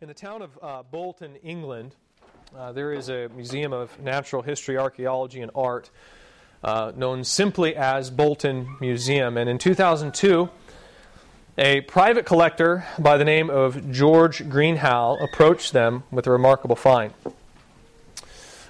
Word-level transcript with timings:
In 0.00 0.06
the 0.06 0.14
town 0.14 0.42
of 0.42 0.58
uh, 0.62 0.84
Bolton, 0.88 1.34
England, 1.42 1.96
uh, 2.56 2.70
there 2.70 2.92
is 2.92 3.08
a 3.08 3.28
museum 3.34 3.72
of 3.72 3.98
natural 3.98 4.42
history, 4.42 4.78
archaeology, 4.78 5.40
and 5.40 5.50
art 5.56 5.90
uh, 6.62 6.92
known 6.94 7.24
simply 7.24 7.74
as 7.74 8.08
Bolton 8.08 8.76
Museum. 8.80 9.36
And 9.36 9.50
in 9.50 9.58
2002, 9.58 10.50
a 11.58 11.80
private 11.80 12.26
collector 12.26 12.86
by 12.96 13.16
the 13.16 13.24
name 13.24 13.50
of 13.50 13.90
George 13.90 14.38
Greenhalgh 14.48 15.20
approached 15.20 15.72
them 15.72 16.04
with 16.12 16.28
a 16.28 16.30
remarkable 16.30 16.76
find. 16.76 17.12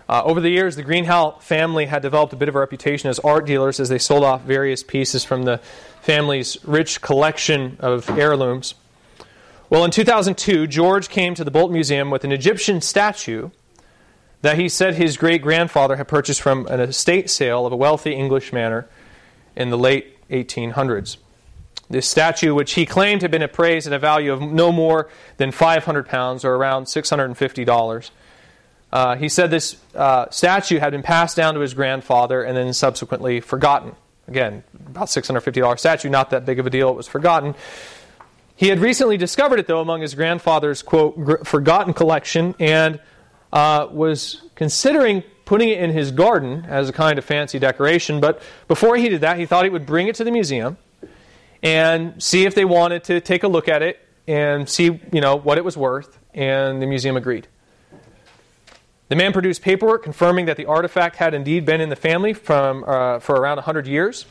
Uh, 0.09 0.23
over 0.25 0.41
the 0.41 0.49
years, 0.49 0.77
the 0.77 0.83
Greenhalgh 0.83 1.43
family 1.43 1.85
had 1.85 2.01
developed 2.01 2.33
a 2.33 2.37
bit 2.37 2.49
of 2.49 2.57
a 2.57 2.59
reputation 2.59 3.11
as 3.11 3.19
art 3.19 3.45
dealers 3.45 3.81
as 3.81 3.91
they 3.91 3.99
sold 3.99 4.25
off 4.25 4.45
various 4.45 4.83
pieces 4.83 5.25
from 5.25 5.43
the 5.43 5.59
family's 6.01 6.57
rich 6.65 7.03
collection 7.03 7.77
of 7.81 8.09
heirlooms. 8.09 8.73
Well, 9.71 9.85
in 9.85 9.91
2002, 9.91 10.67
George 10.67 11.11
came 11.11 11.35
to 11.35 11.45
the 11.45 11.51
Bolt 11.51 11.71
Museum 11.71 12.11
with 12.11 12.25
an 12.25 12.33
Egyptian 12.33 12.81
statue 12.81 13.51
that 14.41 14.57
he 14.57 14.67
said 14.67 14.95
his 14.95 15.19
great 15.19 15.43
grandfather 15.43 15.97
had 15.97 16.09
purchased 16.09 16.41
from 16.41 16.67
an 16.69 16.81
estate 16.81 17.29
sale 17.29 17.67
of 17.67 17.73
a 17.73 17.77
wealthy 17.77 18.15
English 18.15 18.51
manor 18.51 18.89
in 19.55 19.69
the 19.69 19.77
late 19.77 20.17
1800s. 20.31 21.19
This 21.91 22.09
statue, 22.09 22.55
which 22.55 22.75
he 22.75 22.87
claimed 22.87 23.21
had 23.21 23.31
been 23.31 23.43
appraised 23.43 23.87
at 23.87 23.93
a 23.93 23.99
value 23.99 24.33
of 24.33 24.41
no 24.41 24.73
more 24.73 25.11
than 25.37 25.51
500 25.51 26.07
pounds 26.07 26.47
or 26.47 26.55
around 26.55 26.85
$650. 26.85 28.11
Uh, 28.91 29.17
he 29.17 29.29
said 29.29 29.51
this 29.51 29.77
uh, 29.95 30.31
statue 30.31 30.79
had 30.79 30.93
been 30.93 31.03
passed 31.03 31.37
down 31.37 31.53
to 31.53 31.61
his 31.61 31.75
grandfather 31.75 32.43
and 32.43 32.57
then 32.57 32.73
subsequently 32.73 33.41
forgotten. 33.41 33.95
Again, 34.29 34.65
about 34.87 35.09
$650 35.09 35.79
statue, 35.79 36.09
not 36.09 36.31
that 36.31 36.47
big 36.47 36.59
of 36.59 36.67
a 36.67 36.71
deal, 36.71 36.89
it 36.89 36.97
was 36.97 37.09
forgotten. 37.09 37.55
He 38.59 38.67
had 38.67 38.81
recently 38.81 39.17
discovered 39.17 39.61
it, 39.61 39.69
though, 39.69 39.81
among 39.81 40.01
his 40.01 40.17
grandfather's, 40.17 40.83
quote, 40.83 41.47
forgotten 41.47 41.95
collection 41.95 42.57
and 42.59 42.99
uh, 43.53 43.87
was 43.89 44.43
considering 44.57 45.23
putting 45.45 45.69
it 45.69 45.79
in 45.79 45.91
his 45.91 46.11
garden 46.11 46.67
as 46.69 46.89
a 46.89 46.93
kind 46.93 47.21
of 47.21 47.25
fancy 47.25 47.61
decoration. 47.61 48.21
But 48.21 48.43
before 48.67 48.97
he 48.97 49.09
did 49.11 49.21
that, 49.21 49.39
he 49.39 49.47
thought 49.47 49.63
he 49.63 49.71
would 49.71 49.87
bring 49.87 50.09
it 50.09 50.17
to 50.17 50.25
the 50.25 50.33
museum 50.33 50.77
and 51.63 52.21
see 52.21 52.47
if 52.47 52.57
they 52.57 52.65
wanted 52.65 53.05
to 53.05 53.21
take 53.21 53.45
a 53.45 53.49
look 53.49 53.69
at 53.69 53.83
it 53.83 54.01
and 54.27 54.69
see, 54.69 55.01
you 55.13 55.21
know, 55.21 55.37
what 55.37 55.57
it 55.57 55.65
was 55.65 55.77
worth. 55.77 56.19
And 56.35 56.83
the 56.83 56.87
museum 56.87 57.17
agreed. 57.17 57.47
The 59.09 59.15
man 59.15 59.33
produced 59.33 59.63
paperwork 59.63 60.03
confirming 60.03 60.47
that 60.47 60.57
the 60.57 60.67
artifact 60.67 61.15
had 61.15 61.33
indeed 61.33 61.65
been 61.65 61.81
in 61.81 61.91
the 61.91 61.97
family 61.97 62.33
from, 62.33 62.83
uh, 62.89 63.21
for 63.21 63.37
around 63.37 63.59
100 63.59 63.87
years 63.87 64.27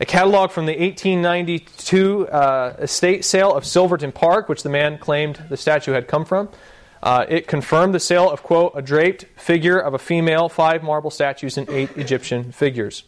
a 0.00 0.04
catalog 0.04 0.50
from 0.50 0.66
the 0.66 0.72
1892 0.72 2.28
uh, 2.28 2.76
estate 2.78 3.24
sale 3.24 3.52
of 3.52 3.64
Silverton 3.64 4.12
Park, 4.12 4.48
which 4.48 4.62
the 4.62 4.68
man 4.68 4.98
claimed 4.98 5.44
the 5.48 5.56
statue 5.56 5.92
had 5.92 6.08
come 6.08 6.24
from. 6.24 6.48
Uh, 7.02 7.26
it 7.28 7.46
confirmed 7.46 7.94
the 7.94 8.00
sale 8.00 8.30
of, 8.30 8.42
quote, 8.42 8.72
a 8.74 8.82
draped 8.82 9.24
figure 9.36 9.78
of 9.78 9.94
a 9.94 9.98
female, 9.98 10.48
five 10.48 10.82
marble 10.82 11.10
statues, 11.10 11.58
and 11.58 11.68
eight 11.68 11.90
Egyptian 11.96 12.50
figures. 12.50 13.04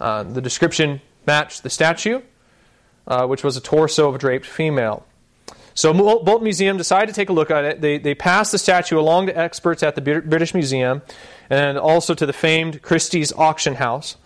Uh, 0.00 0.22
the 0.22 0.40
description 0.40 1.00
matched 1.26 1.62
the 1.62 1.70
statue, 1.70 2.22
uh, 3.06 3.26
which 3.26 3.44
was 3.44 3.56
a 3.56 3.60
torso 3.60 4.08
of 4.08 4.14
a 4.14 4.18
draped 4.18 4.46
female. 4.46 5.06
So 5.74 5.92
Bolton 5.92 6.44
Museum 6.44 6.76
decided 6.76 7.08
to 7.08 7.14
take 7.14 7.28
a 7.28 7.32
look 7.32 7.50
at 7.50 7.64
it. 7.64 7.80
They, 7.80 7.98
they 7.98 8.14
passed 8.14 8.52
the 8.52 8.58
statue 8.58 8.98
along 8.98 9.26
to 9.26 9.38
experts 9.38 9.82
at 9.82 9.94
the 9.94 10.00
British 10.00 10.52
Museum 10.52 11.02
and 11.48 11.78
also 11.78 12.14
to 12.14 12.26
the 12.26 12.32
famed 12.32 12.82
Christie's 12.82 13.32
auction 13.32 13.76
house 13.76 14.16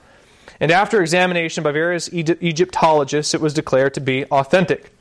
and 0.61 0.70
after 0.70 1.00
examination 1.00 1.62
by 1.64 1.73
various 1.73 2.12
Egyptologists, 2.12 3.34
it 3.34 3.41
was 3.41 3.55
declared 3.55 3.95
to 3.95 4.00
be 4.00 4.25
authentic. 4.27 4.92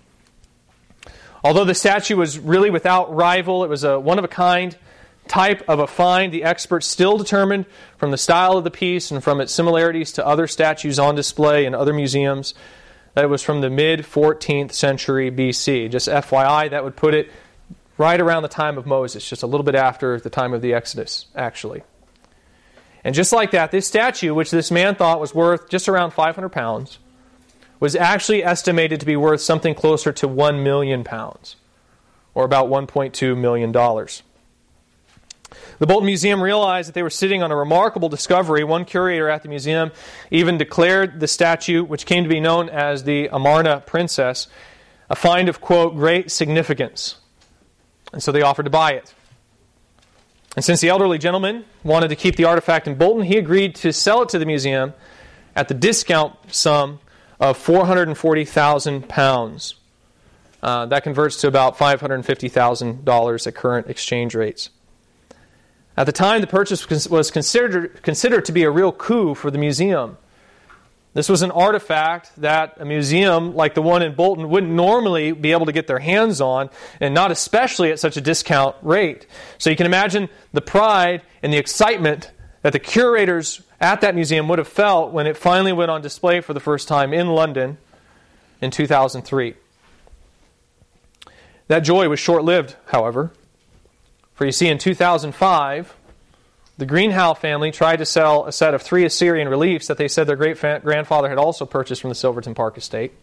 Although 1.43 1.65
the 1.65 1.75
statue 1.75 2.15
was 2.15 2.39
really 2.39 2.69
without 2.69 3.13
rival, 3.13 3.63
it 3.63 3.69
was 3.69 3.83
a 3.83 3.99
one 3.99 4.17
of 4.17 4.25
a 4.25 4.29
kind 4.29 4.77
type 5.27 5.63
of 5.67 5.79
a 5.79 5.87
find, 5.87 6.33
the 6.33 6.43
experts 6.43 6.87
still 6.87 7.17
determined 7.17 7.65
from 7.97 8.11
the 8.11 8.17
style 8.17 8.57
of 8.57 8.63
the 8.63 8.71
piece 8.71 9.11
and 9.11 9.23
from 9.23 9.39
its 9.39 9.53
similarities 9.53 10.13
to 10.13 10.25
other 10.25 10.47
statues 10.47 10.99
on 10.99 11.15
display 11.15 11.65
in 11.65 11.73
other 11.73 11.93
museums 11.93 12.53
that 13.13 13.23
it 13.23 13.27
was 13.27 13.43
from 13.43 13.61
the 13.61 13.69
mid 13.69 14.01
14th 14.01 14.73
century 14.73 15.31
BC. 15.31 15.89
Just 15.91 16.07
FYI, 16.07 16.69
that 16.71 16.83
would 16.83 16.95
put 16.95 17.13
it 17.13 17.31
right 17.97 18.19
around 18.19 18.43
the 18.43 18.49
time 18.49 18.77
of 18.77 18.85
Moses, 18.85 19.27
just 19.27 19.43
a 19.43 19.47
little 19.47 19.63
bit 19.63 19.75
after 19.75 20.19
the 20.19 20.29
time 20.29 20.53
of 20.53 20.61
the 20.61 20.73
Exodus, 20.73 21.27
actually. 21.35 21.83
And 23.03 23.13
just 23.13 23.33
like 23.33 23.51
that, 23.51 23.71
this 23.71 23.87
statue, 23.87 24.33
which 24.33 24.51
this 24.51 24.71
man 24.71 24.95
thought 24.95 25.19
was 25.19 25.35
worth 25.35 25.69
just 25.69 25.89
around 25.89 26.11
500 26.11 26.49
pounds, 26.49 26.99
was 27.79 27.95
actually 27.95 28.43
estimated 28.43 28.99
to 29.01 29.05
be 29.05 29.17
worth 29.17 29.41
something 29.41 29.75
closer 29.75 30.13
to 30.13 30.27
1 30.27 30.63
million 30.63 31.03
pounds, 31.03 31.57
or 32.33 32.45
about 32.45 32.67
$1.2 32.67 33.37
million. 33.37 33.73
The 35.79 35.87
Bolton 35.87 36.05
Museum 36.05 36.41
realized 36.41 36.87
that 36.87 36.93
they 36.93 37.03
were 37.03 37.09
sitting 37.09 37.43
on 37.43 37.51
a 37.51 37.55
remarkable 37.57 38.07
discovery. 38.07 38.63
One 38.63 38.85
curator 38.85 39.29
at 39.29 39.43
the 39.43 39.49
museum 39.49 39.91
even 40.31 40.57
declared 40.57 41.19
the 41.19 41.27
statue, 41.27 41.83
which 41.83 42.05
came 42.05 42.23
to 42.23 42.29
be 42.29 42.39
known 42.39 42.69
as 42.69 43.03
the 43.03 43.27
Amarna 43.27 43.81
Princess, 43.85 44.47
a 45.09 45.15
find 45.15 45.49
of, 45.49 45.59
quote, 45.59 45.95
great 45.95 46.31
significance. 46.31 47.17
And 48.13 48.23
so 48.23 48.31
they 48.31 48.41
offered 48.41 48.63
to 48.63 48.69
buy 48.69 48.93
it. 48.93 49.13
And 50.55 50.63
since 50.63 50.81
the 50.81 50.89
elderly 50.89 51.17
gentleman 51.17 51.65
wanted 51.83 52.09
to 52.09 52.15
keep 52.15 52.35
the 52.35 52.45
artifact 52.45 52.87
in 52.87 52.95
Bolton, 52.95 53.23
he 53.23 53.37
agreed 53.37 53.75
to 53.75 53.91
sell 53.91 54.21
it 54.21 54.29
to 54.29 54.39
the 54.39 54.45
museum 54.45 54.93
at 55.55 55.67
the 55.67 55.73
discount 55.73 56.35
sum 56.53 56.99
of 57.39 57.57
440,000 57.57 59.09
pounds. 59.09 59.75
Uh, 60.61 60.85
that 60.85 61.03
converts 61.03 61.41
to 61.41 61.47
about 61.47 61.77
$550,000 61.77 63.47
at 63.47 63.55
current 63.55 63.87
exchange 63.89 64.35
rates. 64.35 64.69
At 65.97 66.05
the 66.05 66.11
time, 66.11 66.41
the 66.41 66.47
purchase 66.47 67.09
was 67.09 67.29
considered, 67.29 68.01
considered 68.01 68.45
to 68.45 68.51
be 68.51 68.63
a 68.63 68.71
real 68.71 68.91
coup 68.91 69.35
for 69.35 69.51
the 69.51 69.57
museum. 69.57 70.17
This 71.13 71.29
was 71.29 71.43
an 71.43 71.51
artifact 71.51 72.31
that 72.37 72.77
a 72.79 72.85
museum 72.85 73.55
like 73.55 73.75
the 73.75 73.83
one 73.83 74.01
in 74.01 74.15
Bolton 74.15 74.49
wouldn't 74.49 74.71
normally 74.71 75.31
be 75.31 75.51
able 75.51 75.67
to 75.67 75.71
get 75.71 75.85
their 75.85 75.99
hands 75.99 76.41
on, 76.41 76.71
and 76.99 77.13
not 77.13 77.31
especially 77.31 77.91
at 77.91 77.99
such 77.99 78.17
a 78.17 78.21
discount 78.21 78.75
rate. 78.81 79.27
So 79.59 79.69
you 79.69 79.75
can 79.75 79.85
imagine 79.85 80.27
the 80.53 80.61
pride 80.61 81.21
and 81.43 81.53
the 81.53 81.57
excitement 81.57 82.31
that 82.63 82.73
the 82.73 82.79
curators 82.79 83.61
at 83.79 84.01
that 84.01 84.15
museum 84.15 84.47
would 84.47 84.57
have 84.57 84.67
felt 84.67 85.11
when 85.11 85.27
it 85.27 85.37
finally 85.37 85.73
went 85.73 85.91
on 85.91 86.01
display 86.01 86.41
for 86.41 86.53
the 86.53 86.59
first 86.59 86.87
time 86.87 87.13
in 87.13 87.27
London 87.27 87.77
in 88.61 88.71
2003. 88.71 89.53
That 91.67 91.81
joy 91.81 92.09
was 92.09 92.19
short 92.19 92.43
lived, 92.43 92.75
however. 92.87 93.31
For 94.33 94.45
you 94.45 94.51
see, 94.51 94.67
in 94.67 94.77
2005, 94.79 95.95
the 96.77 96.85
Greenhalgh 96.85 97.37
family 97.37 97.71
tried 97.71 97.97
to 97.97 98.05
sell 98.05 98.45
a 98.45 98.51
set 98.51 98.73
of 98.73 98.81
three 98.81 99.05
Assyrian 99.05 99.47
reliefs 99.47 99.87
that 99.87 99.97
they 99.97 100.07
said 100.07 100.25
their 100.27 100.35
great 100.35 100.59
grandfather 100.59 101.29
had 101.29 101.37
also 101.37 101.65
purchased 101.65 102.01
from 102.01 102.09
the 102.09 102.15
Silverton 102.15 102.55
Park 102.55 102.77
estate. 102.77 103.13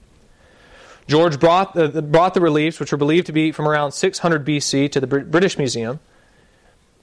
George 1.09 1.41
brought 1.41 1.75
the, 1.75 2.03
brought 2.03 2.35
the 2.35 2.41
reliefs, 2.41 2.79
which 2.79 2.93
were 2.93 2.99
believed 2.99 3.27
to 3.27 3.33
be 3.33 3.51
from 3.51 3.67
around 3.67 3.93
600 3.93 4.47
BC, 4.47 4.93
to 4.93 5.01
the 5.01 5.07
British 5.07 5.59
Museum 5.59 5.99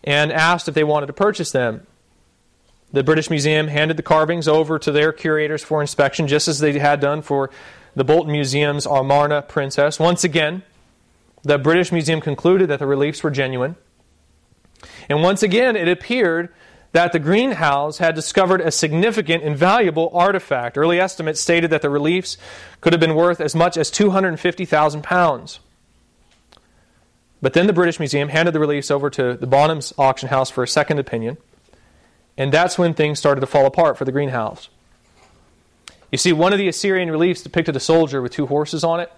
and 0.03 0.31
asked 0.31 0.69
if 0.69 0.75
they 0.75 0.85
wanted 0.85 1.07
to 1.07 1.13
purchase 1.13 1.51
them. 1.51 1.85
The 2.93 3.03
British 3.03 3.29
Museum 3.29 3.67
handed 3.67 3.97
the 3.97 4.03
carvings 4.03 4.47
over 4.47 4.79
to 4.79 4.93
their 4.93 5.11
curators 5.11 5.61
for 5.61 5.81
inspection, 5.81 6.27
just 6.27 6.47
as 6.47 6.59
they 6.59 6.79
had 6.79 7.01
done 7.01 7.21
for 7.21 7.49
the 7.95 8.05
Bolton 8.05 8.31
Museum's 8.31 8.85
Amarna 8.85 9.41
Princess. 9.41 9.99
Once 9.99 10.23
again, 10.23 10.63
the 11.43 11.57
British 11.57 11.91
Museum 11.91 12.21
concluded 12.21 12.69
that 12.69 12.79
the 12.79 12.87
reliefs 12.87 13.21
were 13.23 13.31
genuine. 13.31 13.75
And 15.09 15.23
once 15.23 15.43
again, 15.43 15.75
it 15.75 15.87
appeared 15.87 16.49
that 16.91 17.11
the 17.11 17.19
Greenhalghs 17.19 17.97
had 17.97 18.15
discovered 18.15 18.61
a 18.61 18.71
significant 18.71 19.43
and 19.43 19.55
valuable 19.55 20.09
artifact. 20.13 20.77
Early 20.77 20.99
estimates 20.99 21.39
stated 21.39 21.69
that 21.69 21.81
the 21.81 21.89
reliefs 21.89 22.37
could 22.81 22.93
have 22.93 22.99
been 22.99 23.15
worth 23.15 23.39
as 23.39 23.55
much 23.55 23.77
as 23.77 23.91
250,000 23.91 25.03
pounds. 25.03 25.59
But 27.41 27.53
then 27.53 27.67
the 27.67 27.73
British 27.73 27.99
Museum 27.99 28.29
handed 28.29 28.53
the 28.53 28.59
reliefs 28.59 28.89
over 28.89 29.09
to 29.11 29.35
the 29.35 29.47
Bonhams 29.47 29.93
auction 29.97 30.29
house 30.29 30.49
for 30.49 30.63
a 30.63 30.67
second 30.67 30.99
opinion. 30.99 31.37
And 32.37 32.51
that's 32.51 32.77
when 32.77 32.93
things 32.93 33.19
started 33.19 33.41
to 33.41 33.47
fall 33.47 33.65
apart 33.65 33.97
for 33.97 34.05
the 34.05 34.11
Greenhalghs. 34.11 34.69
You 36.11 36.17
see, 36.17 36.33
one 36.33 36.53
of 36.53 36.59
the 36.59 36.67
Assyrian 36.67 37.11
reliefs 37.11 37.41
depicted 37.41 37.75
a 37.75 37.79
soldier 37.79 38.21
with 38.21 38.31
two 38.31 38.47
horses 38.47 38.83
on 38.83 38.99
it. 38.99 39.11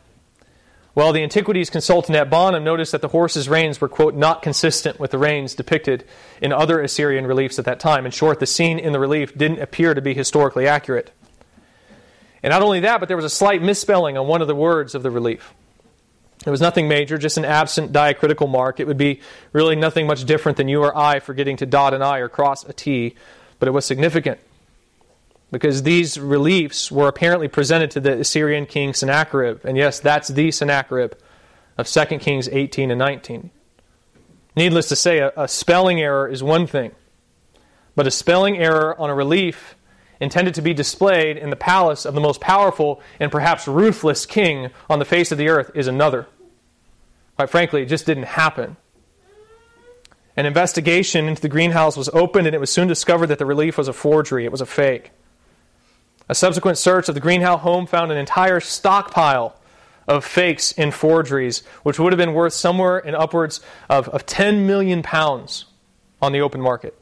Well, 0.99 1.13
the 1.13 1.23
antiquities 1.23 1.69
consultant 1.69 2.17
at 2.17 2.29
Bonham 2.29 2.65
noticed 2.65 2.91
that 2.91 3.01
the 3.01 3.07
horse's 3.07 3.47
reins 3.47 3.79
were, 3.79 3.87
quote, 3.87 4.15
not 4.15 4.41
consistent 4.41 4.99
with 4.99 5.11
the 5.11 5.17
reins 5.17 5.55
depicted 5.55 6.03
in 6.41 6.51
other 6.51 6.81
Assyrian 6.81 7.25
reliefs 7.25 7.57
at 7.57 7.63
that 7.63 7.79
time. 7.79 8.05
In 8.05 8.11
short, 8.11 8.41
the 8.41 8.45
scene 8.45 8.77
in 8.77 8.91
the 8.91 8.99
relief 8.99 9.33
didn't 9.37 9.61
appear 9.61 9.93
to 9.93 10.01
be 10.01 10.13
historically 10.13 10.67
accurate. 10.67 11.13
And 12.43 12.51
not 12.51 12.61
only 12.61 12.81
that, 12.81 12.99
but 12.99 13.07
there 13.07 13.15
was 13.15 13.23
a 13.23 13.29
slight 13.29 13.61
misspelling 13.61 14.17
on 14.17 14.27
one 14.27 14.41
of 14.41 14.49
the 14.49 14.55
words 14.55 14.93
of 14.93 15.01
the 15.01 15.09
relief. 15.09 15.53
It 16.45 16.49
was 16.49 16.59
nothing 16.59 16.89
major, 16.89 17.17
just 17.17 17.37
an 17.37 17.45
absent 17.45 17.93
diacritical 17.93 18.47
mark. 18.47 18.81
It 18.81 18.85
would 18.85 18.97
be 18.97 19.21
really 19.53 19.77
nothing 19.77 20.05
much 20.05 20.25
different 20.25 20.57
than 20.57 20.67
you 20.67 20.83
or 20.83 20.97
I 20.97 21.21
forgetting 21.21 21.55
to 21.57 21.65
dot 21.65 21.93
an 21.93 22.01
I 22.01 22.17
or 22.17 22.27
cross 22.27 22.65
a 22.65 22.73
T, 22.73 23.15
but 23.57 23.69
it 23.69 23.71
was 23.71 23.85
significant 23.85 24.41
because 25.51 25.83
these 25.83 26.19
reliefs 26.19 26.91
were 26.91 27.07
apparently 27.07 27.47
presented 27.47 27.91
to 27.91 27.99
the 27.99 28.19
Assyrian 28.19 28.65
king 28.65 28.93
Sennacherib. 28.93 29.65
And 29.65 29.77
yes, 29.77 29.99
that's 29.99 30.27
the 30.27 30.51
Sennacherib 30.51 31.13
of 31.77 31.87
2 31.87 32.05
Kings 32.19 32.47
18 32.49 32.91
and 32.91 32.99
19. 32.99 33.51
Needless 34.55 34.89
to 34.89 34.95
say, 34.95 35.19
a, 35.19 35.31
a 35.37 35.47
spelling 35.47 36.01
error 36.01 36.27
is 36.27 36.43
one 36.43 36.67
thing, 36.67 36.91
but 37.95 38.07
a 38.07 38.11
spelling 38.11 38.57
error 38.57 38.99
on 38.99 39.09
a 39.09 39.15
relief 39.15 39.75
intended 40.19 40.53
to 40.55 40.61
be 40.61 40.73
displayed 40.73 41.37
in 41.37 41.49
the 41.49 41.55
palace 41.55 42.05
of 42.05 42.13
the 42.13 42.21
most 42.21 42.41
powerful 42.41 43.01
and 43.19 43.31
perhaps 43.31 43.67
ruthless 43.67 44.25
king 44.25 44.69
on 44.89 44.99
the 44.99 45.05
face 45.05 45.31
of 45.31 45.37
the 45.37 45.47
earth 45.47 45.71
is 45.73 45.87
another. 45.87 46.27
Quite 47.37 47.49
frankly, 47.49 47.83
it 47.83 47.85
just 47.85 48.05
didn't 48.05 48.23
happen. 48.23 48.75
An 50.35 50.45
investigation 50.45 51.27
into 51.27 51.41
the 51.41 51.49
Greenhalghs 51.49 51.97
was 51.97 52.09
opened, 52.09 52.47
and 52.47 52.55
it 52.55 52.59
was 52.59 52.69
soon 52.69 52.87
discovered 52.87 53.27
that 53.27 53.39
the 53.39 53.45
relief 53.45 53.77
was 53.77 53.87
a 53.87 53.93
forgery. 53.93 54.45
It 54.45 54.51
was 54.51 54.61
a 54.61 54.65
fake. 54.65 55.11
A 56.29 56.35
subsequent 56.35 56.77
search 56.77 57.09
of 57.09 57.15
the 57.15 57.21
Greenhalgh 57.21 57.61
home 57.61 57.87
found 57.87 58.11
an 58.11 58.17
entire 58.17 58.59
stockpile 58.59 59.55
of 60.07 60.23
fakes 60.23 60.71
and 60.73 60.93
forgeries, 60.93 61.63
which 61.81 61.99
would 61.99 62.13
have 62.13 62.17
been 62.17 62.33
worth 62.33 62.53
somewhere 62.53 62.99
in 62.99 63.15
upwards 63.15 63.61
of, 63.89 64.07
of 64.09 64.27
10 64.27 64.67
million 64.67 65.01
pounds 65.01 65.65
on 66.21 66.31
the 66.31 66.41
open 66.41 66.61
market. 66.61 66.95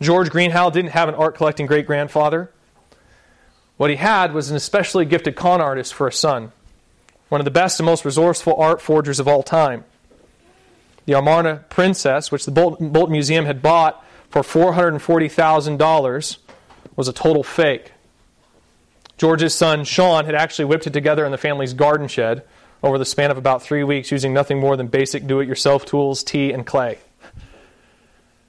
George 0.00 0.30
Greenhalgh 0.30 0.72
didn't 0.72 0.92
have 0.92 1.08
an 1.08 1.14
art 1.16 1.34
collecting 1.34 1.66
great 1.66 1.86
grandfather. 1.86 2.50
What 3.76 3.90
he 3.90 3.96
had 3.96 4.32
was 4.32 4.48
an 4.50 4.56
especially 4.56 5.04
gifted 5.04 5.34
con 5.34 5.60
artist 5.60 5.92
for 5.92 6.06
a 6.06 6.12
son, 6.12 6.52
one 7.30 7.40
of 7.40 7.44
the 7.44 7.50
best 7.50 7.80
and 7.80 7.86
most 7.86 8.04
resourceful 8.04 8.54
art 8.56 8.80
forgers 8.80 9.18
of 9.18 9.26
all 9.26 9.42
time. 9.42 9.84
The 11.06 11.14
Amarna 11.14 11.64
Princess, 11.68 12.30
which 12.30 12.44
the 12.44 12.52
Bolton 12.52 13.10
Museum 13.10 13.46
had 13.46 13.60
bought 13.60 14.04
for 14.28 14.42
$440,000, 14.42 16.38
was 16.94 17.08
a 17.08 17.12
total 17.12 17.42
fake. 17.42 17.92
George's 19.20 19.52
son, 19.52 19.84
Shaun, 19.84 20.24
had 20.24 20.34
actually 20.34 20.64
whipped 20.64 20.86
it 20.86 20.94
together 20.94 21.26
in 21.26 21.30
the 21.30 21.36
family's 21.36 21.74
garden 21.74 22.08
shed 22.08 22.42
over 22.82 22.96
the 22.96 23.04
span 23.04 23.30
of 23.30 23.36
about 23.36 23.62
three 23.62 23.84
weeks 23.84 24.10
using 24.10 24.32
nothing 24.32 24.58
more 24.58 24.78
than 24.78 24.86
basic 24.86 25.26
do 25.26 25.40
it 25.40 25.46
yourself 25.46 25.84
tools, 25.84 26.24
tea, 26.24 26.54
and 26.54 26.64
clay. 26.64 26.96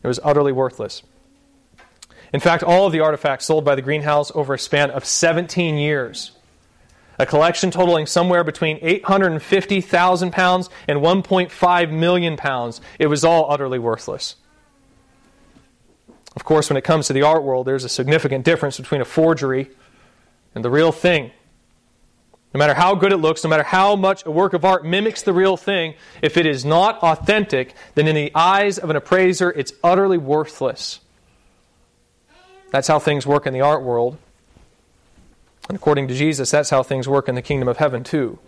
It 0.02 0.08
was 0.08 0.18
utterly 0.24 0.54
worthless. 0.54 1.04
In 2.32 2.40
fact, 2.40 2.64
all 2.64 2.86
of 2.86 2.94
the 2.94 3.02
artifacts 3.02 3.48
sold 3.48 3.66
by 3.66 3.76
the 3.76 3.82
Greenhalghs 3.82 4.34
over 4.34 4.54
a 4.54 4.58
span 4.58 4.92
of 4.92 5.04
17 5.04 5.76
years, 5.76 6.32
a 7.20 7.26
collection 7.26 7.70
totaling 7.70 8.06
somewhere 8.06 8.46
between 8.46 8.80
850,000 8.82 10.32
pounds 10.32 10.70
and 10.88 11.00
1.5 11.00 11.92
million 11.92 12.38
pounds, 12.38 12.80
it 12.98 13.08
was 13.08 13.26
all 13.26 13.52
utterly 13.52 13.78
worthless. 13.78 14.38
Of 16.34 16.46
course, 16.46 16.70
when 16.70 16.78
it 16.78 16.86
comes 16.86 17.08
to 17.08 17.14
the 17.14 17.24
art 17.24 17.44
world, 17.44 17.68
there's 17.68 17.84
a 17.84 17.90
significant 17.90 18.46
difference 18.46 18.78
between 18.78 19.02
a 19.02 19.06
forgery 19.06 19.70
and 20.56 20.64
the 20.64 20.70
real 20.70 20.92
thing. 20.92 21.32
No 22.54 22.58
matter 22.58 22.74
how 22.74 22.96
good 22.96 23.14
it 23.14 23.18
looks, 23.18 23.44
no 23.44 23.50
matter 23.50 23.64
how 23.64 23.96
much 23.96 24.26
a 24.26 24.32
work 24.32 24.54
of 24.54 24.66
art 24.66 24.86
mimics 24.86 25.22
the 25.22 25.32
real 25.32 25.56
thing, 25.56 25.94
if 26.22 26.36
it 26.36 26.46
is 26.46 26.66
not 26.66 27.02
authentic, 27.02 27.74
then 27.96 28.08
in 28.08 28.16
the 28.16 28.32
eyes 28.36 28.78
of 28.78 28.90
an 28.90 28.98
appraiser, 28.98 29.50
it's 29.50 29.72
utterly 29.84 30.18
worthless. 30.18 31.00
That's 32.72 32.90
how 32.90 33.00
things 33.00 33.26
work 33.26 33.48
in 33.48 33.54
the 33.54 33.62
art 33.62 33.84
world. 33.84 34.18
And 35.70 35.78
according 35.78 36.10
to 36.10 36.14
Jesus, 36.14 36.52
that's 36.52 36.70
how 36.70 36.84
things 36.84 37.08
work 37.08 37.30
in 37.30 37.36
the 37.36 37.42
kingdom 37.42 37.70
of 37.70 37.78
heaven, 37.78 38.04
too. 38.04 38.40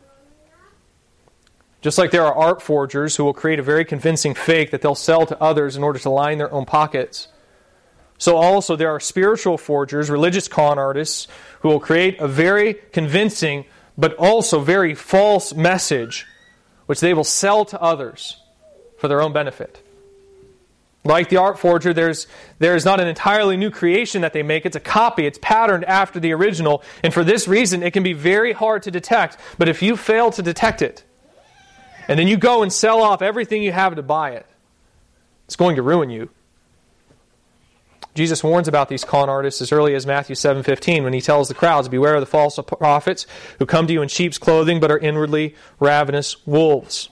Just 1.82 1.98
like 1.98 2.12
there 2.12 2.26
are 2.26 2.34
art 2.34 2.62
forgers 2.62 3.16
who 3.16 3.26
will 3.26 3.34
create 3.34 3.60
a 3.60 3.64
very 3.64 3.86
convincing 3.86 4.34
fake 4.34 4.72
that 4.72 4.82
they'll 4.82 4.96
sell 4.96 5.26
to 5.26 5.42
others 5.42 5.76
in 5.76 5.84
order 5.84 6.00
to 6.00 6.10
line 6.10 6.38
their 6.38 6.52
own 6.52 6.66
pockets, 6.66 7.28
so 8.24 8.38
also 8.38 8.78
there 8.78 8.90
are 8.90 9.02
spiritual 9.02 9.58
forgers, 9.58 10.10
religious 10.10 10.48
con 10.48 10.80
artists, 10.80 11.28
who 11.60 11.68
will 11.68 11.82
create 11.82 12.22
a 12.22 12.28
very 12.30 12.76
convincing 12.94 13.66
but 13.98 14.14
also 14.14 14.62
very 14.62 14.96
false 14.96 15.54
message 15.54 16.26
which 16.86 17.02
they 17.02 17.14
will 17.14 17.26
sell 17.26 17.66
to 17.66 17.82
others 17.82 18.42
for 18.98 19.10
their 19.10 19.22
own 19.22 19.34
benefit. 19.34 19.86
Like 21.04 21.28
the 21.28 21.36
art 21.36 21.60
forger, 21.60 21.94
there's, 21.94 22.28
there's 22.60 22.86
not 22.86 23.02
an 23.02 23.10
entirely 23.10 23.58
new 23.58 23.70
creation 23.70 24.22
that 24.22 24.32
they 24.32 24.42
make. 24.42 24.66
It's 24.66 24.78
a 24.78 24.80
copy. 24.80 25.26
It's 25.26 25.40
patterned 25.42 25.84
after 25.84 26.22
the 26.22 26.32
original. 26.32 26.82
And 27.04 27.14
for 27.14 27.26
this 27.26 27.46
reason, 27.46 27.84
it 27.84 27.92
can 27.92 28.04
be 28.04 28.14
very 28.14 28.54
hard 28.54 28.84
to 28.84 28.92
detect. 28.92 29.36
But 29.58 29.68
if 29.68 29.82
you 29.82 29.98
fail 29.98 30.32
to 30.32 30.42
detect 30.42 30.82
it, 30.82 31.04
and 32.08 32.18
then 32.18 32.30
you 32.30 32.38
go 32.38 32.64
and 32.64 32.72
sell 32.72 33.02
off 33.02 33.22
everything 33.22 33.64
you 33.64 33.74
have 33.74 33.98
to 33.98 34.02
buy 34.02 34.30
it, 34.32 34.46
it's 35.44 35.58
going 35.58 35.76
to 35.76 35.82
ruin 35.82 36.10
you. 36.10 36.30
Jesus 38.16 38.44
warns 38.44 38.68
about 38.68 38.90
these 38.90 39.04
con 39.04 39.30
artists 39.30 39.62
as 39.62 39.72
early 39.72 39.96
as 39.96 40.06
Matthew 40.06 40.36
7:15 40.36 41.04
when 41.04 41.14
he 41.14 41.22
tells 41.22 41.48
the 41.48 41.56
crowds, 41.56 41.88
"Beware 41.88 42.16
of 42.16 42.22
the 42.22 42.28
false 42.28 42.60
prophets 42.80 43.26
who 43.58 43.66
come 43.66 43.88
to 43.88 43.94
you 43.94 44.02
in 44.02 44.08
sheep's 44.08 44.38
clothing 44.38 44.80
but 44.80 44.92
are 44.92 45.00
inwardly 45.00 45.56
ravenous 45.80 46.36
wolves." 46.46 47.10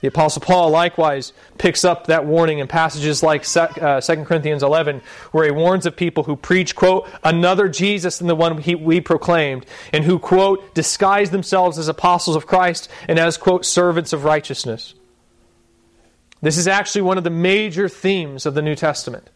The 0.00 0.08
Apostle 0.08 0.42
Paul 0.42 0.68
likewise 0.68 1.32
picks 1.56 1.82
up 1.82 2.08
that 2.08 2.26
warning 2.26 2.58
in 2.58 2.66
passages 2.66 3.22
like 3.22 3.42
2 3.42 3.58
uh, 3.58 4.00
Corinthians 4.26 4.62
11, 4.62 5.00
where 5.32 5.46
he 5.46 5.50
warns 5.50 5.86
of 5.86 5.96
people 5.96 6.24
who 6.24 6.36
preach, 6.36 6.76
quote, 6.76 7.08
another 7.22 7.68
Jesus 7.68 8.18
than 8.18 8.26
the 8.26 8.34
one 8.34 8.62
we 8.84 9.00
proclaimed, 9.00 9.64
and 9.94 10.04
who, 10.04 10.18
quote, 10.18 10.74
disguise 10.74 11.30
themselves 11.30 11.78
as 11.78 11.88
apostles 11.88 12.36
of 12.36 12.46
Christ 12.46 12.90
and 13.08 13.18
as, 13.18 13.38
quote, 13.38 13.64
servants 13.64 14.12
of 14.12 14.24
righteousness. 14.24 14.92
This 16.42 16.58
is 16.58 16.68
actually 16.68 17.00
one 17.00 17.16
of 17.16 17.24
the 17.24 17.30
major 17.30 17.88
themes 17.88 18.44
of 18.44 18.52
the 18.52 18.60
New 18.60 18.74
Testament 18.74 19.30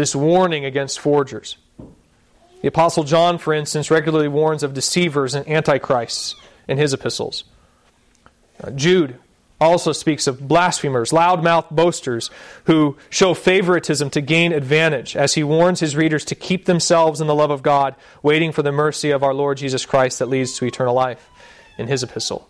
this 0.00 0.16
warning 0.16 0.64
against 0.64 0.98
forgers. 0.98 1.58
The 2.62 2.68
Apostle 2.68 3.04
John, 3.04 3.36
for 3.36 3.52
instance, 3.52 3.90
regularly 3.90 4.28
warns 4.28 4.62
of 4.62 4.72
deceivers 4.72 5.34
and 5.34 5.46
antichrists 5.46 6.36
in 6.66 6.78
his 6.78 6.94
epistles. 6.94 7.44
Uh, 8.62 8.70
Jude 8.70 9.18
also 9.60 9.92
speaks 9.92 10.26
of 10.26 10.48
blasphemers, 10.48 11.10
loudmouth 11.10 11.70
boasters 11.70 12.30
who 12.64 12.96
show 13.10 13.34
favoritism 13.34 14.08
to 14.08 14.22
gain 14.22 14.52
advantage, 14.52 15.16
as 15.16 15.34
he 15.34 15.44
warns 15.44 15.80
his 15.80 15.94
readers 15.94 16.24
to 16.24 16.34
keep 16.34 16.64
themselves 16.64 17.20
in 17.20 17.26
the 17.26 17.34
love 17.34 17.50
of 17.50 17.62
God, 17.62 17.94
waiting 18.22 18.52
for 18.52 18.62
the 18.62 18.72
mercy 18.72 19.10
of 19.10 19.22
our 19.22 19.34
Lord 19.34 19.58
Jesus 19.58 19.84
Christ 19.84 20.18
that 20.18 20.30
leads 20.30 20.56
to 20.56 20.64
eternal 20.64 20.94
life 20.94 21.28
in 21.76 21.88
his 21.88 22.02
epistle. 22.02 22.49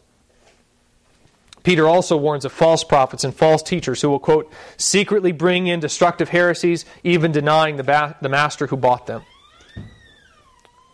Peter 1.62 1.86
also 1.86 2.16
warns 2.16 2.44
of 2.44 2.52
false 2.52 2.84
prophets 2.84 3.24
and 3.24 3.34
false 3.34 3.62
teachers 3.62 4.00
who 4.00 4.08
will, 4.08 4.18
quote, 4.18 4.50
secretly 4.76 5.32
bring 5.32 5.66
in 5.66 5.80
destructive 5.80 6.30
heresies, 6.30 6.84
even 7.04 7.32
denying 7.32 7.76
the, 7.76 7.84
ba- 7.84 8.16
the 8.22 8.28
master 8.28 8.66
who 8.66 8.76
bought 8.76 9.06
them. 9.06 9.22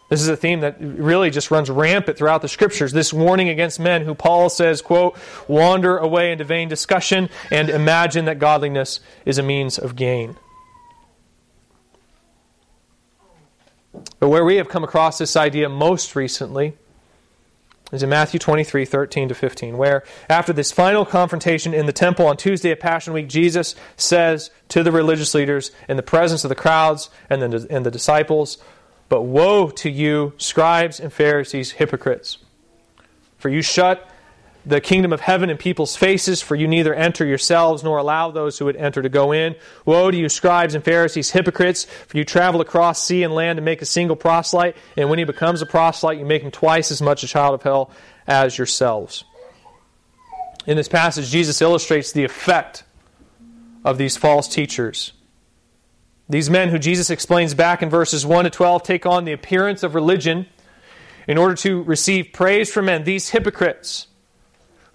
This 0.08 0.20
is 0.20 0.28
a 0.28 0.36
theme 0.36 0.60
that 0.60 0.76
really 0.80 1.30
just 1.30 1.50
runs 1.50 1.68
rampant 1.68 2.16
throughout 2.16 2.42
the 2.42 2.48
scriptures. 2.48 2.92
This 2.92 3.12
warning 3.12 3.48
against 3.48 3.80
men 3.80 4.04
who 4.04 4.14
Paul 4.14 4.48
says, 4.48 4.80
quote, 4.80 5.18
wander 5.48 5.98
away 5.98 6.30
into 6.30 6.44
vain 6.44 6.68
discussion 6.68 7.28
and 7.50 7.68
imagine 7.68 8.25
that 8.26 8.38
godliness 8.38 9.00
is 9.25 9.38
a 9.38 9.42
means 9.42 9.78
of 9.78 9.96
gain. 9.96 10.37
But 14.20 14.28
where 14.28 14.44
we 14.44 14.56
have 14.56 14.68
come 14.68 14.85
across 14.85 15.18
this 15.18 15.37
idea 15.37 15.68
most 15.68 16.14
recently 16.14 16.75
is 17.93 18.02
in 18.02 18.09
Matthew 18.09 18.40
23, 18.40 18.85
13 18.85 19.28
to 19.28 19.35
15, 19.35 19.78
where 19.78 20.02
after 20.28 20.52
this 20.52 20.73
final 20.73 21.05
confrontation 21.05 21.73
in 21.73 21.87
the 21.87 21.93
temple 21.93 22.26
on 22.26 22.37
Tuesday 22.37 22.73
of 22.73 22.81
Passion 22.81 23.12
Week, 23.12 23.28
Jesus 23.28 23.76
says 23.97 24.50
to 24.69 24.83
the 24.83 24.90
religious 24.90 25.35
leaders 25.35 25.71
in 25.88 25.97
the 25.97 26.02
presence 26.02 26.45
of 26.45 26.49
the 26.49 26.57
crowds 26.57 27.11
and 27.31 27.40
the, 27.40 27.66
and 27.71 27.87
the 27.87 27.90
disciples, 27.90 28.59
but 29.09 29.23
woe 29.23 29.71
to 29.71 29.88
you, 29.88 30.33
scribes 30.37 30.99
and 30.99 31.12
Pharisees, 31.12 31.73
hypocrites! 31.73 32.38
For 33.38 33.49
you 33.49 33.62
shut 33.62 34.11
the 34.66 34.80
kingdom 34.80 35.12
of 35.12 35.20
heaven 35.20 35.49
in 35.49 35.56
people's 35.56 35.94
faces, 35.94 36.42
for 36.42 36.56
you 36.56 36.66
neither 36.66 36.92
enter 36.92 37.25
yourselves 37.25 37.85
nor 37.85 37.99
allow 37.99 38.32
those 38.32 38.58
who 38.58 38.64
would 38.64 38.75
enter 38.75 39.00
to 39.00 39.08
go 39.08 39.30
in. 39.30 39.54
Woe 39.85 40.11
to 40.11 40.16
you, 40.16 40.28
scribes 40.28 40.75
and 40.75 40.85
Pharisees, 40.85 41.30
hypocrites! 41.30 41.85
For 41.85 42.18
you 42.18 42.25
travel 42.25 42.61
across 42.61 43.02
sea 43.02 43.23
and 43.23 43.32
land 43.32 43.58
to 43.58 43.62
make 43.62 43.80
a 43.80 43.87
single 43.87 44.16
proselyte, 44.16 44.76
and 44.96 45.08
when 45.08 45.20
he 45.20 45.25
becomes 45.25 45.62
a 45.62 45.66
proselyte, 45.66 46.18
you 46.18 46.25
make 46.25 46.42
him 46.42 46.50
twice 46.50 46.90
as 46.90 47.00
much 47.00 47.23
a 47.23 47.28
child 47.28 47.54
of 47.54 47.62
hell 47.62 47.92
as 48.26 48.58
yourselves. 48.58 49.25
In 50.66 50.76
this 50.76 50.88
passage, 50.88 51.30
Jesus 51.30 51.62
illustrates 51.62 52.11
the 52.11 52.25
effect 52.25 52.82
of 53.85 53.99
these 53.99 54.16
false 54.16 54.49
teachers. 54.49 55.12
These 56.28 56.50
men, 56.50 56.70
who 56.70 56.80
Jesus 56.80 57.08
explains 57.08 57.54
back 57.54 57.82
in 57.82 57.88
verses 57.88 58.26
1 58.26 58.44
to 58.44 58.50
12, 58.50 58.82
take 58.82 59.06
on 59.06 59.25
the 59.25 59.32
appearance 59.32 59.85
of 59.85 59.94
religion 59.94 60.46
in 61.28 61.38
order 61.38 61.54
to 61.54 61.85
receive 61.85 62.32
praise 62.32 62.73
from 62.73 62.87
men. 62.87 63.04
These 63.04 63.30
hypocrites 63.30 64.08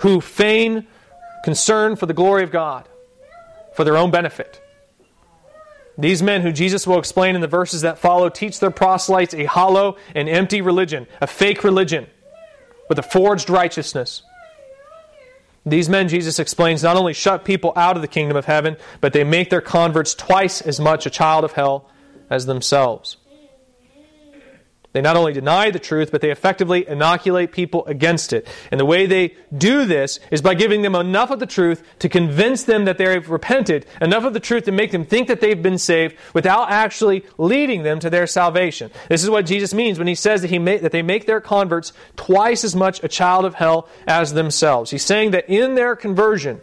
who 0.02 0.22
feign 0.22 0.88
concern 1.44 1.96
for 1.96 2.06
the 2.06 2.14
glory 2.14 2.44
of 2.44 2.52
God, 2.52 2.88
for 3.74 3.84
their 3.84 3.98
own 3.98 4.12
benefit. 4.12 4.62
These 5.98 6.24
men, 6.24 6.42
who 6.42 6.52
Jesus 6.52 6.88
will 6.88 7.00
explain 7.00 7.36
in 7.36 7.42
the 7.42 7.48
verses 7.48 7.82
that 7.82 8.00
follow, 8.00 8.30
teach 8.30 8.60
their 8.60 8.72
proselytes 8.72 9.34
a 9.34 9.46
hollow 9.46 9.98
and 10.16 10.28
empty 10.28 10.62
religion, 10.62 11.08
a 11.20 11.28
fake 11.28 11.64
religion 11.64 12.08
with 12.90 12.98
a 12.98 13.04
forged 13.04 13.50
righteousness. 13.50 14.24
These 15.66 15.90
men, 15.90 16.08
Jesus 16.08 16.40
explains, 16.40 16.82
not 16.82 16.98
only 16.98 17.14
shut 17.14 17.46
people 17.46 17.72
out 17.76 17.96
of 17.96 18.02
the 18.02 18.08
kingdom 18.08 18.36
of 18.36 18.46
heaven, 18.46 18.78
but 19.00 19.14
they 19.14 19.24
make 19.24 19.52
their 19.52 19.62
converts 19.62 20.16
twice 20.16 20.62
as 20.62 20.80
much 20.80 21.06
a 21.06 21.12
child 21.12 21.44
of 21.44 21.52
hell 21.52 21.90
as 22.30 22.48
themselves. 22.48 23.18
They 24.94 25.02
not 25.02 25.16
only 25.16 25.32
deny 25.32 25.72
the 25.72 25.80
truth, 25.80 26.12
but 26.12 26.20
they 26.20 26.32
effectively 26.32 26.86
inoculate 26.86 27.54
people 27.54 27.86
against 27.86 28.34
it. 28.34 28.46
And 28.72 28.80
the 28.80 28.86
way 28.86 29.06
they 29.06 29.36
do 29.58 29.86
this 29.86 30.20
is 30.32 30.42
by 30.42 30.54
giving 30.54 30.82
them 30.82 30.96
enough 30.96 31.32
of 31.32 31.40
the 31.40 31.46
truth 31.46 31.82
to 32.00 32.10
convince 32.10 32.64
them 32.64 32.84
that 32.86 32.98
they've 32.98 33.30
repented, 33.30 33.86
enough 34.02 34.26
of 34.26 34.34
the 34.34 34.42
truth 34.42 34.66
to 34.66 34.74
make 34.74 34.92
them 34.92 35.06
think 35.06 35.30
that 35.30 35.40
they've 35.40 35.62
been 35.62 35.78
saved 35.78 36.18
without 36.34 36.70
actually 36.72 37.24
leading 37.38 37.84
them 37.84 38.00
to 38.02 38.10
their 38.10 38.28
salvation. 38.28 38.92
This 39.08 39.24
is 39.24 39.30
what 39.30 39.46
Jesus 39.46 39.74
means 39.74 39.98
when 39.98 40.08
he 40.08 40.16
says 40.16 40.42
that, 40.42 40.50
he 40.50 40.58
that 40.58 40.92
they 40.92 41.02
make 41.02 41.26
their 41.26 41.42
converts 41.42 41.94
twice 42.18 42.66
as 42.66 42.76
much 42.76 43.02
a 43.02 43.08
child 43.08 43.46
of 43.46 43.56
hell 43.56 43.88
as 44.08 44.34
themselves. 44.34 44.92
He's 44.92 45.06
saying 45.06 45.32
that 45.32 45.50
in 45.50 45.76
their 45.76 45.96
conversion, 45.96 46.60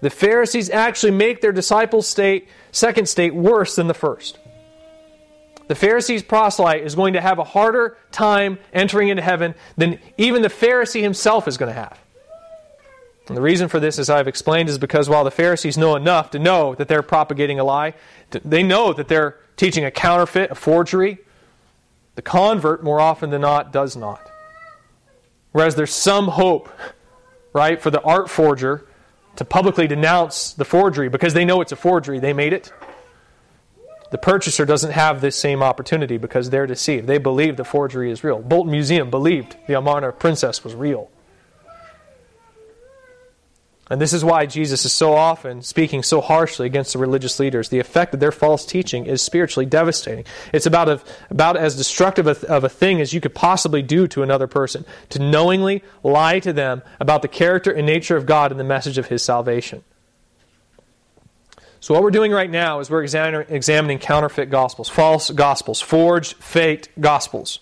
the 0.00 0.10
Pharisees 0.10 0.70
actually 0.70 1.12
make 1.12 1.40
their 1.40 1.52
disciples' 1.52 2.06
state, 2.06 2.48
second 2.70 3.08
state, 3.08 3.34
worse 3.34 3.74
than 3.74 3.88
the 3.88 3.94
first 3.94 4.38
the 5.68 5.74
Pharisee's 5.74 6.22
proselyte 6.22 6.82
is 6.82 6.94
going 6.94 7.14
to 7.14 7.20
have 7.20 7.38
a 7.38 7.44
harder 7.44 7.96
time 8.10 8.58
entering 8.72 9.08
into 9.08 9.22
heaven 9.22 9.54
than 9.76 9.98
even 10.18 10.42
the 10.42 10.48
Pharisee 10.48 11.02
himself 11.02 11.48
is 11.48 11.56
going 11.56 11.72
to 11.72 11.80
have. 11.80 11.98
And 13.28 13.36
the 13.36 13.42
reason 13.42 13.68
for 13.68 13.78
this, 13.78 13.98
as 13.98 14.10
I've 14.10 14.28
explained, 14.28 14.68
is 14.68 14.78
because 14.78 15.08
while 15.08 15.24
the 15.24 15.30
Pharisees 15.30 15.78
know 15.78 15.94
enough 15.94 16.32
to 16.32 16.38
know 16.38 16.74
that 16.74 16.88
they're 16.88 17.02
propagating 17.02 17.60
a 17.60 17.64
lie, 17.64 17.94
they 18.30 18.62
know 18.62 18.92
that 18.92 19.08
they're 19.08 19.38
teaching 19.56 19.84
a 19.84 19.90
counterfeit, 19.90 20.50
a 20.50 20.54
forgery. 20.54 21.18
The 22.16 22.22
convert, 22.22 22.82
more 22.82 23.00
often 23.00 23.30
than 23.30 23.40
not, 23.40 23.72
does 23.72 23.96
not. 23.96 24.28
Whereas 25.52 25.76
there's 25.76 25.94
some 25.94 26.28
hope, 26.28 26.68
right, 27.52 27.80
for 27.80 27.90
the 27.90 28.02
art 28.02 28.28
forger 28.28 28.86
to 29.36 29.44
publicly 29.44 29.86
denounce 29.86 30.52
the 30.52 30.64
forgery 30.64 31.08
because 31.08 31.32
they 31.32 31.44
know 31.44 31.60
it's 31.60 31.72
a 31.72 31.76
forgery. 31.76 32.18
They 32.18 32.32
made 32.32 32.52
it. 32.52 32.72
The 34.12 34.18
purchaser 34.18 34.66
doesn't 34.66 34.90
have 34.90 35.22
this 35.22 35.36
same 35.36 35.62
opportunity 35.62 36.18
because 36.18 36.50
they're 36.50 36.66
deceived. 36.66 37.06
They 37.06 37.16
believe 37.16 37.56
the 37.56 37.64
forgery 37.64 38.10
is 38.10 38.22
real. 38.22 38.40
Bolton 38.40 38.70
Museum 38.70 39.08
believed 39.08 39.56
the 39.66 39.72
Amarna 39.72 40.12
princess 40.12 40.62
was 40.62 40.74
real. 40.74 41.10
And 43.88 44.02
this 44.02 44.12
is 44.12 44.22
why 44.22 44.44
Jesus 44.44 44.84
is 44.84 44.92
so 44.92 45.14
often 45.14 45.62
speaking 45.62 46.02
so 46.02 46.20
harshly 46.20 46.66
against 46.66 46.92
the 46.92 46.98
religious 46.98 47.40
leaders. 47.40 47.70
The 47.70 47.78
effect 47.78 48.12
of 48.12 48.20
their 48.20 48.32
false 48.32 48.66
teaching 48.66 49.06
is 49.06 49.22
spiritually 49.22 49.64
devastating. 49.64 50.26
It's 50.52 50.66
about, 50.66 50.90
a, 50.90 51.00
about 51.30 51.56
as 51.56 51.74
destructive 51.74 52.26
of 52.26 52.64
a 52.64 52.68
thing 52.68 53.00
as 53.00 53.14
you 53.14 53.20
could 53.22 53.34
possibly 53.34 53.80
do 53.80 54.06
to 54.08 54.22
another 54.22 54.46
person, 54.46 54.84
to 55.08 55.20
knowingly 55.20 55.82
lie 56.02 56.38
to 56.40 56.52
them 56.52 56.82
about 57.00 57.22
the 57.22 57.28
character 57.28 57.70
and 57.72 57.86
nature 57.86 58.18
of 58.18 58.26
God 58.26 58.50
and 58.50 58.60
the 58.60 58.64
message 58.64 58.98
of 58.98 59.06
His 59.06 59.22
salvation. 59.22 59.82
So, 61.82 61.94
what 61.94 62.04
we're 62.04 62.12
doing 62.12 62.30
right 62.30 62.48
now 62.48 62.78
is 62.78 62.90
we're 62.90 63.02
examining 63.02 63.98
counterfeit 63.98 64.50
gospels, 64.50 64.88
false 64.88 65.32
gospels, 65.32 65.80
forged, 65.80 66.36
faked 66.36 66.88
gospels. 67.00 67.58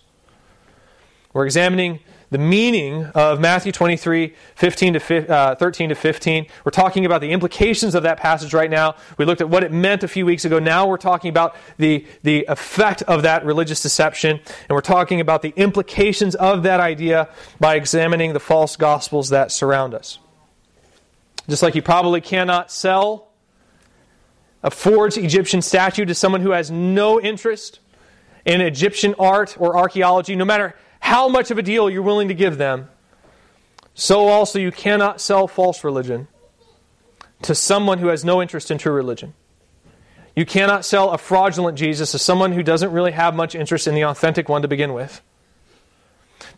We're 1.32 1.46
examining 1.46 2.00
the 2.28 2.36
meaning 2.36 3.06
of 3.14 3.40
Matthew 3.40 3.72
23, 3.72 4.34
15 4.56 4.92
to, 4.92 5.32
uh, 5.32 5.54
13 5.54 5.88
to 5.88 5.94
15. 5.94 6.46
We're 6.66 6.70
talking 6.70 7.06
about 7.06 7.22
the 7.22 7.30
implications 7.30 7.94
of 7.94 8.02
that 8.02 8.18
passage 8.18 8.52
right 8.52 8.68
now. 8.68 8.94
We 9.16 9.24
looked 9.24 9.40
at 9.40 9.48
what 9.48 9.64
it 9.64 9.72
meant 9.72 10.04
a 10.04 10.08
few 10.08 10.26
weeks 10.26 10.44
ago. 10.44 10.58
Now 10.58 10.86
we're 10.86 10.98
talking 10.98 11.30
about 11.30 11.56
the, 11.78 12.06
the 12.22 12.44
effect 12.46 13.00
of 13.04 13.22
that 13.22 13.46
religious 13.46 13.80
deception, 13.80 14.32
and 14.32 14.68
we're 14.68 14.82
talking 14.82 15.22
about 15.22 15.40
the 15.40 15.54
implications 15.56 16.34
of 16.34 16.62
that 16.64 16.78
idea 16.78 17.30
by 17.58 17.76
examining 17.76 18.34
the 18.34 18.40
false 18.40 18.76
gospels 18.76 19.30
that 19.30 19.50
surround 19.50 19.94
us. 19.94 20.18
Just 21.48 21.62
like 21.62 21.74
you 21.74 21.80
probably 21.80 22.20
cannot 22.20 22.70
sell 22.70 23.29
a 24.62 24.70
forged 24.70 25.16
Egyptian 25.16 25.62
statue 25.62 26.04
to 26.04 26.14
someone 26.14 26.40
who 26.42 26.50
has 26.50 26.70
no 26.70 27.20
interest 27.20 27.80
in 28.44 28.60
Egyptian 28.60 29.14
art 29.18 29.56
or 29.58 29.76
archaeology, 29.76 30.36
no 30.36 30.44
matter 30.44 30.74
how 31.00 31.28
much 31.28 31.50
of 31.50 31.58
a 31.58 31.62
deal 31.62 31.88
you're 31.88 32.02
willing 32.02 32.28
to 32.28 32.34
give 32.34 32.58
them, 32.58 32.88
so 33.94 34.28
also 34.28 34.58
you 34.58 34.70
cannot 34.70 35.20
sell 35.20 35.46
false 35.46 35.82
religion 35.84 36.28
to 37.42 37.54
someone 37.54 37.98
who 37.98 38.08
has 38.08 38.24
no 38.24 38.40
interest 38.40 38.70
in 38.70 38.78
true 38.78 38.92
religion. 38.92 39.34
You 40.36 40.46
cannot 40.46 40.84
sell 40.84 41.10
a 41.10 41.18
fraudulent 41.18 41.76
Jesus 41.76 42.12
to 42.12 42.18
someone 42.18 42.52
who 42.52 42.62
doesn't 42.62 42.92
really 42.92 43.12
have 43.12 43.34
much 43.34 43.54
interest 43.54 43.86
in 43.86 43.94
the 43.94 44.04
authentic 44.04 44.48
one 44.48 44.62
to 44.62 44.68
begin 44.68 44.92
with. 44.92 45.20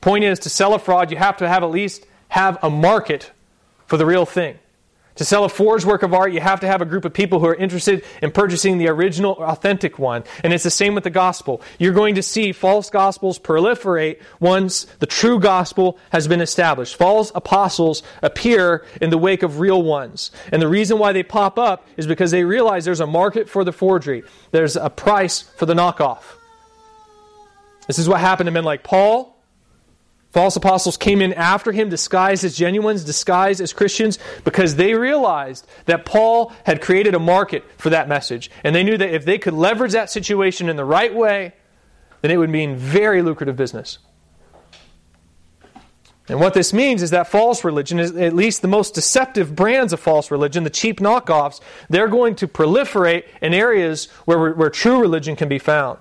Point 0.01 0.25
is, 0.25 0.41
to 0.41 0.51
sell 0.51 0.75
a 0.75 0.79
fraud, 0.79 1.11
you 1.11 1.17
have 1.17 1.37
to 1.39 1.49
have 1.49 1.63
at 1.63 1.71
least 1.71 2.07
have 2.29 2.59
a 2.63 2.71
market 2.71 3.31
for 3.87 3.97
the 3.97 4.07
real 4.07 4.27
thing. 4.27 4.59
To 5.17 5.25
sell 5.27 5.45
a 5.45 5.49
forged 5.49 5.85
work 5.85 6.03
of 6.03 6.15
art, 6.15 6.33
you 6.33 6.41
have 6.41 6.61
to 6.61 6.67
have 6.67 6.81
a 6.81 6.87
group 6.87 7.05
of 7.05 7.13
people 7.13 7.39
who 7.39 7.47
are 7.47 7.55
interested 7.55 8.03
in 8.23 8.31
purchasing 8.31 8.79
the 8.79 8.89
original, 8.89 9.33
authentic 9.33 9.99
one. 9.99 10.25
And 10.43 10.55
it's 10.55 10.65
the 10.65 10.71
same 10.71 10.95
with 10.95 11.05
the 11.05 11.11
gospel. 11.11 11.61
You're 11.79 11.93
going 11.93 12.15
to 12.15 12.23
see 12.23 12.53
false 12.53 12.89
gospels 12.89 13.39
proliferate 13.39 14.21
once 14.41 14.85
the 15.01 15.07
true 15.07 15.39
gospel 15.39 15.99
has 16.11 16.27
been 16.29 16.41
established. 16.41 16.97
False 16.97 17.31
apostles 17.35 18.03
appear 18.23 18.87
in 19.03 19.11
the 19.11 19.19
wake 19.19 19.43
of 19.43 19.61
real 19.61 19.83
ones. 19.83 20.31
And 20.51 20.63
the 20.63 20.69
reason 20.69 20.99
why 20.99 21.13
they 21.13 21.23
pop 21.23 21.59
up 21.59 21.87
is 21.99 22.07
because 22.07 22.31
they 22.31 22.45
realize 22.45 22.87
there's 22.87 23.01
a 23.01 23.07
market 23.07 23.51
for 23.51 23.65
the 23.65 23.73
forgery, 23.73 24.23
there's 24.51 24.77
a 24.77 24.89
price 24.89 25.43
for 25.43 25.67
the 25.67 25.75
knockoff. 25.75 26.23
This 27.87 27.99
is 27.99 28.09
what 28.09 28.21
happened 28.21 28.47
to 28.47 28.53
men 28.53 28.65
like 28.65 28.83
Paul, 28.83 29.37
False 30.33 30.57
apostles 30.57 30.97
came 30.97 31.21
in 31.21 31.35
after 31.35 31.73
him, 31.73 31.91
disguised 31.91 32.43
as 32.43 32.57
genuines, 32.57 33.05
disguised 33.05 33.61
as 33.61 33.75
Christians, 33.75 34.19
because 34.45 34.77
they 34.77 34.95
realized 34.95 35.67
that 35.85 36.07
Paul 36.07 36.53
had 36.65 36.81
created 36.81 37.15
a 37.15 37.19
market 37.19 37.65
for 37.77 37.91
that 37.91 38.09
message. 38.09 38.51
And 38.65 38.75
they 38.75 38.83
knew 38.83 38.97
that 38.97 39.15
if 39.15 39.27
they 39.27 39.37
could 39.37 39.53
leverage 39.53 39.93
that 39.93 40.11
situation 40.11 40.71
in 40.71 40.77
the 40.77 40.87
right 40.87 41.15
way, 41.15 41.53
then 42.23 42.31
it 42.31 42.39
would 42.39 42.49
mean 42.49 42.77
very 42.77 43.21
lucrative 43.21 43.57
business. 43.57 43.99
And 46.29 46.41
what 46.41 46.55
this 46.55 46.73
means 46.73 47.03
is 47.03 47.11
that 47.11 47.27
false 47.27 47.63
religion, 47.63 47.99
is 47.99 48.17
at 48.17 48.33
least 48.33 48.63
the 48.63 48.69
most 48.69 48.95
deceptive 48.95 49.55
brands 49.55 49.93
of 49.93 50.01
false 50.01 50.31
religion, 50.31 50.65
the 50.65 50.71
cheap 50.71 50.99
knockoffs, 50.99 51.61
they're 51.91 52.09
going 52.09 52.37
to 52.37 52.49
proliferate 52.49 53.25
in 53.43 53.53
areas 53.53 54.07
where, 54.25 54.53
where 54.55 54.71
true 54.71 54.99
religion 54.99 55.37
can 55.37 55.49
be 55.51 55.59
found. 55.59 55.99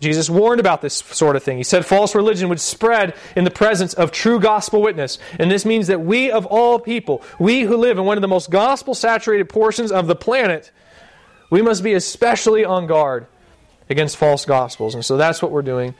Jesus 0.00 0.30
warned 0.30 0.60
about 0.60 0.80
this 0.80 0.94
sort 0.94 1.36
of 1.36 1.42
thing. 1.42 1.58
He 1.58 1.62
said 1.62 1.84
false 1.84 2.14
religion 2.14 2.48
would 2.48 2.60
spread 2.60 3.14
in 3.36 3.44
the 3.44 3.50
presence 3.50 3.92
of 3.92 4.10
true 4.10 4.40
gospel 4.40 4.80
witness. 4.80 5.18
And 5.38 5.50
this 5.50 5.66
means 5.66 5.88
that 5.88 6.00
we, 6.00 6.30
of 6.30 6.46
all 6.46 6.78
people, 6.78 7.22
we 7.38 7.62
who 7.62 7.76
live 7.76 7.98
in 7.98 8.06
one 8.06 8.16
of 8.16 8.22
the 8.22 8.28
most 8.28 8.50
gospel 8.50 8.94
saturated 8.94 9.50
portions 9.50 9.92
of 9.92 10.06
the 10.06 10.16
planet, 10.16 10.72
we 11.50 11.60
must 11.60 11.82
be 11.82 11.92
especially 11.92 12.64
on 12.64 12.86
guard 12.86 13.26
against 13.90 14.16
false 14.16 14.46
gospels. 14.46 14.94
And 14.94 15.04
so 15.04 15.18
that's 15.18 15.42
what 15.42 15.50
we're 15.50 15.62
doing 15.62 15.94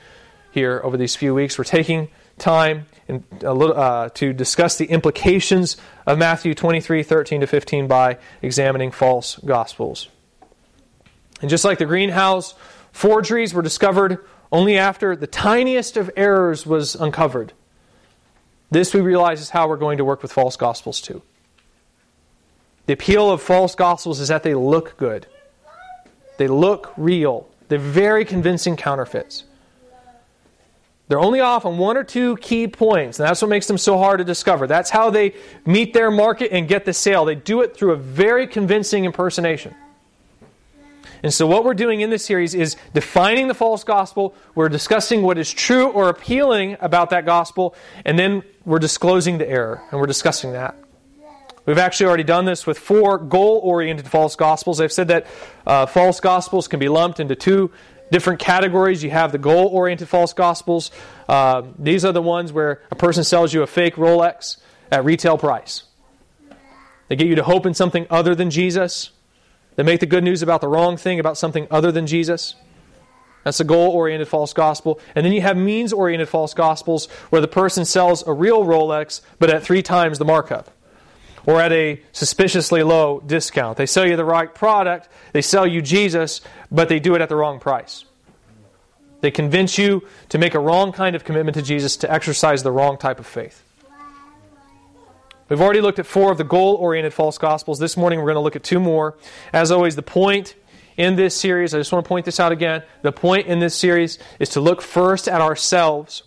here 0.51 0.81
over 0.83 0.97
these 0.97 1.15
few 1.15 1.35
weeks. 1.35 1.57
We're 1.59 1.65
taking 1.65 2.09
time 2.39 2.87
in, 3.07 3.23
little, 3.41 3.77
uh, 3.77 4.09
to 4.09 4.33
discuss 4.33 4.77
the 4.77 4.85
implications 4.85 5.77
of 6.07 6.17
Matthew 6.17 6.55
23 6.55 7.03
13 7.03 7.41
to 7.41 7.47
15 7.47 7.87
by 7.87 8.17
examining 8.41 8.89
false 8.89 9.37
gospels. 9.45 10.07
And 11.41 11.49
just 11.49 11.65
like 11.65 11.77
the 11.77 11.85
Greenhalghs 11.85 12.55
Forgeries 12.91 13.53
were 13.53 13.61
discovered 13.61 14.19
only 14.51 14.77
after 14.77 15.15
the 15.15 15.27
tiniest 15.27 15.97
of 15.97 16.11
errors 16.15 16.65
was 16.65 16.95
uncovered. 16.95 17.53
This, 18.69 18.93
we 18.93 19.01
realize, 19.01 19.41
is 19.41 19.49
how 19.49 19.67
we're 19.67 19.77
going 19.77 19.97
to 19.97 20.05
work 20.05 20.21
with 20.21 20.31
false 20.31 20.55
gospels 20.55 21.01
too. 21.01 21.21
The 22.85 22.93
appeal 22.93 23.29
of 23.29 23.41
false 23.41 23.75
gospels 23.75 24.19
is 24.19 24.29
that 24.29 24.43
they 24.43 24.55
look 24.55 24.97
good, 24.97 25.27
they 26.37 26.47
look 26.47 26.93
real, 26.97 27.47
they're 27.67 27.79
very 27.79 28.25
convincing 28.25 28.75
counterfeits. 28.75 29.45
They're 31.07 31.19
only 31.19 31.41
off 31.41 31.65
on 31.65 31.77
one 31.77 31.97
or 31.97 32.05
two 32.05 32.37
key 32.37 32.69
points, 32.69 33.19
and 33.19 33.27
that's 33.27 33.41
what 33.41 33.49
makes 33.49 33.67
them 33.67 33.77
so 33.77 33.97
hard 33.97 34.19
to 34.19 34.23
discover. 34.23 34.65
That's 34.65 34.89
how 34.89 35.09
they 35.09 35.35
meet 35.65 35.93
their 35.93 36.09
market 36.09 36.53
and 36.53 36.69
get 36.69 36.85
the 36.85 36.93
sale. 36.93 37.25
They 37.25 37.35
do 37.35 37.59
it 37.61 37.75
through 37.75 37.91
a 37.91 37.97
very 37.97 38.47
convincing 38.47 39.03
impersonation. 39.03 39.75
And 41.23 41.33
so, 41.33 41.45
what 41.47 41.63
we're 41.63 41.73
doing 41.73 42.01
in 42.01 42.09
this 42.09 42.25
series 42.25 42.55
is 42.55 42.77
defining 42.93 43.47
the 43.47 43.53
false 43.53 43.83
gospel. 43.83 44.35
We're 44.55 44.69
discussing 44.69 45.21
what 45.21 45.37
is 45.37 45.51
true 45.51 45.89
or 45.89 46.09
appealing 46.09 46.77
about 46.79 47.11
that 47.11 47.25
gospel, 47.25 47.75
and 48.05 48.17
then 48.17 48.43
we're 48.65 48.79
disclosing 48.79 49.37
the 49.37 49.47
error, 49.47 49.81
and 49.91 49.99
we're 49.99 50.07
discussing 50.07 50.53
that. 50.53 50.75
We've 51.65 51.77
actually 51.77 52.07
already 52.07 52.23
done 52.23 52.45
this 52.45 52.65
with 52.65 52.79
four 52.79 53.19
goal 53.19 53.59
oriented 53.63 54.07
false 54.07 54.35
gospels. 54.35 54.81
I've 54.81 54.91
said 54.91 55.09
that 55.09 55.27
uh, 55.65 55.85
false 55.85 56.19
gospels 56.19 56.67
can 56.67 56.79
be 56.79 56.89
lumped 56.89 57.19
into 57.19 57.35
two 57.35 57.71
different 58.11 58.39
categories. 58.39 59.03
You 59.03 59.11
have 59.11 59.31
the 59.31 59.37
goal 59.37 59.67
oriented 59.67 60.09
false 60.09 60.33
gospels. 60.33 60.91
Uh, 61.29 61.63
these 61.77 62.03
are 62.03 62.11
the 62.11 62.21
ones 62.21 62.51
where 62.51 62.81
a 62.89 62.95
person 62.95 63.23
sells 63.23 63.53
you 63.53 63.61
a 63.61 63.67
fake 63.67 63.95
Rolex 63.95 64.57
at 64.91 65.05
retail 65.05 65.37
price. 65.37 65.83
They 67.07 67.15
get 67.15 67.27
you 67.27 67.35
to 67.35 67.43
hope 67.43 67.65
in 67.65 67.73
something 67.73 68.07
other 68.09 68.35
than 68.35 68.49
Jesus. 68.49 69.11
They 69.75 69.83
make 69.83 69.99
the 69.99 70.05
good 70.05 70.23
news 70.23 70.41
about 70.41 70.61
the 70.61 70.67
wrong 70.67 70.97
thing, 70.97 71.19
about 71.19 71.37
something 71.37 71.67
other 71.71 71.91
than 71.91 72.07
Jesus. 72.07 72.55
That's 73.43 73.59
a 73.59 73.63
goal 73.63 73.89
oriented 73.91 74.27
false 74.27 74.53
gospel. 74.53 74.99
And 75.15 75.25
then 75.25 75.33
you 75.33 75.41
have 75.41 75.57
means 75.57 75.93
oriented 75.93 76.29
false 76.29 76.53
gospels 76.53 77.07
where 77.29 77.41
the 77.41 77.47
person 77.47 77.85
sells 77.85 78.25
a 78.27 78.33
real 78.33 78.63
Rolex 78.63 79.21
but 79.39 79.49
at 79.49 79.63
three 79.63 79.81
times 79.81 80.19
the 80.19 80.25
markup 80.25 80.69
or 81.45 81.59
at 81.59 81.71
a 81.71 81.99
suspiciously 82.11 82.83
low 82.83 83.19
discount. 83.25 83.77
They 83.77 83.87
sell 83.87 84.05
you 84.05 84.15
the 84.15 84.25
right 84.25 84.53
product, 84.53 85.09
they 85.33 85.41
sell 85.41 85.65
you 85.65 85.81
Jesus, 85.81 86.41
but 86.71 86.87
they 86.87 86.99
do 86.99 87.15
it 87.15 87.21
at 87.21 87.29
the 87.29 87.35
wrong 87.35 87.59
price. 87.59 88.05
They 89.21 89.31
convince 89.31 89.77
you 89.77 90.07
to 90.29 90.37
make 90.37 90.55
a 90.55 90.59
wrong 90.59 90.91
kind 90.91 91.15
of 91.15 91.23
commitment 91.23 91.55
to 91.55 91.61
Jesus, 91.61 91.97
to 91.97 92.11
exercise 92.11 92.63
the 92.63 92.71
wrong 92.71 92.97
type 92.97 93.19
of 93.19 93.27
faith. 93.27 93.63
We've 95.51 95.59
already 95.59 95.81
looked 95.81 95.99
at 95.99 96.05
four 96.05 96.31
of 96.31 96.37
the 96.37 96.45
goal 96.45 96.75
oriented 96.75 97.13
false 97.13 97.37
gospels. 97.37 97.77
This 97.77 97.97
morning 97.97 98.19
we're 98.19 98.27
going 98.27 98.35
to 98.35 98.39
look 98.39 98.55
at 98.55 98.63
two 98.63 98.79
more. 98.79 99.17
As 99.51 99.69
always, 99.69 99.97
the 99.97 100.01
point 100.01 100.55
in 100.95 101.17
this 101.17 101.35
series, 101.35 101.73
I 101.73 101.77
just 101.77 101.91
want 101.91 102.05
to 102.05 102.07
point 102.07 102.25
this 102.25 102.39
out 102.39 102.53
again. 102.53 102.83
The 103.01 103.11
point 103.11 103.47
in 103.47 103.59
this 103.59 103.75
series 103.75 104.17
is 104.39 104.47
to 104.51 104.61
look 104.61 104.81
first 104.81 105.27
at 105.27 105.41
ourselves 105.41 106.23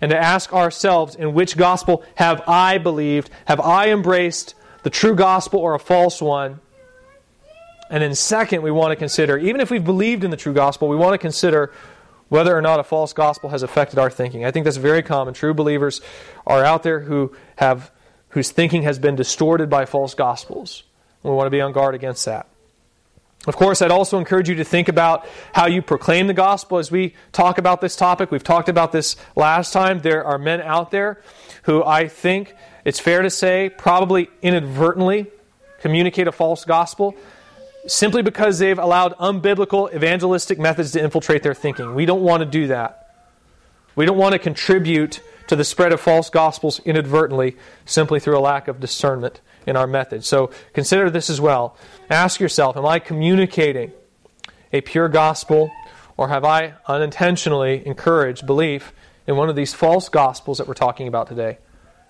and 0.00 0.10
to 0.10 0.18
ask 0.18 0.52
ourselves 0.52 1.14
in 1.14 1.32
which 1.32 1.56
gospel 1.56 2.02
have 2.16 2.42
I 2.48 2.78
believed? 2.78 3.30
Have 3.44 3.60
I 3.60 3.90
embraced 3.90 4.56
the 4.82 4.90
true 4.90 5.14
gospel 5.14 5.60
or 5.60 5.76
a 5.76 5.78
false 5.78 6.20
one? 6.20 6.58
And 7.88 8.02
then, 8.02 8.16
second, 8.16 8.62
we 8.62 8.72
want 8.72 8.90
to 8.90 8.96
consider, 8.96 9.38
even 9.38 9.60
if 9.60 9.70
we've 9.70 9.84
believed 9.84 10.24
in 10.24 10.32
the 10.32 10.36
true 10.36 10.54
gospel, 10.54 10.88
we 10.88 10.96
want 10.96 11.14
to 11.14 11.18
consider 11.18 11.72
whether 12.30 12.56
or 12.58 12.62
not 12.62 12.80
a 12.80 12.82
false 12.82 13.12
gospel 13.12 13.50
has 13.50 13.62
affected 13.62 13.96
our 13.96 14.10
thinking. 14.10 14.44
I 14.44 14.50
think 14.50 14.64
that's 14.64 14.76
very 14.76 15.04
common. 15.04 15.34
True 15.34 15.54
believers 15.54 16.00
are 16.48 16.64
out 16.64 16.82
there 16.82 16.98
who 16.98 17.32
have 17.58 17.92
whose 18.34 18.50
thinking 18.50 18.82
has 18.82 18.98
been 18.98 19.14
distorted 19.14 19.70
by 19.70 19.86
false 19.86 20.12
gospels. 20.12 20.82
We 21.22 21.30
want 21.30 21.46
to 21.46 21.50
be 21.50 21.60
on 21.60 21.72
guard 21.72 21.94
against 21.94 22.24
that. 22.26 22.48
Of 23.46 23.56
course, 23.56 23.80
I'd 23.80 23.92
also 23.92 24.18
encourage 24.18 24.48
you 24.48 24.56
to 24.56 24.64
think 24.64 24.88
about 24.88 25.26
how 25.52 25.66
you 25.66 25.82
proclaim 25.82 26.26
the 26.26 26.34
gospel 26.34 26.78
as 26.78 26.90
we 26.90 27.14
talk 27.30 27.58
about 27.58 27.80
this 27.80 27.94
topic. 27.94 28.32
We've 28.32 28.42
talked 28.42 28.68
about 28.68 28.90
this 28.90 29.16
last 29.36 29.72
time. 29.72 30.00
There 30.00 30.24
are 30.24 30.36
men 30.36 30.60
out 30.62 30.90
there 30.90 31.22
who 31.62 31.84
I 31.84 32.08
think 32.08 32.54
it's 32.84 32.98
fair 32.98 33.22
to 33.22 33.30
say 33.30 33.70
probably 33.70 34.28
inadvertently 34.42 35.26
communicate 35.80 36.26
a 36.26 36.32
false 36.32 36.64
gospel 36.64 37.14
simply 37.86 38.22
because 38.22 38.58
they've 38.58 38.78
allowed 38.78 39.16
unbiblical 39.18 39.94
evangelistic 39.94 40.58
methods 40.58 40.90
to 40.92 41.02
infiltrate 41.02 41.42
their 41.44 41.54
thinking. 41.54 41.94
We 41.94 42.04
don't 42.04 42.22
want 42.22 42.40
to 42.40 42.46
do 42.46 42.66
that. 42.66 43.14
We 43.94 44.06
don't 44.06 44.18
want 44.18 44.32
to 44.32 44.40
contribute 44.40 45.20
to 45.48 45.56
the 45.56 45.64
spread 45.64 45.92
of 45.92 46.00
false 46.00 46.30
gospels 46.30 46.80
inadvertently 46.84 47.56
simply 47.84 48.20
through 48.20 48.38
a 48.38 48.40
lack 48.40 48.68
of 48.68 48.80
discernment 48.80 49.40
in 49.66 49.76
our 49.76 49.86
method. 49.86 50.24
So 50.24 50.50
consider 50.72 51.10
this 51.10 51.30
as 51.30 51.40
well. 51.40 51.76
Ask 52.10 52.40
yourself 52.40 52.76
Am 52.76 52.86
I 52.86 52.98
communicating 52.98 53.92
a 54.72 54.80
pure 54.80 55.08
gospel, 55.08 55.70
or 56.16 56.28
have 56.28 56.44
I 56.44 56.74
unintentionally 56.86 57.86
encouraged 57.86 58.46
belief 58.46 58.92
in 59.26 59.36
one 59.36 59.48
of 59.48 59.56
these 59.56 59.72
false 59.72 60.08
gospels 60.08 60.58
that 60.58 60.66
we're 60.66 60.74
talking 60.74 61.08
about 61.08 61.28
today 61.28 61.58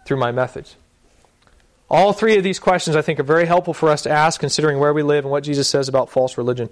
through 0.06 0.18
my 0.18 0.32
methods? 0.32 0.76
All 1.90 2.12
three 2.12 2.36
of 2.36 2.42
these 2.42 2.58
questions, 2.58 2.96
I 2.96 3.02
think, 3.02 3.20
are 3.20 3.24
very 3.24 3.46
helpful 3.46 3.74
for 3.74 3.90
us 3.90 4.02
to 4.02 4.10
ask 4.10 4.40
considering 4.40 4.78
where 4.78 4.94
we 4.94 5.02
live 5.02 5.24
and 5.24 5.30
what 5.30 5.44
Jesus 5.44 5.68
says 5.68 5.88
about 5.88 6.10
false 6.10 6.38
religion 6.38 6.70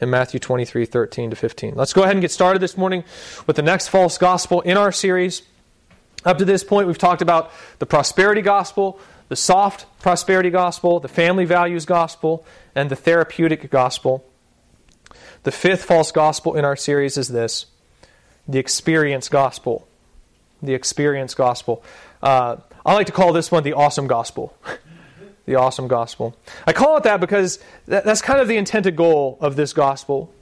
in 0.00 0.10
Matthew 0.10 0.40
23 0.40 0.86
13 0.86 1.30
to 1.30 1.36
15. 1.36 1.74
Let's 1.74 1.92
go 1.92 2.02
ahead 2.02 2.14
and 2.14 2.22
get 2.22 2.30
started 2.30 2.60
this 2.60 2.76
morning 2.76 3.04
with 3.46 3.56
the 3.56 3.62
next 3.62 3.88
false 3.88 4.18
gospel 4.18 4.62
in 4.62 4.76
our 4.76 4.92
series. 4.92 5.42
Up 6.26 6.38
to 6.38 6.44
this 6.44 6.64
point, 6.64 6.88
we've 6.88 6.98
talked 6.98 7.22
about 7.22 7.52
the 7.78 7.86
prosperity 7.86 8.42
gospel, 8.42 8.98
the 9.28 9.36
soft 9.36 9.86
prosperity 10.00 10.50
gospel, 10.50 10.98
the 10.98 11.08
family 11.08 11.44
values 11.44 11.86
gospel, 11.86 12.44
and 12.74 12.90
the 12.90 12.96
therapeutic 12.96 13.70
gospel. 13.70 14.24
The 15.44 15.52
fifth 15.52 15.84
false 15.84 16.10
gospel 16.10 16.56
in 16.56 16.64
our 16.64 16.74
series 16.74 17.16
is 17.16 17.28
this 17.28 17.66
the 18.48 18.58
experience 18.58 19.28
gospel. 19.28 19.86
The 20.60 20.74
experience 20.74 21.34
gospel. 21.34 21.84
Uh, 22.20 22.56
I 22.84 22.94
like 22.94 23.06
to 23.06 23.12
call 23.12 23.32
this 23.32 23.52
one 23.52 23.62
the 23.62 23.74
awesome 23.74 24.08
gospel. 24.08 24.56
the 25.46 25.54
awesome 25.54 25.86
gospel. 25.86 26.36
I 26.66 26.72
call 26.72 26.96
it 26.96 27.04
that 27.04 27.20
because 27.20 27.60
that's 27.86 28.20
kind 28.20 28.40
of 28.40 28.48
the 28.48 28.56
intended 28.56 28.96
goal 28.96 29.38
of 29.40 29.54
this 29.54 29.72
gospel. 29.72 30.32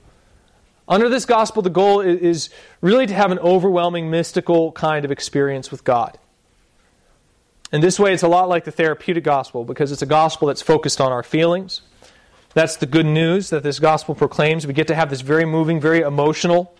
Under 0.87 1.09
this 1.09 1.25
gospel, 1.25 1.61
the 1.61 1.69
goal 1.69 2.01
is 2.01 2.49
really 2.81 3.07
to 3.07 3.13
have 3.13 3.31
an 3.31 3.39
overwhelming, 3.39 4.11
mystical 4.11 4.71
kind 4.71 5.03
of 5.03 5.11
experience 5.11 5.71
with 5.71 5.83
God. 5.83 6.17
In 7.71 7.81
this 7.81 7.99
way, 7.99 8.13
it's 8.13 8.23
a 8.23 8.27
lot 8.27 8.47
like 8.47 8.65
the 8.65 8.71
therapeutic 8.71 9.23
gospel 9.23 9.63
because 9.63 9.91
it's 9.91 10.03
a 10.03 10.07
gospel 10.07 10.47
that's 10.47 10.61
focused 10.61 11.01
on 11.01 11.11
our 11.11 11.23
feelings. 11.23 11.81
That's 12.53 12.77
the 12.77 12.85
good 12.85 13.05
news 13.05 13.49
that 13.49 13.63
this 13.63 13.79
gospel 13.79 14.15
proclaims. 14.15 14.65
We 14.65 14.73
get 14.73 14.87
to 14.87 14.95
have 14.95 15.09
this 15.09 15.21
very 15.21 15.45
moving, 15.45 15.81
very 15.81 16.01
emotional 16.01 16.73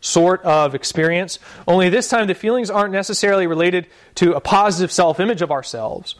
sort 0.00 0.42
of 0.42 0.74
experience. 0.74 1.38
Only 1.66 1.88
this 1.88 2.08
time, 2.08 2.26
the 2.26 2.34
feelings 2.34 2.68
aren't 2.68 2.92
necessarily 2.92 3.46
related 3.46 3.86
to 4.16 4.34
a 4.34 4.40
positive 4.40 4.92
self 4.92 5.20
image 5.20 5.40
of 5.40 5.50
ourselves 5.50 6.16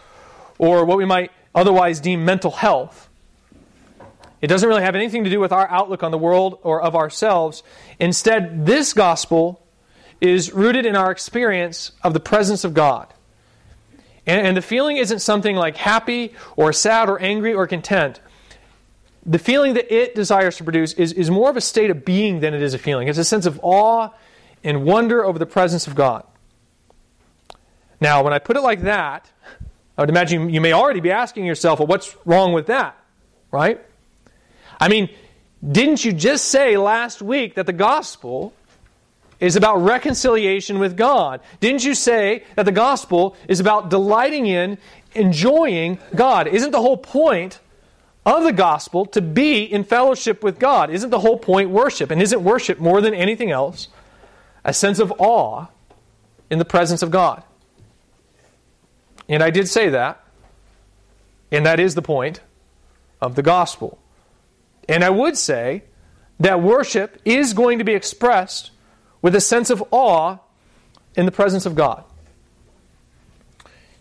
or 0.59 0.85
what 0.85 0.97
we 0.97 1.05
might 1.05 1.31
otherwise 1.55 2.01
deem 2.01 2.25
mental 2.25 2.53
health. 2.53 3.09
It 4.41 4.49
doesn't 4.49 4.69
really 4.69 4.83
have 4.83 4.95
anything 4.95 5.25
to 5.25 5.31
do 5.31 5.41
with 5.41 5.53
our 5.53 5.69
outlook 5.69 6.03
on 6.03 6.11
the 6.11 6.19
world 6.19 6.59
or 6.63 6.83
of 6.83 6.95
ourselves. 6.95 7.63
Instead, 7.99 8.67
this 8.67 8.93
gospel 8.93 9.63
is 10.21 10.53
rooted 10.53 10.87
in 10.87 10.97
our 10.97 11.11
experience 11.11 11.93
of 12.03 12.13
the 12.13 12.21
presence 12.21 12.65
of 12.65 12.75
God. 12.75 13.13
And, 14.27 14.47
and 14.47 14.57
the 14.57 14.63
feeling 14.63 14.97
isn't 14.97 15.21
something 15.21 15.57
like 15.57 15.77
happy 15.77 16.35
or 16.57 16.73
sad 16.73 17.09
or 17.09 17.21
angry 17.21 17.55
or 17.55 17.67
content. 17.67 18.21
The 19.25 19.39
feeling 19.39 19.75
that 19.75 19.93
it 19.93 20.15
desires 20.15 20.57
to 20.59 20.65
produce 20.65 20.93
is, 20.95 21.13
is 21.13 21.31
more 21.31 21.51
of 21.51 21.57
a 21.57 21.61
state 21.61 21.91
of 21.91 22.05
being 22.05 22.41
than 22.41 22.55
it 22.55 22.63
is 22.63 22.75
a 22.75 22.79
feeling. 22.79 23.09
It's 23.09 23.19
a 23.19 23.25
sense 23.25 23.47
of 23.47 23.59
awe 23.63 24.11
and 24.63 24.85
wonder 24.85 25.25
over 25.25 25.39
the 25.39 25.47
presence 25.47 25.87
of 25.87 25.95
God. 25.95 26.25
Now, 28.01 28.23
when 28.23 28.33
I 28.33 28.39
put 28.39 28.57
it 28.57 28.61
like 28.61 28.83
that, 28.83 29.31
I 29.97 30.03
would 30.03 30.11
imagine 30.11 30.51
you 30.51 30.61
may 30.61 30.73
already 30.73 31.01
be 31.01 31.11
asking 31.11 31.47
yourself, 31.47 31.79
well, 31.79 31.89
what's 31.89 32.15
wrong 32.27 32.53
with 32.53 32.67
that? 32.67 32.97
Right? 33.51 33.81
I 34.81 34.89
mean, 34.89 35.09
didn't 35.67 36.05
you 36.05 36.13
just 36.13 36.47
say 36.47 36.77
last 36.77 37.23
week 37.23 37.55
that 37.55 37.67
the 37.67 37.73
gospel 37.73 38.53
is 39.41 39.57
about 39.57 39.77
reconciliation 39.79 40.79
with 40.79 40.97
God. 40.97 41.41
Didn't 41.61 41.85
you 41.85 41.95
say 41.95 42.45
that 42.55 42.65
the 42.65 42.73
gospel 42.73 43.37
is 43.49 43.61
about 43.61 43.91
delighting 43.91 44.47
in, 44.47 44.79
enjoying 45.15 45.99
God? 46.15 46.47
Isn't 46.47 46.71
the 46.71 46.81
whole 46.81 46.97
point 46.97 47.61
of 48.25 48.45
the 48.45 48.53
gospel 48.53 49.07
to 49.07 49.21
be 49.21 49.63
in 49.63 49.85
fellowship 49.85 50.43
with 50.43 50.59
God? 50.59 50.91
Isn't 50.91 51.11
the 51.11 51.21
whole 51.21 51.39
point 51.39 51.71
worship? 51.71 52.11
And 52.11 52.23
isn't 52.23 52.43
worship 52.43 52.79
more 52.79 53.01
than 53.01 53.15
anything 53.15 53.51
else 53.51 53.89
a 54.65 54.73
sense 54.73 54.99
of 54.99 55.13
awe 55.19 55.67
in 56.51 56.59
the 56.59 56.65
presence 56.65 57.03
of 57.03 57.11
God? 57.11 57.43
And 59.29 59.43
I 59.43 59.51
did 59.51 59.69
say 59.69 59.91
that. 59.91 60.23
And 61.53 61.67
that 61.67 61.79
is 61.79 61.95
the 61.95 62.03
point 62.03 62.41
of 63.21 63.35
the 63.37 63.43
gospel. 63.43 63.99
And 64.89 65.03
I 65.03 65.11
would 65.11 65.37
say 65.37 65.85
that 66.41 66.63
worship 66.63 67.21
is 67.25 67.55
going 67.55 67.79
to 67.79 67.85
be 67.85 67.95
expressed 67.95 68.71
with 69.23 69.35
a 69.35 69.41
sense 69.41 69.71
of 69.71 69.83
awe 69.91 70.39
in 71.15 71.27
the 71.27 71.33
presence 71.33 71.67
of 71.67 71.75
God. 71.75 72.05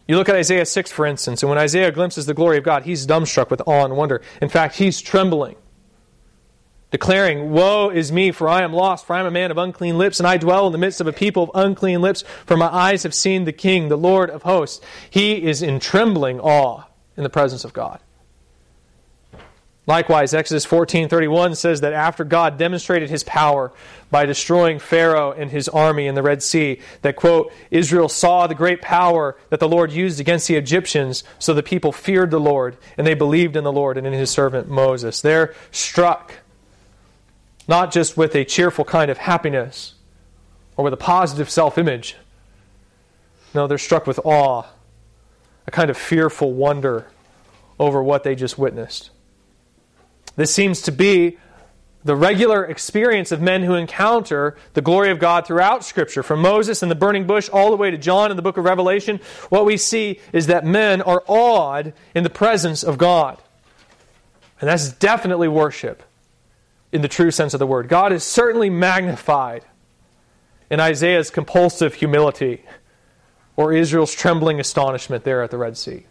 You 0.07 0.17
look 0.17 0.29
at 0.29 0.35
Isaiah 0.35 0.65
6, 0.65 0.91
for 0.91 1.05
instance, 1.05 1.41
and 1.41 1.49
when 1.49 1.57
Isaiah 1.57 1.91
glimpses 1.91 2.27
the 2.27 2.35
glory 2.35 2.57
of 2.57 2.63
God, 2.63 2.83
he's 2.83 3.07
dumbstruck 3.07 3.49
with 3.49 3.61
awe 3.65 3.85
and 3.85 3.97
wonder. 3.97 4.21
In 4.39 4.49
fact, 4.49 4.75
he's 4.75 5.01
trembling, 5.01 5.55
declaring, 6.91 7.49
Woe 7.51 7.89
is 7.89 8.11
me, 8.11 8.31
for 8.31 8.47
I 8.47 8.61
am 8.61 8.71
lost, 8.71 9.07
for 9.07 9.15
I 9.15 9.21
am 9.21 9.25
a 9.25 9.31
man 9.31 9.49
of 9.49 9.57
unclean 9.57 9.97
lips, 9.97 10.19
and 10.19 10.27
I 10.27 10.37
dwell 10.37 10.67
in 10.67 10.73
the 10.73 10.77
midst 10.77 11.01
of 11.01 11.07
a 11.07 11.13
people 11.13 11.43
of 11.43 11.51
unclean 11.55 12.01
lips, 12.01 12.23
for 12.45 12.55
my 12.55 12.67
eyes 12.67 13.01
have 13.01 13.15
seen 13.15 13.45
the 13.45 13.51
King, 13.51 13.89
the 13.89 13.97
Lord 13.97 14.29
of 14.29 14.43
hosts. 14.43 14.79
He 15.09 15.43
is 15.43 15.63
in 15.63 15.79
trembling 15.79 16.39
awe 16.39 16.83
in 17.17 17.23
the 17.23 17.29
presence 17.29 17.63
of 17.63 17.73
God. 17.73 17.99
Likewise, 19.87 20.33
Exodus 20.33 20.65
14:31 20.65 21.55
says 21.55 21.81
that 21.81 21.93
after 21.93 22.23
God 22.23 22.57
demonstrated 22.57 23.09
his 23.09 23.23
power 23.23 23.71
by 24.09 24.25
destroying 24.25 24.79
Pharaoh 24.79 25.31
and 25.31 25.51
his 25.51 25.69
army 25.69 26.07
in 26.07 26.15
the 26.15 26.23
Red 26.23 26.41
Sea, 26.41 26.79
that 27.03 27.15
quote, 27.15 27.51
Israel 27.69 28.09
saw 28.09 28.47
the 28.47 28.55
great 28.55 28.81
power 28.81 29.37
that 29.49 29.59
the 29.59 29.67
Lord 29.67 29.91
used 29.91 30.19
against 30.19 30.47
the 30.47 30.55
Egyptians, 30.55 31.23
so 31.37 31.53
the 31.53 31.61
people 31.61 31.91
feared 31.91 32.31
the 32.31 32.39
Lord 32.39 32.77
and 32.97 33.05
they 33.05 33.13
believed 33.13 33.55
in 33.55 33.63
the 33.63 33.71
Lord 33.71 33.97
and 33.97 34.07
in 34.07 34.13
his 34.13 34.31
servant 34.31 34.69
Moses. 34.69 35.21
They're 35.21 35.53
struck 35.71 36.33
not 37.67 37.91
just 37.91 38.17
with 38.17 38.35
a 38.35 38.45
cheerful 38.45 38.85
kind 38.85 39.11
of 39.11 39.19
happiness 39.19 39.93
or 40.77 40.83
with 40.83 40.93
a 40.93 40.97
positive 40.97 41.49
self-image. 41.49 42.15
No, 43.53 43.67
they're 43.67 43.77
struck 43.77 44.07
with 44.07 44.19
awe, 44.23 44.63
a 45.67 45.71
kind 45.71 45.89
of 45.89 45.97
fearful 45.97 46.53
wonder 46.53 47.07
over 47.79 48.01
what 48.01 48.23
they 48.23 48.35
just 48.35 48.57
witnessed. 48.57 49.11
This 50.35 50.53
seems 50.53 50.81
to 50.83 50.91
be 50.91 51.37
the 52.03 52.15
regular 52.15 52.63
experience 52.63 53.31
of 53.31 53.41
men 53.41 53.63
who 53.63 53.73
encounter 53.73 54.55
the 54.73 54.81
glory 54.81 55.09
of 55.09 55.17
God 55.17 55.47
throughout 55.47 55.83
Scripture, 55.83 56.21
from 56.21 56.39
Moses 56.39 56.83
and 56.83 56.91
the 56.91 56.95
burning 56.95 57.25
bush 57.25 57.49
all 57.49 57.71
the 57.71 57.77
way 57.77 57.89
to 57.89 57.97
John 57.97 58.29
in 58.29 58.37
the 58.37 58.43
book 58.43 58.57
of 58.57 58.63
Revelation. 58.63 59.19
What 59.49 59.65
we 59.65 59.75
see 59.75 60.19
is 60.31 60.47
that 60.47 60.63
men 60.63 61.01
are 61.01 61.23
awed 61.25 61.93
in 62.13 62.23
the 62.23 62.29
presence 62.29 62.83
of 62.83 62.99
God. 62.99 63.39
And 64.61 64.69
that's 64.69 64.91
definitely 64.91 65.47
worship 65.47 66.03
in 66.91 67.01
the 67.01 67.07
true 67.07 67.31
sense 67.31 67.53
of 67.55 67.59
the 67.59 67.67
word. 67.67 67.89
God 67.89 68.13
is 68.13 68.23
certainly 68.23 68.69
magnified 68.69 69.65
in 70.69 70.79
Isaiah's 70.79 71.31
compulsive 71.31 71.95
humility 71.95 72.63
or 73.55 73.73
Israel's 73.73 74.13
trembling 74.13 74.59
astonishment 74.59 75.23
there 75.23 75.41
at 75.41 75.49
the 75.49 75.57
Red 75.57 75.75
Sea. 75.75 76.05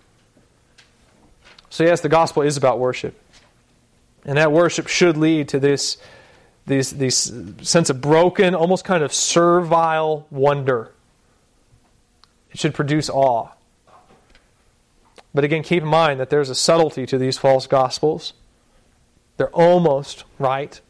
So, 1.71 1.85
yes, 1.85 2.01
the 2.01 2.09
gospel 2.09 2.43
is 2.43 2.57
about 2.57 2.79
worship. 2.79 3.19
And 4.25 4.39
that 4.39 4.53
worship 4.53 4.87
should 4.87 5.17
lead 5.17 5.49
to 5.49 5.59
this 5.59 5.99
these, 6.67 6.93
these 6.93 7.33
sense 7.61 7.91
of 7.91 8.01
broken, 8.01 8.55
almost 8.55 8.85
kind 8.85 9.05
of 9.05 9.13
servile 9.13 10.27
wonder. 10.31 10.93
It 12.51 12.59
should 12.59 12.75
produce 12.75 13.11
awe. 13.11 13.49
But 15.35 15.45
again, 15.45 15.63
keep 15.63 15.83
in 15.83 15.89
mind 15.89 16.21
that 16.21 16.31
there's 16.31 16.49
a 16.49 16.55
subtlety 16.55 17.07
to 17.07 17.19
these 17.19 17.37
false 17.37 17.67
gospels. 17.67 18.33
They're 19.37 19.51
almost 19.51 20.25
right, 20.39 20.81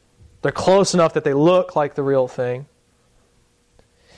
they're 0.43 0.53
close 0.53 0.93
enough 0.93 1.15
that 1.15 1.25
they 1.25 1.33
look 1.33 1.75
like 1.75 1.95
the 1.95 2.03
real 2.03 2.29
thing. 2.29 2.67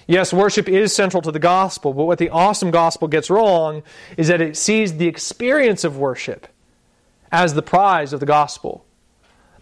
Yes, 0.09 0.33
worship 0.33 0.69
is 0.69 0.95
central 0.95 1.23
to 1.23 1.33
the 1.33 1.39
gospel, 1.39 1.93
but 1.93 2.05
what 2.05 2.19
the 2.19 2.31
awesome 2.31 2.71
gospel 2.71 3.09
gets 3.09 3.31
wrong 3.31 3.83
is 4.17 4.29
that 4.29 4.41
it 4.41 4.57
sees 4.57 4.97
the 4.97 5.09
experience 5.09 5.85
of 5.85 5.97
worship 5.97 6.49
as 7.33 7.55
the 7.55 7.63
prize 7.63 8.13
of 8.13 8.21
the 8.21 8.27
gospel, 8.27 8.86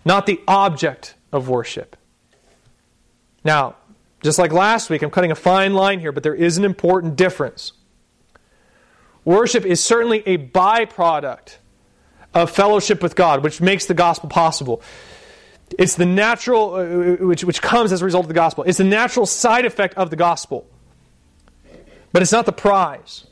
not 0.04 0.26
the 0.26 0.40
object 0.46 1.14
of 1.32 1.48
worship. 1.48 1.96
Now, 3.44 3.76
just 4.22 4.38
like 4.38 4.52
last 4.52 4.88
week, 4.88 5.02
I'm 5.02 5.10
cutting 5.10 5.30
a 5.30 5.34
fine 5.34 5.74
line 5.74 6.00
here, 6.00 6.12
but 6.12 6.22
there 6.22 6.34
is 6.34 6.56
an 6.56 6.64
important 6.64 7.16
difference. 7.16 7.72
Worship 9.24 9.64
is 9.64 9.82
certainly 9.82 10.22
a 10.26 10.38
byproduct 10.38 11.56
of 12.32 12.50
fellowship 12.50 13.02
with 13.02 13.16
God, 13.16 13.42
which 13.42 13.60
makes 13.60 13.86
the 13.86 13.94
gospel 13.94 14.28
possible. 14.28 14.82
It's 15.78 15.94
the 15.94 16.06
natural, 16.06 16.74
uh, 16.74 17.24
which, 17.24 17.44
which 17.44 17.62
comes 17.62 17.92
as 17.92 18.02
a 18.02 18.04
result 18.04 18.24
of 18.24 18.28
the 18.28 18.34
gospel. 18.34 18.64
It's 18.64 18.78
the 18.78 18.84
natural 18.84 19.26
side 19.26 19.64
effect 19.64 19.94
of 19.94 20.10
the 20.10 20.16
gospel. 20.16 20.66
But 22.12 22.22
it's 22.22 22.32
not 22.32 22.46
the 22.46 22.52
prize. 22.52 23.26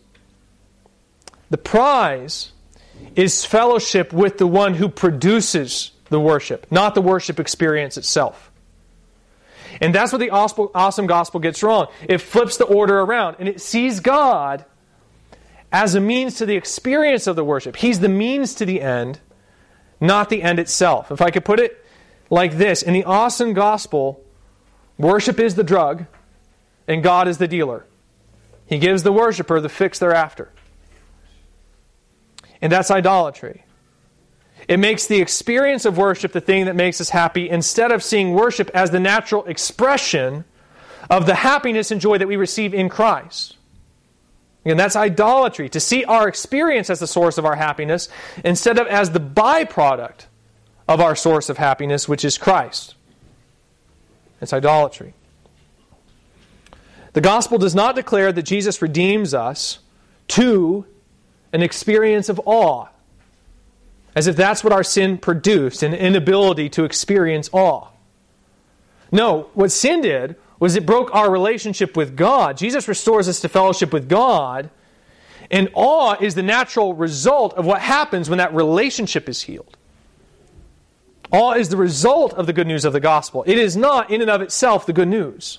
The 1.51 1.59
prize 1.59 2.53
is 3.15 3.45
fellowship 3.45 4.13
with 4.13 4.39
the 4.39 4.47
one 4.47 4.75
who 4.75 4.89
produces 4.89 5.93
the 6.13 6.21
worship, 6.21 6.67
not 6.71 6.95
the 6.95 7.03
worship 7.03 7.41
experience 7.41 7.97
itself. 7.97 8.53
And 9.81 9.95
that's 9.95 10.13
what 10.13 10.19
the 10.19 10.31
awesome 10.31 11.07
gospel 11.07 11.41
gets 11.41 11.63
wrong. 11.63 11.89
It 12.09 12.19
flips 12.19 12.57
the 12.57 12.65
order 12.65 13.01
around 13.01 13.37
and 13.39 13.49
it 13.49 13.61
sees 13.61 14.01
God 14.01 14.65
as 15.73 15.95
a 15.95 16.01
means 16.01 16.37
to 16.37 16.47
the 16.47 16.55
experience 16.55 17.27
of 17.27 17.35
the 17.35 17.45
worship. 17.45 17.77
He's 17.77 18.01
the 18.01 18.09
means 18.09 18.55
to 18.57 18.67
the 18.67 18.81
end, 18.81 19.19
not 20.01 20.29
the 20.29 20.43
end 20.43 20.59
itself. 20.59 21.11
If 21.11 21.23
I 21.23 21.31
could 21.31 21.45
put 21.45 21.59
it 21.59 21.85
like 22.31 22.57
this 22.59 22.83
In 22.83 22.93
the 22.93 23.05
awesome 23.05 23.55
gospel, 23.55 24.23
worship 24.99 25.41
is 25.41 25.55
the 25.55 25.65
drug 25.65 26.07
and 26.87 27.03
God 27.03 27.27
is 27.27 27.39
the 27.39 27.49
dealer. 27.49 27.87
He 28.67 28.79
gives 28.79 29.03
the 29.03 29.13
worshiper 29.13 29.61
the 29.61 29.69
fix 29.69 29.99
thereafter. 29.99 30.53
And 32.61 32.71
that's 32.71 32.91
idolatry. 32.91 33.65
It 34.69 34.79
makes 34.79 35.07
the 35.07 35.21
experience 35.21 35.85
of 35.85 35.99
worship 35.99 36.33
the 36.33 36.41
thing 36.41 36.67
that 36.67 36.77
makes 36.77 37.01
us 37.01 37.11
happy 37.11 37.51
instead 37.51 37.91
of 37.93 38.03
seeing 38.03 38.33
worship 38.33 38.71
as 38.75 38.91
the 38.91 39.01
natural 39.01 39.45
expression 39.45 40.45
of 41.11 41.27
the 41.27 41.35
happiness 41.35 41.91
and 41.91 42.01
joy 42.01 42.19
that 42.19 42.29
we 42.29 42.37
receive 42.37 42.73
in 42.73 42.89
Christ. 42.89 43.57
And 44.65 44.79
that's 44.79 44.95
idolatry, 44.95 45.69
to 45.71 45.81
see 45.81 46.05
our 46.05 46.29
experience 46.29 46.89
as 46.89 47.01
the 47.01 47.07
source 47.07 47.37
of 47.37 47.45
our 47.45 47.57
happiness 47.57 48.09
instead 48.45 48.79
of 48.79 48.87
as 48.87 49.11
the 49.11 49.19
byproduct 49.21 50.27
of 50.87 51.01
our 51.01 51.17
source 51.17 51.49
of 51.49 51.59
happiness, 51.59 52.09
which 52.09 52.25
is 52.25 52.39
Christ. 52.39 52.95
It's 54.41 54.53
idolatry. 54.53 55.15
The 57.13 57.21
gospel 57.21 57.59
does 57.59 57.75
not 57.75 57.95
declare 57.95 58.33
that 58.33 58.43
Jesus 58.43 58.81
redeems 58.81 59.35
us 59.35 59.81
to 60.29 60.87
an 61.53 61.63
experience 61.63 62.29
of 62.29 62.41
awe, 62.47 62.87
as 64.15 64.27
if 64.27 64.37
that's 64.37 64.63
what 64.63 64.73
our 64.73 64.83
sin 64.83 65.19
produced 65.19 65.83
an 65.83 65.95
inability 65.95 66.69
to 66.71 66.85
experience 66.85 67.49
awe. 67.53 67.89
No, 69.11 69.49
what 69.55 69.71
sin 69.71 70.01
did 70.01 70.37
was 70.59 70.77
it 70.77 70.87
broke 70.87 71.15
our 71.15 71.31
relationship 71.31 71.97
with 71.97 72.17
God. 72.17 72.57
Jesus 72.57 72.89
restores 72.89 73.29
us 73.29 73.41
to 73.41 73.49
fellowship 73.49 73.93
with 73.93 74.09
God, 74.09 74.71
and 75.51 75.69
awe 75.75 76.17
is 76.21 76.35
the 76.35 76.43
natural 76.43 76.95
result 76.95 77.55
of 77.55 77.67
what 77.67 77.81
happens 77.81 78.31
when 78.31 78.39
that 78.39 78.55
relationship 78.55 79.29
is 79.29 79.43
healed. 79.43 79.77
Awe 81.31 81.55
is 81.55 81.71
the 81.71 81.77
result 81.77 82.35
of 82.35 82.47
the 82.47 82.53
good 82.53 82.67
news 82.67 82.85
of 82.85 82.93
the 82.93 83.01
gospel. 83.01 83.43
It 83.47 83.59
is 83.59 83.77
not, 83.77 84.11
in 84.11 84.21
and 84.21 84.31
of 84.31 84.43
itself, 84.43 84.87
the 84.87 84.93
good 84.93 85.09
news. 85.09 85.59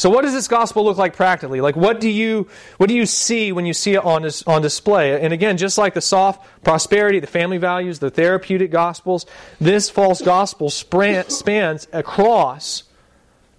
So, 0.00 0.08
what 0.08 0.22
does 0.22 0.32
this 0.32 0.48
gospel 0.48 0.82
look 0.82 0.96
like 0.96 1.14
practically? 1.14 1.60
Like, 1.60 1.76
what 1.76 2.00
do 2.00 2.08
you 2.08 2.48
what 2.78 2.88
do 2.88 2.94
you 2.94 3.04
see 3.04 3.52
when 3.52 3.66
you 3.66 3.74
see 3.74 3.92
it 3.92 4.02
on 4.02 4.22
dis, 4.22 4.42
on 4.44 4.62
display? 4.62 5.20
And 5.20 5.30
again, 5.30 5.58
just 5.58 5.76
like 5.76 5.92
the 5.92 6.00
soft 6.00 6.42
prosperity, 6.64 7.20
the 7.20 7.26
family 7.26 7.58
values, 7.58 7.98
the 7.98 8.08
therapeutic 8.08 8.70
gospels, 8.70 9.26
this 9.60 9.90
false 9.90 10.22
gospel 10.22 10.70
spans 10.70 11.86
across 11.92 12.84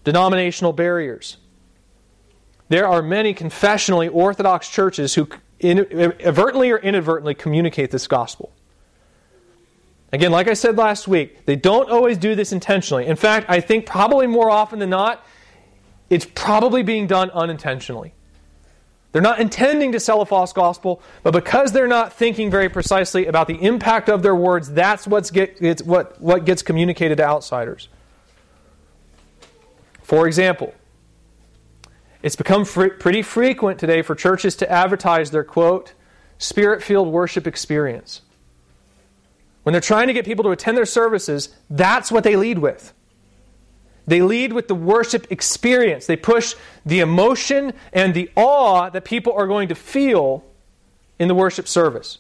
denominational 0.04 0.74
barriers. 0.74 1.38
There 2.70 2.88
are 2.88 3.04
many 3.04 3.36
confessionally 3.36 4.10
orthodox 4.12 4.68
churches 4.68 5.14
who 5.14 5.30
inadvertently 5.60 6.72
or 6.72 6.80
inadvertently 6.80 7.36
communicate 7.36 7.92
this 7.92 8.08
gospel. 8.08 8.52
Again, 10.12 10.32
like 10.32 10.48
I 10.48 10.56
said 10.56 10.76
last 10.76 11.08
week, 11.08 11.46
they 11.46 11.56
don't 11.56 11.92
always 11.92 12.18
do 12.18 12.34
this 12.34 12.52
intentionally. 12.52 13.06
In 13.06 13.16
fact, 13.16 13.46
I 13.48 13.60
think 13.60 13.86
probably 13.86 14.26
more 14.26 14.50
often 14.50 14.80
than 14.80 14.90
not, 14.90 15.24
it's 16.12 16.28
probably 16.36 16.84
being 16.84 17.08
done 17.08 17.32
unintentionally. 17.32 18.14
They're 19.14 19.22
not 19.22 19.40
intending 19.40 19.94
to 19.94 20.00
sell 20.00 20.22
a 20.22 20.26
false 20.26 20.52
gospel, 20.52 21.02
but 21.24 21.32
because 21.32 21.72
they're 21.72 21.88
not 21.88 22.12
thinking 22.12 22.52
very 22.52 22.68
precisely 22.68 23.28
about 23.28 23.48
the 23.48 23.56
impact 23.56 24.10
of 24.10 24.22
their 24.22 24.36
words, 24.36 24.70
that's 24.70 25.08
what's 25.08 25.32
get, 25.32 25.62
it's 25.62 25.82
what, 25.82 26.22
what 26.22 26.44
gets 26.44 26.62
communicated 26.64 27.16
to 27.18 27.24
outsiders. 27.24 27.88
For 30.04 30.28
example, 30.28 30.74
it's 32.22 32.36
become 32.36 32.66
fr- 32.66 32.88
pretty 32.88 33.22
frequent 33.22 33.80
today 33.80 34.02
for 34.02 34.14
churches 34.14 34.58
to 34.58 34.70
advertise 34.70 35.32
their 35.32 35.46
quote, 35.46 35.94
spirit 36.40 36.84
filled 36.84 37.08
worship 37.08 37.48
experience. 37.48 38.22
When 39.64 39.72
they're 39.72 39.82
trying 39.82 40.08
to 40.08 40.14
get 40.14 40.26
people 40.26 40.44
to 40.44 40.52
attend 40.52 40.76
their 40.76 40.86
services, 40.86 41.56
that's 41.70 42.12
what 42.12 42.26
they 42.26 42.36
lead 42.36 42.60
with. 42.60 42.94
They 44.08 44.22
lead 44.22 44.54
with 44.54 44.68
the 44.68 44.76
worship 44.76 45.32
experience. 45.32 46.06
They 46.06 46.16
push 46.16 46.56
the 46.86 47.00
emotion 47.00 47.74
and 47.94 48.14
the 48.14 48.30
awe 48.36 48.90
that 48.90 49.06
people 49.06 49.34
are 49.34 49.48
going 49.48 49.70
to 49.70 49.76
feel 49.76 50.44
in 51.20 51.28
the 51.28 51.36
worship 51.36 51.68
service. 51.68 52.18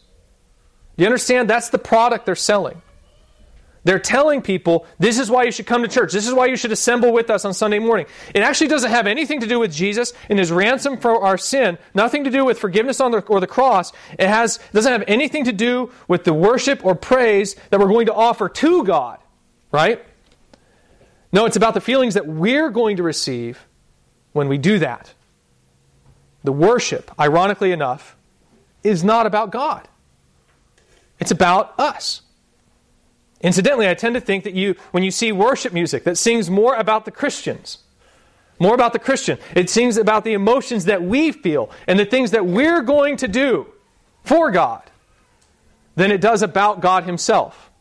You 0.95 1.05
understand? 1.05 1.49
That's 1.49 1.69
the 1.69 1.79
product 1.79 2.25
they're 2.25 2.35
selling. 2.35 2.81
They're 3.83 3.99
telling 3.99 4.43
people, 4.43 4.85
this 4.99 5.17
is 5.17 5.31
why 5.31 5.43
you 5.43 5.51
should 5.51 5.65
come 5.65 5.81
to 5.81 5.87
church. 5.87 6.13
This 6.13 6.27
is 6.27 6.33
why 6.35 6.45
you 6.45 6.55
should 6.55 6.71
assemble 6.71 7.11
with 7.11 7.31
us 7.31 7.45
on 7.45 7.53
Sunday 7.55 7.79
morning. 7.79 8.05
It 8.35 8.41
actually 8.41 8.67
doesn't 8.67 8.91
have 8.91 9.07
anything 9.07 9.39
to 9.39 9.47
do 9.47 9.57
with 9.57 9.73
Jesus 9.73 10.13
and 10.29 10.37
his 10.37 10.51
ransom 10.51 10.97
for 10.97 11.23
our 11.23 11.37
sin, 11.37 11.79
nothing 11.95 12.25
to 12.25 12.29
do 12.29 12.45
with 12.45 12.59
forgiveness 12.59 13.01
on 13.01 13.11
the, 13.11 13.21
or 13.21 13.39
the 13.39 13.47
cross. 13.47 13.91
It 14.19 14.27
has, 14.27 14.59
doesn't 14.71 14.91
have 14.91 15.03
anything 15.07 15.45
to 15.45 15.51
do 15.51 15.91
with 16.07 16.25
the 16.25 16.33
worship 16.33 16.85
or 16.85 16.93
praise 16.93 17.55
that 17.71 17.79
we're 17.79 17.87
going 17.87 18.05
to 18.05 18.13
offer 18.13 18.49
to 18.49 18.83
God, 18.83 19.17
right? 19.71 20.05
No, 21.33 21.45
it's 21.45 21.55
about 21.55 21.73
the 21.73 21.81
feelings 21.81 22.15
that 22.15 22.27
we're 22.27 22.69
going 22.69 22.97
to 22.97 23.03
receive 23.03 23.65
when 24.33 24.47
we 24.47 24.57
do 24.57 24.79
that. 24.79 25.13
The 26.43 26.51
worship, 26.51 27.11
ironically 27.19 27.71
enough, 27.71 28.15
is 28.83 29.03
not 29.03 29.25
about 29.25 29.51
God, 29.51 29.87
it's 31.19 31.31
about 31.31 31.79
us. 31.79 32.21
Incidentally, 33.41 33.89
I 33.89 33.95
tend 33.95 34.13
to 34.13 34.21
think 34.21 34.43
that 34.43 34.53
you, 34.53 34.75
when 34.91 35.01
you 35.01 35.09
see 35.09 35.31
worship 35.31 35.73
music 35.73 36.03
that 36.03 36.15
sings 36.15 36.47
more 36.47 36.75
about 36.75 37.05
the 37.05 37.11
Christians, 37.11 37.79
more 38.59 38.75
about 38.75 38.93
the 38.93 38.99
Christian, 38.99 39.39
it 39.55 39.67
sings 39.67 39.97
about 39.97 40.23
the 40.23 40.33
emotions 40.33 40.85
that 40.85 41.01
we 41.01 41.31
feel 41.31 41.71
and 41.87 41.97
the 41.97 42.05
things 42.05 42.31
that 42.31 42.45
we're 42.45 42.83
going 42.83 43.17
to 43.17 43.27
do 43.27 43.65
for 44.23 44.51
God 44.51 44.83
than 45.95 46.11
it 46.11 46.21
does 46.21 46.43
about 46.43 46.81
God 46.81 47.05
Himself. 47.05 47.71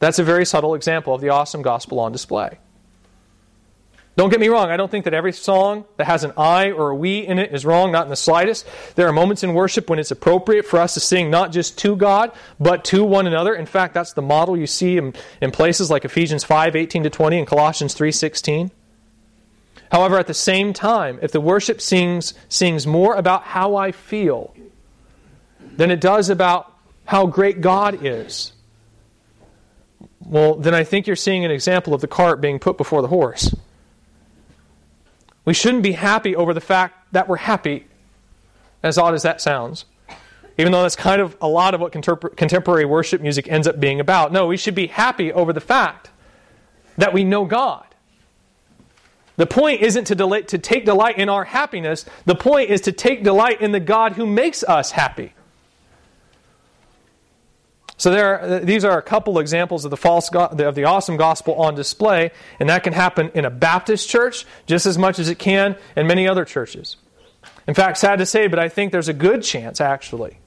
That's 0.00 0.18
a 0.18 0.24
very 0.24 0.44
subtle 0.44 0.74
example 0.74 1.14
of 1.14 1.20
the 1.20 1.28
awesome 1.28 1.62
gospel 1.62 2.00
on 2.00 2.10
display. 2.10 2.58
Don't 4.20 4.28
get 4.28 4.38
me 4.38 4.48
wrong, 4.48 4.68
I 4.68 4.76
don't 4.76 4.90
think 4.90 5.06
that 5.06 5.14
every 5.14 5.32
song 5.32 5.86
that 5.96 6.04
has 6.04 6.24
an 6.24 6.34
I 6.36 6.72
or 6.72 6.90
a 6.90 6.94
we 6.94 7.20
in 7.20 7.38
it 7.38 7.54
is 7.54 7.64
wrong, 7.64 7.90
not 7.90 8.04
in 8.04 8.10
the 8.10 8.16
slightest. 8.16 8.66
There 8.94 9.08
are 9.08 9.14
moments 9.14 9.42
in 9.42 9.54
worship 9.54 9.88
when 9.88 9.98
it's 9.98 10.10
appropriate 10.10 10.66
for 10.66 10.78
us 10.78 10.92
to 10.92 11.00
sing 11.00 11.30
not 11.30 11.52
just 11.52 11.78
to 11.78 11.96
God, 11.96 12.30
but 12.58 12.84
to 12.84 13.02
one 13.02 13.26
another. 13.26 13.54
In 13.54 13.64
fact, 13.64 13.94
that's 13.94 14.12
the 14.12 14.20
model 14.20 14.58
you 14.58 14.66
see 14.66 14.98
in, 14.98 15.14
in 15.40 15.50
places 15.50 15.90
like 15.90 16.04
Ephesians 16.04 16.44
5 16.44 16.76
18 16.76 17.04
to 17.04 17.08
20 17.08 17.38
and 17.38 17.46
Colossians 17.46 17.94
3 17.94 18.12
16. 18.12 18.70
However, 19.90 20.18
at 20.18 20.26
the 20.26 20.34
same 20.34 20.74
time, 20.74 21.18
if 21.22 21.32
the 21.32 21.40
worship 21.40 21.80
sings, 21.80 22.34
sings 22.50 22.86
more 22.86 23.14
about 23.14 23.44
how 23.44 23.76
I 23.76 23.90
feel 23.90 24.54
than 25.78 25.90
it 25.90 25.98
does 25.98 26.28
about 26.28 26.70
how 27.06 27.24
great 27.24 27.62
God 27.62 28.04
is, 28.04 28.52
well, 30.20 30.56
then 30.56 30.74
I 30.74 30.84
think 30.84 31.06
you're 31.06 31.16
seeing 31.16 31.46
an 31.46 31.50
example 31.50 31.94
of 31.94 32.02
the 32.02 32.06
cart 32.06 32.42
being 32.42 32.58
put 32.58 32.76
before 32.76 33.00
the 33.00 33.08
horse. 33.08 33.54
We 35.50 35.54
shouldn't 35.54 35.82
be 35.82 35.90
happy 35.90 36.36
over 36.36 36.54
the 36.54 36.60
fact 36.60 37.12
that 37.12 37.26
we're 37.26 37.34
happy, 37.34 37.88
as 38.84 38.96
odd 38.96 39.14
as 39.14 39.24
that 39.24 39.40
sounds. 39.40 39.84
Even 40.56 40.70
though 40.70 40.82
that's 40.82 40.94
kind 40.94 41.20
of 41.20 41.36
a 41.40 41.48
lot 41.48 41.74
of 41.74 41.80
what 41.80 41.90
contemporary 41.90 42.84
worship 42.84 43.20
music 43.20 43.48
ends 43.48 43.66
up 43.66 43.80
being 43.80 43.98
about. 43.98 44.30
No, 44.30 44.46
we 44.46 44.56
should 44.56 44.76
be 44.76 44.86
happy 44.86 45.32
over 45.32 45.52
the 45.52 45.60
fact 45.60 46.10
that 46.98 47.12
we 47.12 47.24
know 47.24 47.46
God. 47.46 47.84
The 49.38 49.46
point 49.46 49.80
isn't 49.80 50.04
to, 50.04 50.14
to 50.14 50.58
take 50.58 50.84
delight 50.84 51.18
in 51.18 51.28
our 51.28 51.42
happiness. 51.42 52.06
The 52.26 52.36
point 52.36 52.70
is 52.70 52.82
to 52.82 52.92
take 52.92 53.24
delight 53.24 53.60
in 53.60 53.72
the 53.72 53.80
God 53.80 54.12
who 54.12 54.26
makes 54.26 54.62
us 54.62 54.92
happy. 54.92 55.32
So 58.00 58.10
there, 58.10 58.60
these 58.60 58.82
are 58.82 58.96
a 58.96 59.02
couple 59.02 59.38
examples 59.38 59.84
of 59.84 59.90
the 59.90 59.96
false 59.98 60.30
of 60.34 60.74
the 60.74 60.84
awesome 60.84 61.18
gospel 61.18 61.52
on 61.56 61.74
display, 61.74 62.30
and 62.58 62.70
that 62.70 62.82
can 62.82 62.94
happen 62.94 63.30
in 63.34 63.44
a 63.44 63.50
Baptist 63.50 64.08
church 64.08 64.46
just 64.64 64.86
as 64.86 64.96
much 64.96 65.18
as 65.18 65.28
it 65.28 65.38
can 65.38 65.76
in 65.94 66.06
many 66.06 66.26
other 66.26 66.46
churches. 66.46 66.96
In 67.68 67.74
fact, 67.74 67.98
sad 67.98 68.18
to 68.20 68.24
say, 68.24 68.46
but 68.46 68.58
I 68.58 68.70
think 68.70 68.90
there's 68.90 69.08
a 69.08 69.12
good 69.12 69.42
chance 69.42 69.82
actually 69.82 70.38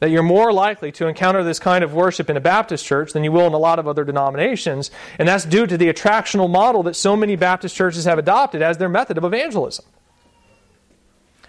that 0.00 0.10
you're 0.10 0.22
more 0.22 0.52
likely 0.52 0.92
to 0.92 1.06
encounter 1.06 1.42
this 1.42 1.58
kind 1.58 1.82
of 1.82 1.94
worship 1.94 2.28
in 2.28 2.36
a 2.36 2.40
Baptist 2.42 2.84
church 2.84 3.14
than 3.14 3.24
you 3.24 3.32
will 3.32 3.46
in 3.46 3.54
a 3.54 3.58
lot 3.58 3.78
of 3.78 3.88
other 3.88 4.04
denominations. 4.04 4.90
And 5.18 5.26
that's 5.26 5.46
due 5.46 5.66
to 5.66 5.78
the 5.78 5.90
attractional 5.90 6.50
model 6.50 6.82
that 6.82 6.94
so 6.94 7.16
many 7.16 7.36
Baptist 7.36 7.74
churches 7.74 8.04
have 8.04 8.18
adopted 8.18 8.60
as 8.60 8.76
their 8.76 8.90
method 8.90 9.16
of 9.16 9.24
evangelism. 9.24 9.86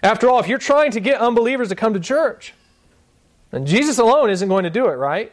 After 0.02 0.30
all, 0.30 0.40
if 0.40 0.48
you're 0.48 0.56
trying 0.56 0.92
to 0.92 1.00
get 1.00 1.20
unbelievers 1.20 1.68
to 1.68 1.74
come 1.74 1.92
to 1.92 2.00
church, 2.00 2.54
then 3.52 3.66
Jesus 3.66 3.98
alone 3.98 4.30
isn't 4.30 4.48
going 4.48 4.64
to 4.64 4.70
do 4.70 4.86
it, 4.86 4.94
right? 4.94 5.30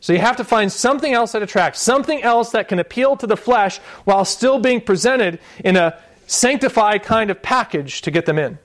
So 0.00 0.12
you 0.12 0.18
have 0.18 0.36
to 0.36 0.44
find 0.44 0.70
something 0.72 1.12
else 1.12 1.32
that 1.32 1.42
attracts, 1.42 1.80
something 1.80 2.22
else 2.22 2.50
that 2.50 2.68
can 2.68 2.78
appeal 2.78 3.16
to 3.16 3.26
the 3.26 3.36
flesh 3.36 3.78
while 4.04 4.24
still 4.24 4.58
being 4.58 4.80
presented 4.80 5.38
in 5.64 5.76
a 5.76 5.98
sanctified 6.26 7.02
kind 7.02 7.30
of 7.30 7.42
package 7.42 8.02
to 8.02 8.10
get 8.10 8.26
them 8.26 8.38
in. 8.38 8.58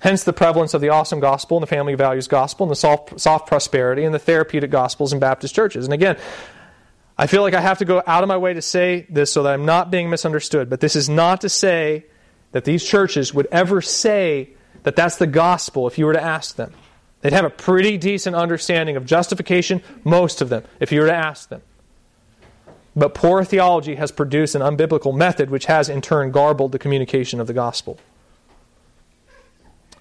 Hence 0.00 0.24
the 0.24 0.32
prevalence 0.32 0.72
of 0.72 0.80
the 0.80 0.90
awesome 0.90 1.20
gospel 1.20 1.58
and 1.58 1.62
the 1.62 1.66
family 1.66 1.94
values 1.94 2.28
gospel 2.28 2.64
and 2.64 2.70
the 2.70 2.76
soft, 2.76 3.20
soft 3.20 3.48
prosperity 3.48 4.04
and 4.04 4.14
the 4.14 4.18
therapeutic 4.18 4.70
gospels 4.70 5.12
in 5.12 5.18
Baptist 5.18 5.54
churches. 5.54 5.84
And 5.84 5.92
again, 5.92 6.16
I 7.18 7.26
feel 7.26 7.42
like 7.42 7.52
I 7.54 7.60
have 7.60 7.78
to 7.78 7.84
go 7.84 8.02
out 8.06 8.22
of 8.22 8.28
my 8.28 8.38
way 8.38 8.54
to 8.54 8.62
say 8.62 9.06
this 9.10 9.32
so 9.32 9.42
that 9.42 9.52
I'm 9.52 9.66
not 9.66 9.90
being 9.90 10.08
misunderstood. 10.08 10.70
But 10.70 10.80
this 10.80 10.96
is 10.96 11.08
not 11.08 11.42
to 11.42 11.48
say 11.48 12.06
that 12.52 12.64
these 12.64 12.84
churches 12.84 13.34
would 13.34 13.46
ever 13.52 13.82
say 13.82 14.50
that 14.84 14.96
that's 14.96 15.16
the 15.16 15.26
gospel 15.26 15.86
if 15.86 15.98
you 15.98 16.06
were 16.06 16.14
to 16.14 16.22
ask 16.22 16.56
them. 16.56 16.72
They'd 17.20 17.32
have 17.32 17.44
a 17.44 17.50
pretty 17.50 17.98
decent 17.98 18.34
understanding 18.34 18.96
of 18.96 19.04
justification, 19.04 19.82
most 20.04 20.40
of 20.40 20.48
them, 20.48 20.64
if 20.78 20.90
you 20.90 21.00
were 21.00 21.06
to 21.06 21.14
ask 21.14 21.48
them. 21.48 21.62
But 22.96 23.14
poor 23.14 23.44
theology 23.44 23.96
has 23.96 24.10
produced 24.10 24.54
an 24.54 24.62
unbiblical 24.62 25.14
method 25.14 25.50
which 25.50 25.66
has 25.66 25.88
in 25.88 26.00
turn 26.00 26.30
garbled 26.30 26.72
the 26.72 26.78
communication 26.78 27.40
of 27.40 27.46
the 27.46 27.52
gospel. 27.52 27.98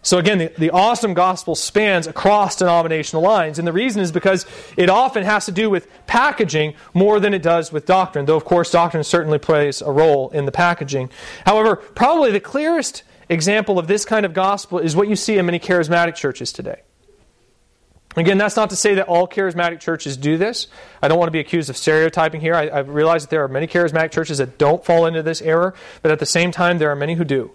So 0.01 0.17
again, 0.17 0.37
the, 0.37 0.51
the 0.57 0.69
awesome 0.69 1.13
gospel 1.13 1.55
spans 1.55 2.07
across 2.07 2.55
denominational 2.55 3.21
lines, 3.21 3.59
and 3.59 3.67
the 3.67 3.73
reason 3.73 4.01
is 4.01 4.13
because 4.13 4.45
it 4.77 4.89
often 4.89 5.23
has 5.23 5.45
to 5.45 5.51
do 5.51 5.69
with 5.69 5.89
packaging 6.07 6.73
more 6.93 7.19
than 7.19 7.33
it 7.33 7.43
does 7.43 7.71
with 7.73 7.85
doctrine, 7.85 8.25
though 8.25 8.37
of 8.37 8.45
course 8.45 8.71
doctrine 8.71 9.03
certainly 9.03 9.39
plays 9.39 9.81
a 9.81 9.91
role 9.91 10.29
in 10.29 10.45
the 10.45 10.53
packaging. 10.53 11.09
However, 11.45 11.75
probably 11.75 12.31
the 12.31 12.39
clearest 12.39 13.03
example 13.27 13.77
of 13.77 13.87
this 13.87 14.05
kind 14.05 14.25
of 14.25 14.33
gospel 14.33 14.79
is 14.79 14.95
what 14.95 15.09
you 15.09 15.17
see 15.17 15.37
in 15.37 15.45
many 15.45 15.59
charismatic 15.59 16.15
churches 16.15 16.53
today. 16.53 16.81
Again, 18.19 18.37
that's 18.37 18.55
not 18.55 18.69
to 18.71 18.75
say 18.75 18.95
that 18.95 19.07
all 19.07 19.27
charismatic 19.27 19.79
churches 19.79 20.17
do 20.17 20.37
this. 20.37 20.67
I 21.01 21.07
don't 21.07 21.17
want 21.17 21.27
to 21.27 21.31
be 21.31 21.39
accused 21.39 21.69
of 21.69 21.77
stereotyping 21.77 22.41
here. 22.41 22.53
I, 22.53 22.67
I 22.67 22.79
realize 22.79 23.23
that 23.23 23.29
there 23.29 23.43
are 23.43 23.47
many 23.47 23.65
charismatic 23.65 24.11
churches 24.11 24.39
that 24.39 24.57
don't 24.57 24.83
fall 24.83 25.05
into 25.05 25.23
this 25.23 25.41
error, 25.41 25.73
but 26.01 26.11
at 26.11 26.19
the 26.19 26.25
same 26.25 26.51
time, 26.51 26.79
there 26.79 26.89
are 26.89 26.95
many 26.95 27.15
who 27.15 27.23
do. 27.23 27.51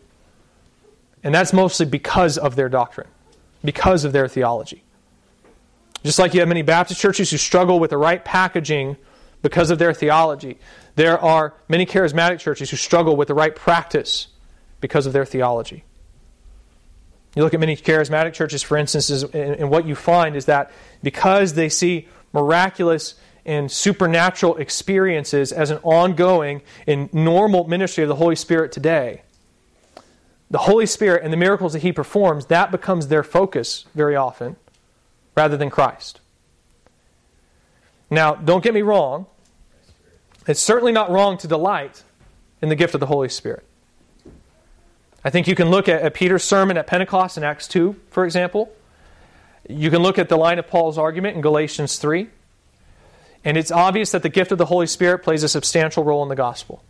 And 1.23 1.35
that's 1.35 1.53
mostly 1.53 1.87
because 1.87 2.39
of 2.39 2.57
their 2.57 2.69
doctrine, 2.69 3.09
because 3.63 4.05
of 4.05 4.13
their 4.13 4.27
theology. 4.27 4.83
Just 6.03 6.19
like 6.19 6.35
you 6.35 6.41
have 6.41 6.49
many 6.49 6.63
Baptist 6.63 7.01
churches 7.01 7.31
who 7.31 7.39
struggle 7.39 7.79
with 7.79 7.91
the 7.91 7.97
right 7.97 8.25
packaging 8.25 8.97
because 9.43 9.71
of 9.71 9.79
their 9.79 9.93
theology, 9.93 10.59
there 10.97 11.19
are 11.19 11.55
many 11.69 11.87
charismatic 11.87 12.39
churches 12.39 12.71
who 12.71 12.77
struggle 12.77 13.17
with 13.17 13.29
the 13.29 13.35
right 13.35 13.55
practice 13.55 14.29
because 14.81 15.07
of 15.07 15.13
their 15.13 15.25
theology. 15.25 15.85
You 17.35 17.43
look 17.43 17.55
at 17.55 17.61
many 17.61 17.77
charismatic 17.77 18.33
churches, 18.33 18.63
for 18.63 18.77
instance, 18.77 19.11
and 19.11 19.69
what 19.69 19.87
you 19.87 19.95
find 19.95 20.37
is 20.37 20.45
that 20.45 20.71
because 21.03 21.55
they 21.55 21.69
see 21.69 22.09
miraculous 22.33 23.15
and 23.45 23.71
supernatural 23.71 24.57
experiences 24.57 25.53
as 25.53 25.71
an 25.71 25.79
ongoing 25.83 26.63
and 26.87 27.13
normal 27.13 27.67
ministry 27.67 28.05
of 28.05 28.09
the 28.09 28.15
Holy 28.15 28.37
Spirit 28.37 28.73
today, 28.73 29.23
the 30.51 30.59
Holy 30.59 30.87
Spirit 30.87 31.25
and 31.25 31.33
the 31.33 31.37
miracles 31.37 31.73
that 31.73 31.83
He 31.83 31.93
performs, 31.93 32.47
that 32.47 32.71
becomes 32.71 33.09
their 33.09 33.25
focus 33.25 33.85
very 33.95 34.15
often, 34.15 34.57
rather 35.37 35.57
than 35.57 35.71
Christ. 35.71 36.21
Now, 38.11 38.35
don't 38.35 38.63
get 38.63 38.75
me 38.75 38.83
wrong. 38.83 39.27
It's 40.47 40.61
certainly 40.61 40.93
not 40.93 41.11
wrong 41.11 41.37
to 41.39 41.49
delight 41.49 42.05
in 42.63 42.69
the 42.69 42.77
gift 42.77 42.95
of 42.95 43.01
the 43.01 43.07
Holy 43.07 43.29
Spirit. 43.29 43.65
I 45.25 45.31
think 45.31 45.49
you 45.49 45.55
can 45.55 45.71
look 45.71 45.89
at, 45.89 46.03
at 46.03 46.15
Peter's 46.15 46.45
sermon 46.45 46.77
at 46.77 46.87
Pentecost 46.87 47.39
in 47.39 47.45
Acts 47.45 47.67
2, 47.69 47.97
for 48.11 48.25
example. 48.25 48.71
You 49.69 49.91
can 49.91 50.03
look 50.03 50.19
at 50.19 50.29
the 50.29 50.37
line 50.37 50.59
of 50.59 50.69
Paul's 50.69 50.99
argument 50.99 51.37
in 51.37 51.41
Galatians 51.41 51.97
3. 51.99 52.29
And 53.45 53.57
it's 53.57 53.71
obvious 53.71 54.11
that 54.13 54.23
the 54.23 54.29
gift 54.29 54.53
of 54.53 54.59
the 54.59 54.67
Holy 54.67 54.87
Spirit 54.87 55.23
plays 55.23 55.43
a 55.43 55.49
substantial 55.49 56.05
role 56.05 56.23
in 56.23 56.29
the 56.29 56.37
gospel. 56.37 56.83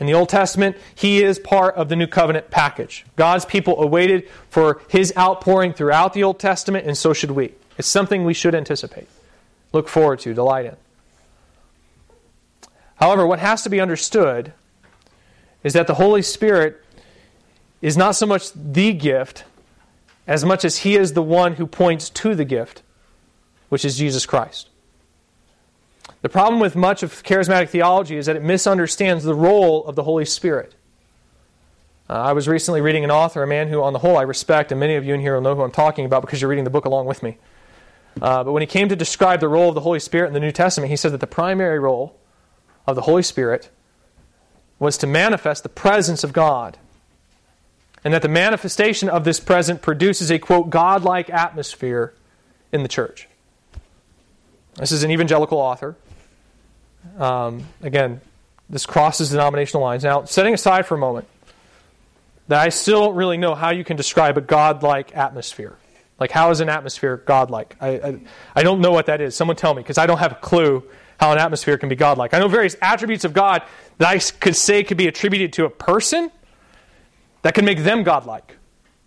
In 0.00 0.06
the 0.06 0.14
Old 0.14 0.28
Testament, 0.28 0.76
he 0.94 1.22
is 1.22 1.38
part 1.38 1.76
of 1.76 1.88
the 1.88 1.94
new 1.94 2.08
covenant 2.08 2.50
package. 2.50 3.04
God's 3.14 3.44
people 3.44 3.80
awaited 3.80 4.28
for 4.50 4.80
his 4.88 5.12
outpouring 5.16 5.72
throughout 5.72 6.14
the 6.14 6.24
Old 6.24 6.40
Testament, 6.40 6.86
and 6.86 6.98
so 6.98 7.12
should 7.12 7.30
we. 7.30 7.54
It's 7.78 7.88
something 7.88 8.24
we 8.24 8.34
should 8.34 8.54
anticipate, 8.54 9.08
look 9.72 9.88
forward 9.88 10.20
to, 10.20 10.34
delight 10.34 10.66
in. 10.66 10.76
However, 12.96 13.26
what 13.26 13.38
has 13.38 13.62
to 13.62 13.68
be 13.68 13.80
understood 13.80 14.52
is 15.62 15.72
that 15.72 15.86
the 15.86 15.94
Holy 15.94 16.22
Spirit 16.22 16.83
is 17.84 17.98
not 17.98 18.12
so 18.12 18.24
much 18.24 18.50
the 18.54 18.94
gift 18.94 19.44
as 20.26 20.42
much 20.42 20.64
as 20.64 20.78
he 20.78 20.96
is 20.96 21.12
the 21.12 21.22
one 21.22 21.56
who 21.56 21.66
points 21.66 22.08
to 22.08 22.34
the 22.34 22.46
gift, 22.46 22.82
which 23.68 23.84
is 23.84 23.98
Jesus 23.98 24.24
Christ. 24.24 24.70
The 26.22 26.30
problem 26.30 26.62
with 26.62 26.74
much 26.74 27.02
of 27.02 27.22
charismatic 27.24 27.68
theology 27.68 28.16
is 28.16 28.24
that 28.24 28.36
it 28.36 28.42
misunderstands 28.42 29.22
the 29.22 29.34
role 29.34 29.84
of 29.84 29.96
the 29.96 30.04
Holy 30.04 30.24
Spirit. 30.24 30.74
Uh, 32.08 32.14
I 32.14 32.32
was 32.32 32.48
recently 32.48 32.80
reading 32.80 33.04
an 33.04 33.10
author, 33.10 33.42
a 33.42 33.46
man 33.46 33.68
who, 33.68 33.82
on 33.82 33.92
the 33.92 33.98
whole, 33.98 34.16
I 34.16 34.22
respect, 34.22 34.72
and 34.72 34.80
many 34.80 34.94
of 34.94 35.04
you 35.04 35.12
in 35.12 35.20
here 35.20 35.34
will 35.34 35.42
know 35.42 35.54
who 35.54 35.60
I'm 35.60 35.70
talking 35.70 36.06
about 36.06 36.22
because 36.22 36.40
you're 36.40 36.48
reading 36.48 36.64
the 36.64 36.70
book 36.70 36.86
along 36.86 37.04
with 37.04 37.22
me. 37.22 37.36
Uh, 38.22 38.42
but 38.44 38.52
when 38.52 38.62
he 38.62 38.66
came 38.66 38.88
to 38.88 38.96
describe 38.96 39.40
the 39.40 39.48
role 39.48 39.68
of 39.68 39.74
the 39.74 39.82
Holy 39.82 40.00
Spirit 40.00 40.28
in 40.28 40.32
the 40.32 40.40
New 40.40 40.52
Testament, 40.52 40.88
he 40.88 40.96
said 40.96 41.12
that 41.12 41.20
the 41.20 41.26
primary 41.26 41.78
role 41.78 42.18
of 42.86 42.96
the 42.96 43.02
Holy 43.02 43.22
Spirit 43.22 43.68
was 44.78 44.96
to 44.96 45.06
manifest 45.06 45.64
the 45.64 45.68
presence 45.68 46.24
of 46.24 46.32
God. 46.32 46.78
And 48.04 48.12
that 48.12 48.20
the 48.20 48.28
manifestation 48.28 49.08
of 49.08 49.24
this 49.24 49.40
present 49.40 49.80
produces 49.80 50.30
a, 50.30 50.38
quote, 50.38 50.68
godlike 50.68 51.30
atmosphere 51.30 52.12
in 52.70 52.82
the 52.82 52.88
church. 52.88 53.28
This 54.76 54.92
is 54.92 55.02
an 55.02 55.10
evangelical 55.10 55.58
author. 55.58 55.96
Um, 57.18 57.64
again, 57.82 58.20
this 58.68 58.84
crosses 58.86 59.30
denominational 59.30 59.82
lines. 59.82 60.04
Now, 60.04 60.24
setting 60.24 60.52
aside 60.52 60.84
for 60.84 60.96
a 60.96 60.98
moment 60.98 61.26
that 62.48 62.60
I 62.60 62.68
still 62.68 63.00
don't 63.00 63.16
really 63.16 63.38
know 63.38 63.54
how 63.54 63.70
you 63.70 63.84
can 63.84 63.96
describe 63.96 64.36
a 64.36 64.42
godlike 64.42 65.16
atmosphere. 65.16 65.76
Like, 66.18 66.30
how 66.30 66.50
is 66.50 66.60
an 66.60 66.68
atmosphere 66.68 67.16
godlike? 67.16 67.74
I, 67.80 67.88
I, 67.88 68.20
I 68.54 68.62
don't 68.62 68.80
know 68.80 68.92
what 68.92 69.06
that 69.06 69.20
is. 69.20 69.34
Someone 69.34 69.56
tell 69.56 69.74
me, 69.74 69.82
because 69.82 69.98
I 69.98 70.06
don't 70.06 70.18
have 70.18 70.32
a 70.32 70.36
clue 70.36 70.84
how 71.18 71.32
an 71.32 71.38
atmosphere 71.38 71.78
can 71.78 71.88
be 71.88 71.96
godlike. 71.96 72.34
I 72.34 72.38
know 72.38 72.48
various 72.48 72.76
attributes 72.82 73.24
of 73.24 73.32
God 73.32 73.62
that 73.98 74.08
I 74.08 74.18
could 74.18 74.56
say 74.56 74.84
could 74.84 74.96
be 74.96 75.06
attributed 75.06 75.54
to 75.54 75.64
a 75.64 75.70
person 75.70 76.30
that 77.44 77.54
can 77.54 77.64
make 77.64 77.78
them 77.78 78.02
godlike. 78.02 78.56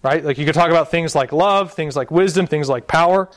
Right? 0.01 0.23
Like, 0.23 0.37
you 0.37 0.45
could 0.45 0.55
talk 0.55 0.69
about 0.69 0.89
things 0.89 1.13
like 1.13 1.33
love, 1.33 1.73
things 1.73 1.95
like 1.95 2.11
wisdom, 2.11 2.47
things 2.47 2.69
like 2.69 2.87
power. 2.87 3.29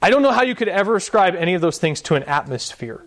I 0.00 0.10
don't 0.10 0.22
know 0.22 0.30
how 0.30 0.42
you 0.42 0.54
could 0.54 0.68
ever 0.68 0.94
ascribe 0.94 1.34
any 1.34 1.54
of 1.54 1.62
those 1.62 1.78
things 1.78 2.00
to 2.02 2.14
an 2.14 2.22
atmosphere 2.24 3.04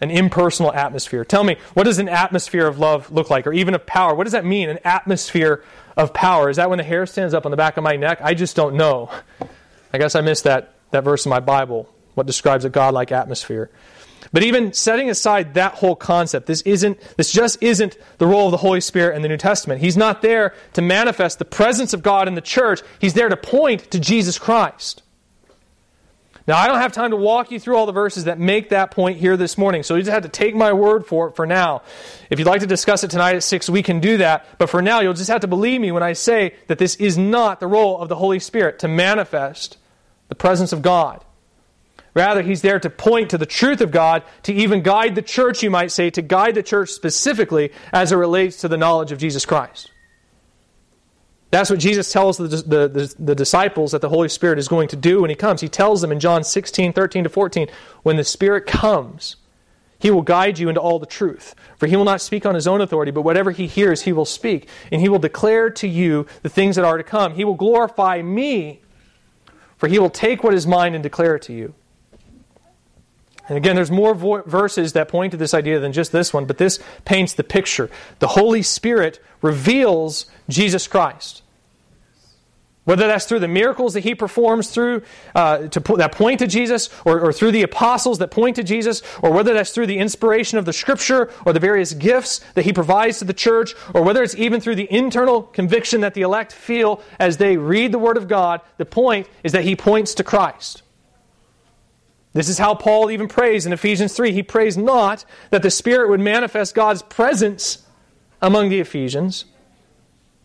an 0.00 0.10
impersonal 0.10 0.72
atmosphere. 0.72 1.24
Tell 1.24 1.42
me, 1.42 1.56
what 1.74 1.84
does 1.84 1.98
an 1.98 2.08
atmosphere 2.08 2.66
of 2.66 2.78
love 2.78 3.10
look 3.10 3.30
like, 3.30 3.46
or 3.46 3.52
even 3.52 3.74
of 3.74 3.86
power? 3.86 4.14
What 4.14 4.24
does 4.24 4.32
that 4.32 4.44
mean, 4.44 4.68
an 4.68 4.78
atmosphere 4.84 5.64
of 5.96 6.14
power? 6.14 6.48
Is 6.48 6.56
that 6.56 6.70
when 6.70 6.78
the 6.78 6.84
hair 6.84 7.06
stands 7.06 7.34
up 7.34 7.44
on 7.44 7.50
the 7.50 7.56
back 7.56 7.76
of 7.76 7.82
my 7.82 7.96
neck? 7.96 8.20
I 8.22 8.34
just 8.34 8.54
don't 8.54 8.76
know. 8.76 9.10
I 9.92 9.98
guess 9.98 10.14
I 10.14 10.20
missed 10.20 10.44
that, 10.44 10.74
that 10.90 11.02
verse 11.02 11.26
in 11.26 11.30
my 11.30 11.40
Bible, 11.40 11.92
what 12.14 12.26
describes 12.26 12.64
a 12.64 12.70
godlike 12.70 13.10
atmosphere. 13.10 13.70
But 14.32 14.42
even 14.42 14.72
setting 14.72 15.08
aside 15.10 15.54
that 15.54 15.74
whole 15.74 15.96
concept, 15.96 16.46
this 16.46 16.62
isn't 16.62 16.98
this 17.16 17.32
just 17.32 17.62
isn't 17.62 17.96
the 18.18 18.26
role 18.26 18.46
of 18.46 18.50
the 18.50 18.58
Holy 18.58 18.80
Spirit 18.80 19.16
in 19.16 19.22
the 19.22 19.28
New 19.28 19.36
Testament. 19.36 19.80
He's 19.80 19.96
not 19.96 20.22
there 20.22 20.54
to 20.74 20.82
manifest 20.82 21.38
the 21.38 21.44
presence 21.44 21.92
of 21.92 22.02
God 22.02 22.28
in 22.28 22.34
the 22.34 22.40
church. 22.40 22.80
He's 23.00 23.14
there 23.14 23.28
to 23.28 23.36
point 23.36 23.90
to 23.90 24.00
Jesus 24.00 24.38
Christ. 24.38 25.02
Now, 26.48 26.56
I 26.56 26.66
don't 26.66 26.78
have 26.78 26.94
time 26.94 27.10
to 27.10 27.16
walk 27.16 27.50
you 27.50 27.60
through 27.60 27.76
all 27.76 27.84
the 27.84 27.92
verses 27.92 28.24
that 28.24 28.38
make 28.38 28.70
that 28.70 28.90
point 28.90 29.18
here 29.18 29.36
this 29.36 29.58
morning, 29.58 29.82
so 29.82 29.96
you 29.96 30.00
just 30.00 30.14
have 30.14 30.22
to 30.22 30.30
take 30.30 30.54
my 30.54 30.72
word 30.72 31.04
for 31.04 31.28
it 31.28 31.36
for 31.36 31.44
now. 31.44 31.82
If 32.30 32.38
you'd 32.38 32.48
like 32.48 32.62
to 32.62 32.66
discuss 32.66 33.04
it 33.04 33.10
tonight 33.10 33.36
at 33.36 33.42
6, 33.42 33.68
we 33.68 33.82
can 33.82 34.00
do 34.00 34.16
that. 34.16 34.46
But 34.56 34.70
for 34.70 34.80
now, 34.80 35.00
you'll 35.00 35.12
just 35.12 35.28
have 35.28 35.42
to 35.42 35.46
believe 35.46 35.78
me 35.78 35.92
when 35.92 36.02
I 36.02 36.14
say 36.14 36.54
that 36.68 36.78
this 36.78 36.96
is 36.96 37.18
not 37.18 37.60
the 37.60 37.66
role 37.66 38.00
of 38.00 38.08
the 38.08 38.16
Holy 38.16 38.38
Spirit 38.38 38.78
to 38.78 38.88
manifest 38.88 39.76
the 40.28 40.34
presence 40.34 40.72
of 40.72 40.80
God. 40.80 41.22
Rather, 42.14 42.42
he's 42.42 42.62
there 42.62 42.80
to 42.80 42.90
point 42.90 43.30
to 43.30 43.38
the 43.38 43.46
truth 43.46 43.80
of 43.80 43.90
God, 43.90 44.22
to 44.44 44.52
even 44.52 44.82
guide 44.82 45.14
the 45.14 45.22
church, 45.22 45.62
you 45.62 45.70
might 45.70 45.92
say, 45.92 46.10
to 46.10 46.22
guide 46.22 46.54
the 46.54 46.62
church 46.62 46.90
specifically 46.90 47.72
as 47.92 48.12
it 48.12 48.16
relates 48.16 48.58
to 48.62 48.68
the 48.68 48.76
knowledge 48.76 49.12
of 49.12 49.18
Jesus 49.18 49.44
Christ. 49.44 49.90
That's 51.50 51.70
what 51.70 51.78
Jesus 51.78 52.12
tells 52.12 52.36
the, 52.36 52.48
the, 52.48 52.88
the, 52.88 53.14
the, 53.18 53.34
disciples 53.34 53.92
that 53.92 54.02
the 54.02 54.08
Holy 54.10 54.28
Spirit 54.28 54.58
is 54.58 54.68
going 54.68 54.88
to 54.88 54.96
do 54.96 55.22
when 55.22 55.30
He 55.30 55.36
comes. 55.36 55.62
He 55.62 55.68
tells 55.68 56.02
them 56.02 56.12
in 56.12 56.20
John 56.20 56.44
16, 56.44 56.92
13 56.92 57.24
to 57.24 57.30
14, 57.30 57.68
when 58.02 58.16
the 58.16 58.24
Spirit 58.24 58.66
comes, 58.66 59.36
He 59.98 60.10
will 60.10 60.22
guide 60.22 60.58
you 60.58 60.68
into 60.68 60.80
all 60.80 60.98
the 60.98 61.06
truth. 61.06 61.54
For 61.78 61.86
He 61.86 61.96
will 61.96 62.04
not 62.04 62.20
speak 62.20 62.44
on 62.44 62.54
His 62.54 62.66
own 62.66 62.82
authority, 62.82 63.12
but 63.12 63.22
whatever 63.22 63.50
He 63.50 63.66
hears, 63.66 64.02
He 64.02 64.12
will 64.12 64.26
speak. 64.26 64.68
And 64.92 65.00
He 65.00 65.08
will 65.08 65.18
declare 65.18 65.70
to 65.70 65.88
you 65.88 66.26
the 66.42 66.50
things 66.50 66.76
that 66.76 66.84
are 66.84 66.98
to 66.98 67.04
come. 67.04 67.34
He 67.34 67.44
will 67.44 67.54
glorify 67.54 68.20
me, 68.20 68.82
for 69.78 69.88
He 69.88 69.98
will 69.98 70.10
take 70.10 70.44
what 70.44 70.52
is 70.52 70.66
mine 70.66 70.94
and 70.94 71.02
declare 71.02 71.36
it 71.36 71.42
to 71.42 71.54
you. 71.54 71.74
And 73.48 73.56
again, 73.56 73.76
there's 73.76 73.90
more 73.90 74.14
vo- 74.14 74.42
verses 74.42 74.92
that 74.92 75.08
point 75.08 75.32
to 75.32 75.36
this 75.36 75.54
idea 75.54 75.80
than 75.80 75.92
just 75.92 76.12
this 76.12 76.32
one, 76.32 76.44
but 76.44 76.58
this 76.58 76.78
paints 77.04 77.32
the 77.32 77.44
picture. 77.44 77.90
The 78.18 78.28
Holy 78.28 78.62
Spirit 78.62 79.20
reveals 79.40 80.26
Jesus 80.48 80.86
Christ. 80.86 81.42
Whether 82.84 83.06
that's 83.06 83.26
through 83.26 83.40
the 83.40 83.48
miracles 83.48 83.92
that 83.92 84.00
he 84.00 84.14
performs 84.14 84.70
through 84.70 85.02
uh, 85.34 85.68
to, 85.68 85.80
that 85.96 86.12
point 86.12 86.38
to 86.38 86.46
Jesus, 86.46 86.88
or, 87.04 87.20
or 87.20 87.34
through 87.34 87.52
the 87.52 87.62
apostles 87.62 88.18
that 88.18 88.30
point 88.30 88.56
to 88.56 88.62
Jesus, 88.62 89.02
or 89.22 89.30
whether 89.30 89.52
that's 89.52 89.72
through 89.72 89.88
the 89.88 89.98
inspiration 89.98 90.56
of 90.56 90.64
the 90.64 90.72
Scripture, 90.72 91.30
or 91.44 91.52
the 91.52 91.60
various 91.60 91.92
gifts 91.92 92.40
that 92.54 92.64
he 92.64 92.72
provides 92.72 93.18
to 93.18 93.26
the 93.26 93.34
church, 93.34 93.74
or 93.92 94.02
whether 94.02 94.22
it's 94.22 94.34
even 94.36 94.58
through 94.58 94.76
the 94.76 94.90
internal 94.90 95.42
conviction 95.42 96.00
that 96.00 96.14
the 96.14 96.22
elect 96.22 96.50
feel 96.50 97.02
as 97.18 97.36
they 97.36 97.58
read 97.58 97.92
the 97.92 97.98
Word 97.98 98.16
of 98.16 98.26
God, 98.26 98.62
the 98.78 98.86
point 98.86 99.26
is 99.44 99.52
that 99.52 99.64
he 99.64 99.76
points 99.76 100.14
to 100.14 100.24
Christ. 100.24 100.82
This 102.32 102.48
is 102.48 102.58
how 102.58 102.74
Paul 102.74 103.10
even 103.10 103.28
prays 103.28 103.66
in 103.66 103.72
Ephesians 103.72 104.14
3. 104.14 104.32
He 104.32 104.42
prays 104.42 104.76
not 104.76 105.24
that 105.50 105.62
the 105.62 105.70
Spirit 105.70 106.10
would 106.10 106.20
manifest 106.20 106.74
God's 106.74 107.02
presence 107.02 107.86
among 108.40 108.68
the 108.68 108.80
Ephesians. 108.80 109.46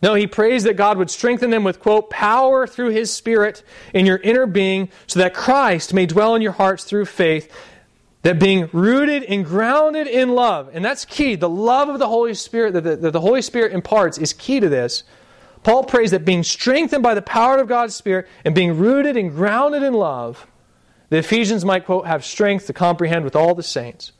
No, 0.02 0.14
he 0.14 0.26
prays 0.26 0.64
that 0.64 0.76
God 0.76 0.98
would 0.98 1.10
strengthen 1.10 1.50
them 1.50 1.64
with, 1.64 1.80
quote, 1.80 2.10
power 2.10 2.66
through 2.66 2.90
his 2.90 3.10
Spirit 3.10 3.62
in 3.94 4.04
your 4.04 4.18
inner 4.18 4.46
being, 4.46 4.90
so 5.06 5.18
that 5.20 5.34
Christ 5.34 5.94
may 5.94 6.04
dwell 6.04 6.34
in 6.34 6.42
your 6.42 6.52
hearts 6.52 6.84
through 6.84 7.06
faith, 7.06 7.50
that 8.20 8.38
being 8.38 8.68
rooted 8.72 9.22
and 9.24 9.44
grounded 9.44 10.06
in 10.06 10.34
love, 10.34 10.70
and 10.72 10.84
that's 10.84 11.04
key, 11.04 11.36
the 11.36 11.48
love 11.48 11.88
of 11.88 11.98
the 11.98 12.08
Holy 12.08 12.34
Spirit 12.34 12.72
that 12.72 12.84
the, 12.84 12.96
that 12.96 13.12
the 13.12 13.20
Holy 13.20 13.42
Spirit 13.42 13.72
imparts 13.72 14.18
is 14.18 14.32
key 14.32 14.60
to 14.60 14.68
this. 14.68 15.04
Paul 15.62 15.84
prays 15.84 16.10
that 16.10 16.24
being 16.24 16.42
strengthened 16.42 17.02
by 17.02 17.14
the 17.14 17.22
power 17.22 17.58
of 17.58 17.68
God's 17.68 17.94
Spirit 17.94 18.26
and 18.44 18.54
being 18.54 18.76
rooted 18.76 19.16
and 19.16 19.30
grounded 19.30 19.82
in 19.82 19.94
love, 19.94 20.46
the 21.14 21.20
Ephesians 21.20 21.64
might, 21.64 21.86
quote, 21.86 22.08
have 22.08 22.24
strength 22.24 22.66
to 22.66 22.72
comprehend 22.72 23.24
with 23.24 23.36
all 23.36 23.54
the 23.54 23.62
saints 23.62 24.10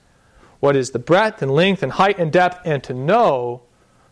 what 0.60 0.76
is 0.76 0.92
the 0.92 0.98
breadth 1.00 1.42
and 1.42 1.50
length 1.50 1.82
and 1.82 1.90
height 1.90 2.20
and 2.20 2.32
depth, 2.32 2.60
and 2.64 2.84
to 2.84 2.94
know 2.94 3.62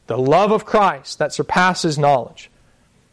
the 0.09 0.19
love 0.19 0.51
of 0.51 0.65
Christ 0.65 1.21
that 1.21 1.33
surpasses 1.33 1.97
knowledge, 1.97 2.51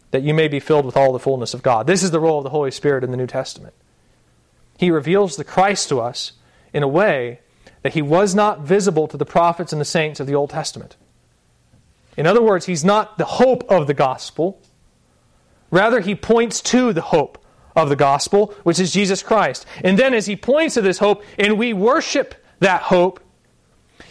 that 0.09 0.23
you 0.23 0.33
may 0.33 0.47
be 0.47 0.59
filled 0.59 0.85
with 0.85 0.97
all 0.97 1.13
the 1.13 1.19
fullness 1.19 1.53
of 1.53 1.61
God. 1.61 1.85
This 1.85 2.01
is 2.01 2.09
the 2.09 2.19
role 2.19 2.39
of 2.39 2.43
the 2.45 2.49
Holy 2.49 2.71
Spirit 2.71 3.03
in 3.03 3.11
the 3.11 3.17
New 3.17 3.27
Testament. 3.27 3.75
He 4.79 4.89
reveals 4.89 5.35
the 5.35 5.43
Christ 5.43 5.87
to 5.89 5.99
us 5.99 6.31
in 6.73 6.81
a 6.81 6.87
way 6.87 7.41
that 7.83 7.93
he 7.93 8.01
was 8.01 8.33
not 8.33 8.61
visible 8.61 9.07
to 9.07 9.17
the 9.17 9.23
prophets 9.23 9.71
and 9.71 9.79
the 9.79 9.85
saints 9.85 10.19
of 10.19 10.25
the 10.25 10.33
Old 10.33 10.49
Testament. 10.49 10.97
In 12.17 12.25
other 12.25 12.41
words, 12.41 12.65
he's 12.65 12.83
not 12.83 13.19
the 13.19 13.25
hope 13.25 13.69
of 13.69 13.85
the 13.85 13.93
gospel. 13.93 14.59
Rather, 15.69 15.99
he 15.99 16.15
points 16.15 16.59
to 16.61 16.91
the 16.91 17.01
hope 17.01 17.37
of 17.75 17.89
the 17.89 17.95
gospel, 17.95 18.53
which 18.63 18.79
is 18.79 18.91
Jesus 18.91 19.23
Christ. 19.23 19.65
And 19.83 19.97
then, 19.97 20.13
as 20.13 20.25
he 20.25 20.35
points 20.35 20.75
to 20.75 20.81
this 20.81 20.99
hope 20.99 21.23
and 21.37 21.57
we 21.57 21.73
worship 21.73 22.35
that 22.59 22.83
hope, 22.83 23.19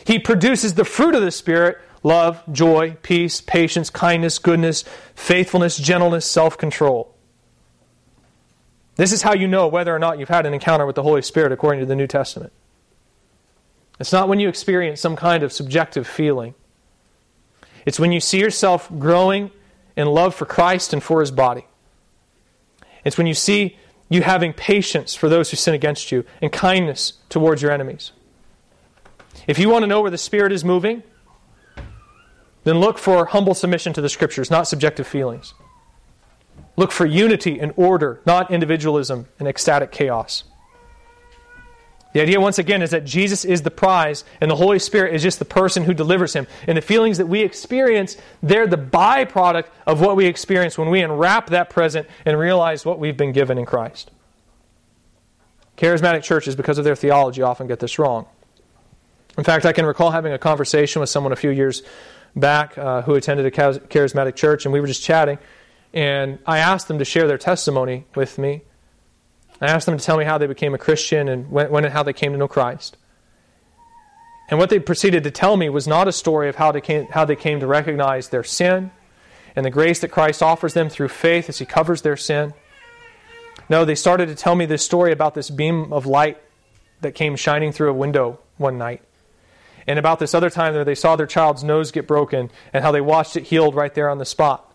he 0.05 0.19
produces 0.19 0.75
the 0.75 0.85
fruit 0.85 1.15
of 1.15 1.23
the 1.23 1.31
Spirit 1.31 1.79
love, 2.03 2.43
joy, 2.53 2.97
peace, 3.03 3.41
patience, 3.41 3.91
kindness, 3.91 4.39
goodness, 4.39 4.85
faithfulness, 5.15 5.77
gentleness, 5.77 6.27
self 6.27 6.57
control. 6.59 7.15
This 8.97 9.13
is 9.13 9.23
how 9.23 9.33
you 9.33 9.47
know 9.47 9.69
whether 9.69 9.95
or 9.95 9.99
not 10.01 10.19
you've 10.19 10.29
had 10.29 10.45
an 10.45 10.55
encounter 10.55 10.85
with 10.85 10.97
the 10.97 11.05
Holy 11.05 11.23
Spirit 11.23 11.53
according 11.53 11.79
to 11.81 11.87
the 11.87 11.95
New 11.95 12.09
Testament. 12.09 12.53
It's 14.01 14.13
not 14.13 14.29
when 14.29 14.41
you 14.41 14.49
experience 14.49 15.01
some 15.01 15.15
kind 15.15 15.45
of 15.45 15.53
subjective 15.53 16.07
feeling. 16.07 16.55
It's 17.87 18.01
when 18.01 18.11
you 18.11 18.19
see 18.19 18.41
yourself 18.41 18.91
growing 18.99 19.53
in 19.97 20.09
love 20.09 20.35
for 20.35 20.47
Christ 20.47 20.93
and 20.93 21.03
for 21.03 21.21
his 21.21 21.31
body. 21.31 21.68
It's 23.09 23.17
when 23.17 23.27
you 23.27 23.33
see 23.33 23.79
you 24.11 24.21
having 24.21 24.53
patience 24.53 25.15
for 25.15 25.31
those 25.31 25.51
who 25.51 25.57
sin 25.57 25.73
against 25.73 26.13
you 26.13 26.27
and 26.43 26.53
kindness 26.53 27.15
towards 27.31 27.63
your 27.63 27.73
enemies. 27.73 28.13
If 29.47 29.59
you 29.59 29.71
want 29.71 29.83
to 29.83 29.87
know 29.87 30.03
where 30.03 30.11
the 30.11 30.19
Spirit 30.19 30.53
is 30.53 30.63
moving, 30.63 31.03
then 32.65 32.81
look 32.81 32.99
for 32.99 33.25
humble 33.25 33.55
submission 33.55 33.95
to 33.95 34.03
the 34.03 34.11
Scriptures, 34.11 34.51
not 34.51 34.69
subjective 34.69 35.07
feelings. 35.07 35.55
Look 36.77 36.93
for 36.93 37.07
unity 37.07 37.59
and 37.59 37.73
order, 37.77 38.21
not 38.27 38.51
individualism 38.51 39.27
and 39.39 39.49
ecstatic 39.49 39.91
chaos. 39.91 40.45
The 42.15 42.23
idea, 42.23 42.41
once 42.41 42.59
again, 42.59 42.81
is 42.81 42.91
that 42.91 43.05
Jesus 43.05 43.45
is 43.45 43.63
the 43.63 43.71
prize 43.71 44.25
and 44.41 44.51
the 44.51 44.57
Holy 44.57 44.79
Spirit 44.79 45.15
is 45.15 45.23
just 45.23 45.39
the 45.39 45.45
person 45.45 45.85
who 45.85 45.93
delivers 45.93 46.33
him. 46.33 46.47
And 46.67 46.79
the 46.79 46.83
feelings 46.83 47.19
that 47.19 47.27
we 47.27 47.41
experience, 47.41 48.17
they're 48.43 48.67
the 48.67 48.79
byproduct 48.79 49.67
of 49.87 50.01
what 50.01 50.17
we 50.17 50.25
experience 50.25 50.79
when 50.79 50.89
we 50.89 51.03
unwrap 51.03 51.51
that 51.51 51.69
present 51.69 52.09
and 52.25 52.39
realize 52.39 52.87
what 52.87 52.99
we've 52.99 53.17
been 53.17 53.33
given 53.33 53.59
in 53.59 53.67
Christ. 53.67 54.11
Charismatic 55.77 56.23
churches, 56.23 56.57
because 56.57 56.79
of 56.79 56.85
their 56.85 56.97
theology, 56.97 57.43
often 57.43 57.67
get 57.67 57.79
this 57.79 57.99
wrong. 57.99 58.27
In 59.37 59.45
fact, 59.45 59.67
I 59.67 59.73
can 59.73 59.87
recall 59.87 60.11
having 60.11 60.33
a 60.33 60.39
conversation 60.39 61.01
with 61.01 61.11
someone 61.11 61.33
a 61.33 61.37
few 61.37 61.51
years 61.51 61.83
back 62.35 62.77
uh, 62.77 63.03
who 63.03 63.15
attended 63.15 63.47
a 63.47 63.51
charismatic 63.51 64.35
church, 64.35 64.65
and 64.65 64.73
we 64.73 64.81
were 64.81 64.87
just 64.87 65.03
chatting. 65.03 65.39
And 65.93 66.39
I 66.47 66.59
asked 66.59 66.89
them 66.89 66.99
to 66.99 67.05
share 67.05 67.29
their 67.29 67.39
testimony 67.39 68.07
with 68.15 68.39
me. 68.39 68.63
I 69.61 69.67
asked 69.67 69.87
them 69.87 69.99
to 69.99 70.05
tell 70.05 70.17
me 70.17 70.25
how 70.25 70.39
they 70.39 70.47
became 70.47 70.75
a 70.75 70.79
Christian 70.79 71.29
and 71.29 71.51
when, 71.51 71.71
when 71.71 71.85
and 71.85 71.93
how 71.93 72.03
they 72.03 72.13
came 72.13 72.33
to 72.33 72.39
know 72.39 72.49
Christ. 72.49 72.97
And 74.51 74.59
what 74.59 74.71
they 74.71 74.79
proceeded 74.79 75.25
to 75.25 75.31
tell 75.31 75.57
me 75.57 75.69
was 75.69 75.87
not 75.87 76.09
a 76.09 76.13
story 76.13 76.49
of 76.49 76.57
how 76.57 76.73
they, 76.73 76.81
came, 76.81 77.07
how 77.07 77.25
they 77.25 77.37
came 77.37 77.61
to 77.61 77.67
recognize 77.67 78.29
their 78.29 78.45
sin 78.45 78.91
and 79.57 79.67
the 79.67 79.71
grace 79.71 80.01
that 80.01 80.09
Christ 80.09 80.43
offers 80.43 80.75
them 80.75 80.89
through 80.89 81.09
faith 81.09 81.49
as 81.49 81.59
He 81.59 81.67
covers 81.67 82.03
their 82.03 82.17
sin. 82.17 82.55
No, 83.69 83.85
they 83.85 83.95
started 83.95 84.29
to 84.29 84.35
tell 84.35 84.55
me 84.55 84.65
this 84.65 84.85
story 84.85 85.13
about 85.13 85.35
this 85.35 85.51
beam 85.51 85.93
of 85.93 86.07
light 86.07 86.41
that 87.01 87.15
came 87.15 87.37
shining 87.37 87.73
through 87.73 87.91
a 87.91 87.95
window 87.95 88.39
one 88.57 88.79
night 88.79 89.03
and 89.89 89.99
about 89.99 90.19
this 90.19 90.35
other 90.35 90.51
time 90.51 90.75
where 90.75 90.85
they 90.85 90.95
saw 90.95 91.17
their 91.17 91.27
child's 91.27 91.65
nose 91.65 91.91
get 91.91 92.07
broken 92.07 92.51
and 92.73 92.85
how 92.85 92.93
they 92.93 93.01
watched 93.01 93.37
it 93.37 93.45
healed 93.45 93.75
right 93.75 93.95
there 93.95 94.11
on 94.11 94.19
the 94.19 94.25
spot. 94.27 94.71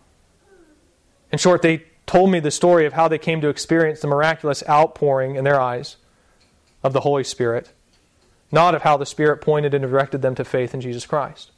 In 1.30 1.38
short, 1.38 1.62
they 1.62 1.84
told 2.06 2.30
me 2.30 2.40
the 2.40 2.50
story 2.50 2.86
of 2.86 2.92
how 2.92 3.08
they 3.08 3.18
came 3.18 3.40
to 3.40 3.48
experience 3.48 4.00
the 4.00 4.06
miraculous 4.06 4.62
outpouring 4.68 5.36
in 5.36 5.44
their 5.44 5.60
eyes 5.60 5.96
of 6.82 6.92
the 6.92 7.00
Holy 7.00 7.24
Spirit, 7.24 7.72
not 8.52 8.74
of 8.74 8.82
how 8.82 8.96
the 8.96 9.06
Spirit 9.06 9.40
pointed 9.40 9.74
and 9.74 9.82
directed 9.82 10.22
them 10.22 10.34
to 10.34 10.44
faith 10.44 10.74
in 10.74 10.80
Jesus 10.80 11.06
Christ. 11.06 11.50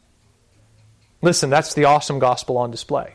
Listen, 1.21 1.51
that's 1.51 1.75
the 1.75 1.85
awesome 1.85 2.19
gospel 2.19 2.57
on 2.57 2.71
display. 2.71 3.15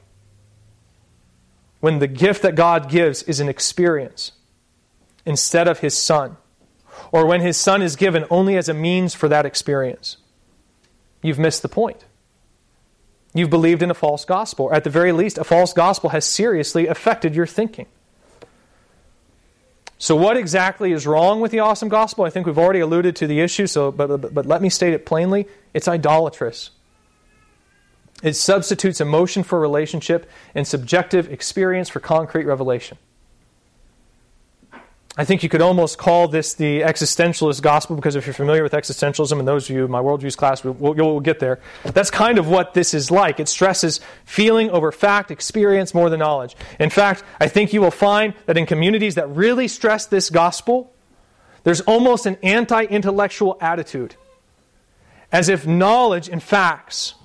When 1.80 2.00
the 2.00 2.08
gift 2.08 2.41
that 2.41 2.56
God 2.56 2.89
gives 2.89 3.24
is 3.24 3.39
an 3.39 3.50
experience 3.50 4.34
instead 5.26 5.67
of 5.67 5.80
His 5.80 5.98
Son, 5.98 6.38
or 7.12 7.26
when 7.26 7.41
His 7.41 7.58
Son 7.58 7.82
is 7.82 7.96
given 7.96 8.26
only 8.30 8.58
as 8.58 8.70
a 8.70 8.74
means 8.74 9.13
for 9.13 9.28
that 9.30 9.46
experience 9.46 10.17
you've 11.22 11.39
missed 11.39 11.62
the 11.62 11.70
point. 11.70 12.06
You've 13.34 13.50
believed 13.50 13.82
in 13.82 13.89
a 13.89 13.94
false 13.94 14.26
gospel, 14.26 14.65
or 14.65 14.74
at 14.74 14.84
the 14.84 14.89
very 14.89 15.12
least, 15.12 15.38
a 15.38 15.44
false 15.44 15.74
gospel 15.74 16.10
has 16.10 16.26
seriously 16.26 16.88
affected 16.88 17.34
your 17.34 17.48
thinking. 17.48 17.86
So, 19.98 20.15
what 20.15 20.36
exactly 20.36 20.91
is 20.91 21.06
wrong 21.06 21.39
with 21.41 21.52
the 21.52 21.60
awesome 21.60 21.88
gospel? 21.88 22.26
I 22.26 22.30
think 22.30 22.48
we've 22.48 22.58
already 22.58 22.80
alluded 22.80 23.15
to 23.17 23.28
the 23.28 23.39
issue, 23.39 23.67
so, 23.67 23.91
but, 23.91 24.08
but, 24.20 24.34
but 24.34 24.46
let 24.46 24.62
me 24.62 24.70
state 24.70 24.94
it 24.94 25.06
plainly 25.06 25.48
it's 25.73 25.88
idolatrous. 25.88 26.71
It 28.21 28.34
substitutes 28.34 29.00
emotion 29.00 29.44
for 29.44 29.60
relationship 29.60 30.29
and 30.54 30.67
subjective 30.67 31.32
experience 31.32 31.90
for 31.90 32.00
concrete 32.00 32.46
revelation. 32.46 32.98
I 35.18 35.26
think 35.26 35.44
you 35.44 35.50
could 35.50 35.62
almost 35.62 35.98
call 35.98 36.30
this 36.30 36.54
the 36.54 36.82
existentialist 36.82 37.62
gospel 37.62 37.98
because 37.98 38.16
if 38.16 38.26
you're 38.26 38.34
familiar 38.34 38.64
with 38.64 38.72
existentialism, 38.72 39.38
and 39.38 39.46
those 39.46 39.70
of 39.70 39.76
you 39.76 39.84
in 39.84 39.92
my 39.92 40.00
worldviews 40.00 40.38
class, 40.38 40.64
we'll, 40.64 40.74
we'll, 40.74 40.94
we'll, 40.94 41.20
get 41.20 41.40
there. 41.40 41.60
That's 41.84 42.10
kind 42.10 42.38
of 42.38 42.48
what 42.48 42.74
this 42.74 42.94
is 42.94 43.12
like. 43.12 43.40
It 43.42 43.50
stresses 43.50 44.00
feeling 44.24 44.70
over 44.70 44.90
fact, 44.92 45.30
experience 45.30 45.94
more 45.94 46.10
than 46.10 46.20
knowledge. 46.20 46.56
In 46.80 46.90
fact, 46.90 47.26
I 47.42 47.50
think 47.50 47.74
you 47.74 47.82
will 47.82 47.92
find 47.92 48.34
that 48.46 48.58
in 48.58 48.66
communities 48.66 49.16
that 49.16 49.28
really 49.30 49.68
stress 49.68 50.06
this 50.06 50.30
gospel, 50.30 50.94
there's 51.64 51.82
almost 51.82 52.26
an 52.26 52.38
anti 52.42 52.84
intellectual 52.86 53.58
attitude, 53.60 54.16
as 55.30 55.50
if 55.50 55.68
knowledge 55.68 56.30
and 56.30 56.42
facts 56.42 57.16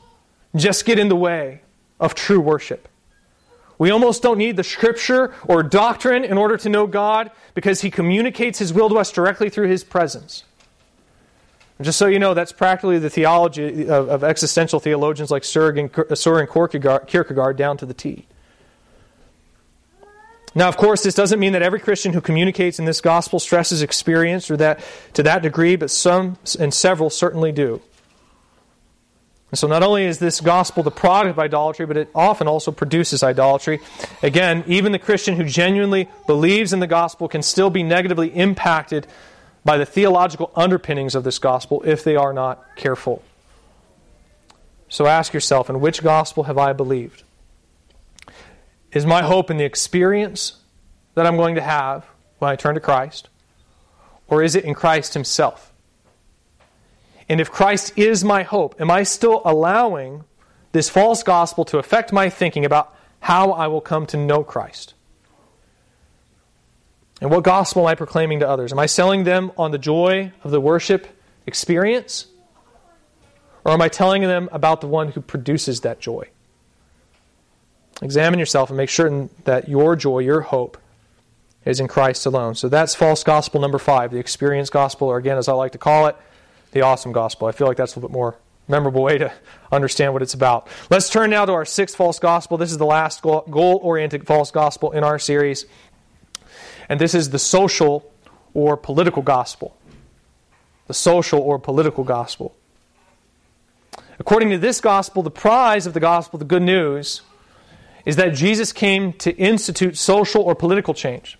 just 0.57 0.87
get 0.87 0.99
in 0.99 1.09
the 1.09 1.16
way 1.16 1.61
of 2.01 2.16
true 2.16 2.41
worship. 2.41 2.89
We 3.78 3.90
almost 3.90 4.22
don't 4.22 4.38
need 4.38 4.56
the 4.56 4.64
scripture 4.64 5.34
or 5.44 5.62
doctrine 5.62 6.24
in 6.24 6.38
order 6.38 6.56
to 6.56 6.68
know 6.68 6.86
God 6.86 7.30
because 7.54 7.82
He 7.82 7.90
communicates 7.90 8.58
His 8.58 8.72
will 8.72 8.88
to 8.88 8.96
us 8.96 9.12
directly 9.12 9.50
through 9.50 9.68
His 9.68 9.84
presence. 9.84 10.44
And 11.78 11.84
just 11.84 11.98
so 11.98 12.06
you 12.06 12.18
know, 12.18 12.32
that's 12.32 12.52
practically 12.52 12.98
the 12.98 13.10
theology 13.10 13.88
of, 13.88 14.08
of 14.08 14.24
existential 14.24 14.80
theologians 14.80 15.30
like 15.30 15.42
Søren 15.42 16.86
uh, 16.86 16.98
Kierkegaard 17.00 17.56
down 17.56 17.76
to 17.76 17.86
the 17.86 17.94
T. 17.94 18.26
Now, 20.54 20.68
of 20.68 20.78
course, 20.78 21.02
this 21.02 21.14
doesn't 21.14 21.38
mean 21.38 21.52
that 21.52 21.60
every 21.60 21.80
Christian 21.80 22.14
who 22.14 22.22
communicates 22.22 22.78
in 22.78 22.86
this 22.86 23.02
gospel 23.02 23.38
stresses 23.38 23.82
experience 23.82 24.50
or 24.50 24.56
that 24.56 24.80
to 25.12 25.22
that 25.22 25.42
degree, 25.42 25.76
but 25.76 25.90
some 25.90 26.38
and 26.58 26.72
several 26.72 27.10
certainly 27.10 27.52
do. 27.52 27.82
And 29.51 29.59
so 29.59 29.68
not 29.68 29.82
only 29.82 30.05
is 30.05 30.18
this 30.18 30.40
gospel 30.40 30.82
the 30.82 30.90
product 30.90 31.30
of 31.30 31.38
idolatry, 31.38 31.86
but 31.86 31.97
it 31.97 32.11
often 32.14 32.49
also 32.49 32.72
produces 32.72 33.22
idolatry. 33.22 33.80
Again, 34.22 34.64
even 34.66 34.92
the 34.92 34.99
Christian 34.99 35.36
who 35.36 35.44
genuinely 35.44 36.09
believes 36.26 36.72
in 36.72 36.80
the 36.80 36.86
gospel 36.86 37.28
can 37.28 37.42
still 37.42 37.70
be 37.70 37.82
negatively 37.82 38.28
impacted 38.28 39.07
by 39.64 39.78
the 39.78 39.86
theological 39.86 40.51
underpinnings 40.57 41.14
of 41.14 41.24
this 41.24 41.38
gospel 41.38 41.82
if 41.84 42.03
they 42.03 42.16
are 42.16 42.32
not 42.32 42.64
careful. 42.76 43.22
So 44.88 45.07
ask 45.07 45.32
yourself, 45.32 45.68
in 45.68 45.80
which 45.80 46.03
gospel 46.03 46.44
have 46.44 46.59
I 46.59 46.72
believed? 46.72 47.22
Is 48.92 49.05
my 49.05 49.22
hope 49.22 49.51
in 49.51 49.57
the 49.57 49.64
experience 49.64 50.61
that 51.14 51.26
I'm 51.26 51.36
going 51.36 51.57
to 51.57 51.61
have 51.61 52.07
when 52.38 52.51
I 52.51 52.57
turn 52.57 52.74
to 52.74 52.80
Christ? 52.80 53.28
Or 54.28 54.42
is 54.42 54.55
it 54.55 54.64
in 54.64 54.74
Christ 54.74 55.14
Himself? 55.14 55.72
And 57.28 57.40
if 57.40 57.50
Christ 57.50 57.92
is 57.96 58.24
my 58.24 58.42
hope, 58.42 58.80
am 58.80 58.90
I 58.90 59.02
still 59.02 59.42
allowing 59.44 60.24
this 60.72 60.88
false 60.88 61.22
gospel 61.22 61.64
to 61.66 61.78
affect 61.78 62.12
my 62.12 62.28
thinking 62.28 62.64
about 62.64 62.94
how 63.20 63.52
I 63.52 63.66
will 63.66 63.80
come 63.80 64.06
to 64.06 64.16
know 64.16 64.44
Christ? 64.44 64.94
And 67.20 67.30
what 67.30 67.44
gospel 67.44 67.82
am 67.82 67.88
I 67.88 67.94
proclaiming 67.94 68.40
to 68.40 68.48
others? 68.48 68.72
Am 68.72 68.78
I 68.78 68.86
selling 68.86 69.24
them 69.24 69.50
on 69.56 69.70
the 69.70 69.78
joy 69.78 70.32
of 70.44 70.50
the 70.50 70.60
worship 70.60 71.08
experience? 71.46 72.26
Or 73.64 73.72
am 73.72 73.80
I 73.80 73.88
telling 73.88 74.22
them 74.22 74.48
about 74.52 74.80
the 74.80 74.86
one 74.86 75.08
who 75.08 75.20
produces 75.20 75.80
that 75.80 75.98
joy? 75.98 76.28
Examine 78.02 78.38
yourself 78.38 78.68
and 78.68 78.76
make 78.76 78.90
certain 78.90 79.30
that 79.44 79.68
your 79.68 79.96
joy, 79.96 80.18
your 80.18 80.42
hope, 80.42 80.76
is 81.64 81.80
in 81.80 81.88
Christ 81.88 82.26
alone. 82.26 82.54
So 82.54 82.68
that's 82.68 82.94
false 82.94 83.24
gospel 83.24 83.60
number 83.60 83.78
five, 83.78 84.12
the 84.12 84.18
experience 84.18 84.70
gospel, 84.70 85.08
or 85.08 85.16
again, 85.16 85.38
as 85.38 85.48
I 85.48 85.54
like 85.54 85.72
to 85.72 85.78
call 85.78 86.06
it, 86.06 86.16
the 86.76 86.82
awesome 86.82 87.12
gospel. 87.12 87.48
I 87.48 87.52
feel 87.52 87.66
like 87.66 87.78
that's 87.78 87.94
a 87.94 87.98
little 87.98 88.10
bit 88.10 88.14
more 88.14 88.36
memorable 88.68 89.02
way 89.02 89.16
to 89.16 89.32
understand 89.72 90.12
what 90.12 90.20
it's 90.20 90.34
about. 90.34 90.68
Let's 90.90 91.08
turn 91.08 91.30
now 91.30 91.46
to 91.46 91.52
our 91.52 91.64
sixth 91.64 91.96
false 91.96 92.18
gospel. 92.18 92.58
This 92.58 92.70
is 92.70 92.76
the 92.76 92.84
last 92.84 93.22
goal 93.22 93.80
oriented 93.82 94.26
false 94.26 94.50
gospel 94.50 94.92
in 94.92 95.02
our 95.02 95.18
series. 95.18 95.64
And 96.90 97.00
this 97.00 97.14
is 97.14 97.30
the 97.30 97.38
social 97.38 98.12
or 98.52 98.76
political 98.76 99.22
gospel. 99.22 99.74
The 100.86 100.94
social 100.94 101.40
or 101.40 101.58
political 101.58 102.04
gospel. 102.04 102.54
According 104.18 104.50
to 104.50 104.58
this 104.58 104.82
gospel, 104.82 105.22
the 105.22 105.30
prize 105.30 105.86
of 105.86 105.94
the 105.94 106.00
gospel, 106.00 106.38
the 106.38 106.44
good 106.44 106.62
news, 106.62 107.22
is 108.04 108.16
that 108.16 108.34
Jesus 108.34 108.72
came 108.72 109.14
to 109.14 109.34
institute 109.36 109.96
social 109.96 110.42
or 110.42 110.54
political 110.54 110.92
change. 110.92 111.38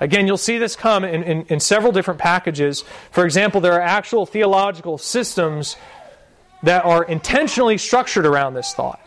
Again, 0.00 0.26
you'll 0.26 0.36
see 0.36 0.58
this 0.58 0.76
come 0.76 1.04
in, 1.04 1.22
in, 1.22 1.42
in, 1.46 1.60
several 1.60 1.92
different 1.92 2.20
packages. 2.20 2.84
For 3.10 3.24
example, 3.24 3.60
there 3.60 3.74
are 3.74 3.80
actual 3.80 4.26
theological 4.26 4.98
systems 4.98 5.76
that 6.62 6.84
are 6.84 7.04
intentionally 7.04 7.78
structured 7.78 8.26
around 8.26 8.54
this 8.54 8.74
thought. 8.74 9.00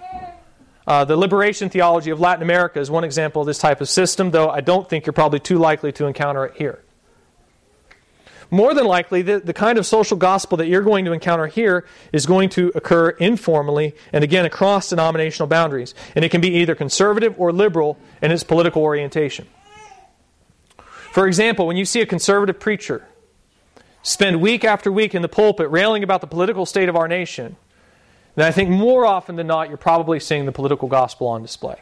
Uh, 0.85 1.03
the 1.03 1.17
liberation 1.17 1.69
theology 1.69 2.11
of 2.11 2.19
Latin 2.21 2.41
America 2.41 2.79
is 2.79 2.89
one 2.89 3.03
example 3.03 3.41
of 3.41 3.45
this 3.45 3.59
type 3.59 3.81
of 3.81 3.89
system, 3.89 4.31
though 4.31 4.49
I 4.49 4.61
don't 4.61 4.87
think 4.87 5.05
you're 5.05 5.13
probably 5.13 5.39
too 5.39 5.57
likely 5.57 5.91
to 5.93 6.05
encounter 6.05 6.45
it 6.45 6.55
here. 6.55 6.79
More 8.49 8.73
than 8.73 8.85
likely, 8.85 9.21
the, 9.21 9.39
the 9.41 9.53
kind 9.53 9.77
of 9.77 9.85
social 9.85 10.15
gospel 10.15 10.57
that 10.59 10.67
you're 10.67 10.81
going 10.81 11.03
to 11.03 11.11
encounter 11.11 11.47
here 11.47 11.85
is 12.13 12.25
going 12.25 12.47
to 12.51 12.71
occur 12.75 13.09
informally 13.09 13.93
and 14.13 14.23
again 14.23 14.45
across 14.45 14.89
denominational 14.89 15.47
boundaries. 15.47 15.93
And 16.15 16.23
it 16.23 16.31
can 16.31 16.39
be 16.39 16.55
either 16.55 16.73
conservative 16.73 17.35
or 17.37 17.51
liberal 17.51 17.97
in 18.21 18.31
its 18.31 18.45
political 18.45 18.81
orientation. 18.83 19.47
For 21.11 21.27
example, 21.27 21.67
when 21.67 21.77
you 21.77 21.85
see 21.85 22.01
a 22.01 22.05
conservative 22.05 22.59
preacher 22.59 23.07
spend 24.03 24.41
week 24.41 24.63
after 24.63 24.91
week 24.91 25.15
in 25.15 25.21
the 25.21 25.29
pulpit 25.29 25.69
railing 25.69 26.03
about 26.03 26.21
the 26.21 26.27
political 26.27 26.65
state 26.65 26.89
of 26.89 26.95
our 26.95 27.07
nation, 27.07 27.55
then 28.35 28.45
I 28.45 28.51
think 28.51 28.69
more 28.69 29.05
often 29.05 29.35
than 29.35 29.47
not 29.47 29.69
you're 29.69 29.77
probably 29.77 30.19
seeing 30.19 30.45
the 30.45 30.51
political 30.51 30.87
gospel 30.87 31.27
on 31.27 31.41
display. 31.41 31.81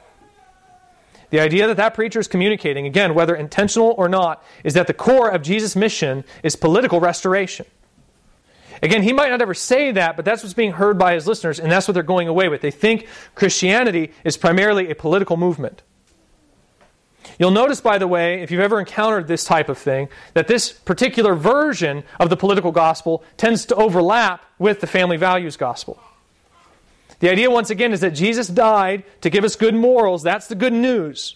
The 1.32 1.40
idea 1.40 1.68
that 1.68 1.78
that 1.78 1.94
preacher 1.94 2.20
is 2.20 2.28
communicating, 2.28 2.86
again, 2.86 3.14
whether 3.14 3.36
intentional 3.36 3.94
or 3.98 4.08
not, 4.08 4.44
is 4.64 4.74
that 4.76 4.88
the 4.88 4.94
core 4.94 5.30
of 5.30 5.42
Jesus' 5.42 5.76
mission 5.76 6.24
is 6.44 6.56
political 6.56 7.00
restoration. 7.00 7.66
Again, 8.82 9.04
he 9.04 9.12
might 9.12 9.30
not 9.30 9.42
ever 9.42 9.54
say 9.54 9.92
that, 9.92 10.16
but 10.16 10.26
that's 10.26 10.44
what's 10.44 10.54
being 10.54 10.74
heard 10.74 10.98
by 10.98 11.14
his 11.14 11.28
listeners, 11.28 11.60
and 11.60 11.72
that's 11.72 11.88
what 11.88 11.94
they're 11.94 12.04
going 12.04 12.28
away 12.28 12.48
with. 12.48 12.62
They 12.62 12.72
think 12.72 13.08
Christianity 13.34 14.12
is 14.24 14.38
primarily 14.38 14.90
a 14.90 14.96
political 14.96 15.38
movement. 15.38 15.82
You'll 17.40 17.52
notice, 17.52 17.82
by 17.82 17.98
the 17.98 18.08
way, 18.08 18.42
if 18.42 18.52
you've 18.52 18.62
ever 18.62 18.80
encountered 18.80 19.28
this 19.28 19.44
type 19.44 19.70
of 19.70 19.78
thing, 19.78 20.08
that 20.34 20.48
this 20.48 20.72
particular 20.72 21.36
version 21.36 22.04
of 22.20 22.30
the 22.30 22.38
political 22.38 22.72
gospel 22.72 23.24
tends 23.38 23.66
to 23.68 23.76
overlap 23.76 24.44
with 24.58 24.80
the 24.80 24.88
family 24.88 25.18
values 25.18 25.58
gospel. 25.58 26.00
The 27.20 27.30
idea, 27.30 27.50
once 27.50 27.70
again, 27.70 27.94
is 27.94 28.02
that 28.02 28.12
Jesus 28.12 28.48
died 28.48 29.04
to 29.22 29.30
give 29.30 29.44
us 29.44 29.56
good 29.56 29.76
morals. 29.76 30.24
That's 30.24 30.48
the 30.48 30.56
good 30.56 30.74
news. 30.74 31.36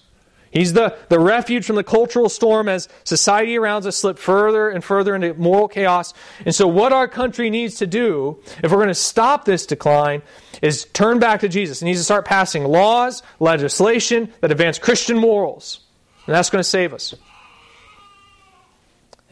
He's 0.51 0.73
the, 0.73 0.97
the 1.09 1.19
refuge 1.19 1.65
from 1.65 1.75
the 1.75 1.83
cultural 1.83 2.27
storm 2.27 2.67
as 2.67 2.89
society 3.03 3.57
around 3.57 3.85
us 3.85 3.97
slips 3.97 4.21
further 4.21 4.69
and 4.69 4.83
further 4.83 5.13
into 5.13 5.35
moral 5.35 5.67
chaos. 5.67 6.13
And 6.43 6.55
so, 6.55 6.67
what 6.67 6.91
our 6.91 7.07
country 7.07 7.49
needs 7.49 7.75
to 7.75 7.87
do, 7.87 8.39
if 8.63 8.71
we're 8.71 8.77
going 8.77 8.87
to 8.87 8.95
stop 8.95 9.45
this 9.45 9.67
decline, 9.67 10.23
is 10.61 10.85
turn 10.85 11.19
back 11.19 11.41
to 11.41 11.49
Jesus. 11.49 11.81
It 11.81 11.85
needs 11.85 11.99
to 11.99 12.03
start 12.03 12.25
passing 12.25 12.63
laws, 12.63 13.21
legislation 13.39 14.33
that 14.41 14.51
advance 14.51 14.79
Christian 14.79 15.19
morals. 15.19 15.81
And 16.25 16.35
that's 16.35 16.49
going 16.49 16.59
to 16.59 16.69
save 16.69 16.93
us. 16.93 17.15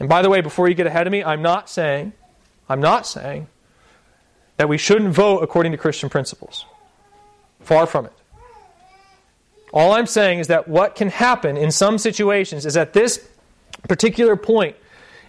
And 0.00 0.08
by 0.08 0.22
the 0.22 0.30
way, 0.30 0.40
before 0.40 0.68
you 0.68 0.74
get 0.74 0.86
ahead 0.86 1.06
of 1.06 1.10
me, 1.10 1.24
I'm 1.24 1.42
not 1.42 1.68
saying, 1.68 2.12
I'm 2.68 2.80
not 2.80 3.06
saying 3.06 3.48
that 4.56 4.68
we 4.68 4.78
shouldn't 4.78 5.14
vote 5.14 5.42
according 5.42 5.72
to 5.72 5.78
Christian 5.78 6.08
principles. 6.08 6.64
Far 7.60 7.86
from 7.86 8.06
it. 8.06 8.12
All 9.72 9.92
I'm 9.92 10.06
saying 10.06 10.38
is 10.38 10.46
that 10.46 10.68
what 10.68 10.94
can 10.94 11.08
happen 11.08 11.56
in 11.56 11.70
some 11.70 11.98
situations 11.98 12.64
is 12.64 12.74
that 12.74 12.92
this 12.92 13.28
particular 13.88 14.36
point 14.36 14.76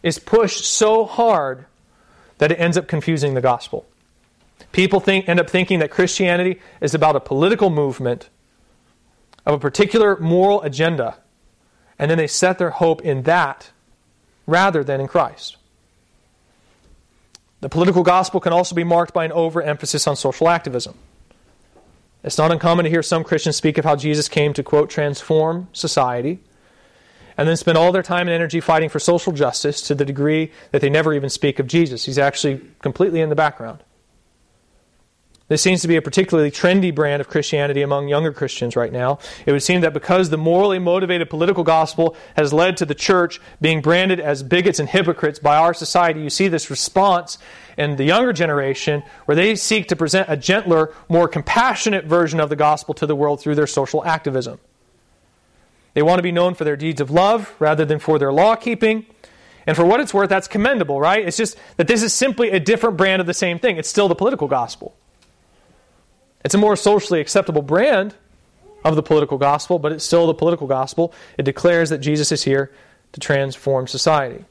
is 0.02 0.18
pushed 0.18 0.64
so 0.66 1.06
hard 1.06 1.66
that 2.38 2.52
it 2.52 2.60
ends 2.60 2.78
up 2.78 2.88
confusing 2.88 3.34
the 3.34 3.42
gospel. 3.42 3.86
People 4.72 5.00
think, 5.00 5.28
end 5.28 5.40
up 5.40 5.50
thinking 5.50 5.80
that 5.80 5.92
Christianity 5.92 6.60
is 6.80 6.94
about 6.94 7.16
a 7.16 7.20
political 7.20 7.70
movement 7.70 8.30
of 9.46 9.56
a 9.56 9.60
particular 9.60 10.18
moral 10.20 10.62
agenda 10.62 11.18
and 12.00 12.10
then 12.10 12.18
they 12.18 12.28
set 12.28 12.58
their 12.58 12.70
hope 12.72 13.02
in 13.02 13.24
that 13.24 13.72
rather 14.48 14.84
than 14.84 15.02
in 15.02 15.08
Christ. 15.08 15.58
The 17.62 17.70
political 17.70 18.04
gospel 18.04 18.40
can 18.40 18.54
also 18.54 18.74
be 18.74 18.86
marked 18.86 19.14
by 19.14 19.26
an 19.26 19.34
overemphasis 19.34 20.08
on 20.08 20.16
social 20.16 20.48
activism. 20.48 20.96
It's 22.24 22.38
not 22.38 22.52
uncommon 22.52 22.86
to 22.86 22.90
hear 22.90 23.04
some 23.04 23.24
Christians 23.24 23.58
speak 23.58 23.78
of 23.78 23.86
how 23.86 23.98
Jesus 23.98 24.30
came 24.30 24.54
to, 24.54 24.64
quote, 24.64 24.90
transform 24.90 25.68
society, 25.74 26.40
and 27.38 27.48
then 27.48 27.58
spend 27.58 27.78
all 27.78 27.92
their 27.92 28.04
time 28.04 28.28
and 28.28 28.32
energy 28.32 28.60
fighting 28.60 28.90
for 28.90 29.00
social 29.00 29.34
justice 29.34 29.82
to 29.84 29.96
the 29.96 30.06
degree 30.06 30.52
that 30.72 30.82
they 30.82 30.90
never 30.90 31.14
even 31.14 31.30
speak 31.30 31.60
of 31.60 31.68
Jesus. 31.68 32.06
He's 32.06 32.18
actually 32.18 32.62
completely 32.82 33.22
in 33.22 33.30
the 33.30 33.36
background. 33.36 33.84
This 35.50 35.64
seems 35.64 35.82
to 35.82 35.88
be 35.88 35.96
a 35.96 36.02
particularly 36.02 36.52
trendy 36.52 36.94
brand 36.94 37.22
of 37.22 37.28
Christianity 37.28 37.82
among 37.82 38.08
younger 38.08 38.32
Christians 38.32 38.76
right 38.76 38.94
now. 38.94 39.18
It 39.48 39.52
would 39.52 39.64
seem 39.64 39.82
that 39.82 39.94
because 39.94 40.30
the 40.30 40.38
morally 40.38 40.78
motivated 40.78 41.28
political 41.28 41.64
gospel 41.64 42.16
has 42.38 42.54
led 42.54 42.78
to 42.78 42.86
the 42.86 42.94
church 42.94 43.42
being 43.60 43.82
branded 43.82 44.20
as 44.20 44.44
bigots 44.44 44.80
and 44.80 44.88
hypocrites 44.88 45.40
by 45.40 45.58
our 45.58 45.74
society, 45.74 46.22
you 46.22 46.30
see 46.30 46.48
this 46.50 46.70
response 46.70 47.40
in 47.80 47.96
the 47.96 48.04
younger 48.04 48.32
generation 48.32 49.02
where 49.26 49.36
they 49.36 49.56
seek 49.56 49.88
to 49.88 49.96
present 49.96 50.30
a 50.30 50.38
gentler, 50.38 50.94
more 51.10 51.28
compassionate 51.28 52.06
version 52.06 52.40
of 52.40 52.50
the 52.50 52.56
gospel 52.56 52.94
to 52.94 53.08
the 53.08 53.16
world 53.16 53.42
through 53.42 53.56
their 53.56 53.68
social 53.68 54.06
activism. 54.06 54.60
They 55.96 56.04
want 56.04 56.20
to 56.20 56.24
be 56.24 56.32
known 56.32 56.54
for 56.54 56.64
their 56.64 56.76
deeds 56.76 57.02
of 57.02 57.10
love 57.10 57.56
rather 57.58 57.86
than 57.86 57.98
for 57.98 58.20
their 58.20 58.32
law 58.32 58.56
keeping. 58.56 59.08
And 59.66 59.76
for 59.76 59.84
what 59.84 60.00
it's 60.00 60.14
worth, 60.14 60.30
that's 60.30 60.48
commendable, 60.48 61.00
right? 61.00 61.26
It's 61.28 61.38
just 61.38 61.58
that 61.78 61.88
this 61.88 62.04
is 62.04 62.14
simply 62.14 62.52
a 62.52 62.60
different 62.60 62.98
brand 62.98 63.20
of 63.20 63.26
the 63.26 63.34
same 63.34 63.58
thing. 63.58 63.78
It's 63.78 63.90
still 63.90 64.08
the 64.08 64.16
political 64.16 64.48
gospel. 64.48 64.96
It's 66.44 66.56
a 66.56 66.58
more 66.58 66.76
socially 66.76 67.20
acceptable 67.20 67.62
brand 67.62 68.16
of 68.86 68.96
the 68.96 69.04
political 69.04 69.38
gospel, 69.38 69.78
but 69.78 69.92
it's 69.92 70.06
still 70.06 70.28
the 70.28 70.34
political 70.34 70.68
gospel. 70.68 71.14
It 71.38 71.44
declares 71.44 71.90
that 71.90 71.98
Jesus 71.98 72.32
is 72.32 72.44
here 72.44 72.72
to 73.12 73.20
transform 73.20 73.88
society. 73.88 74.46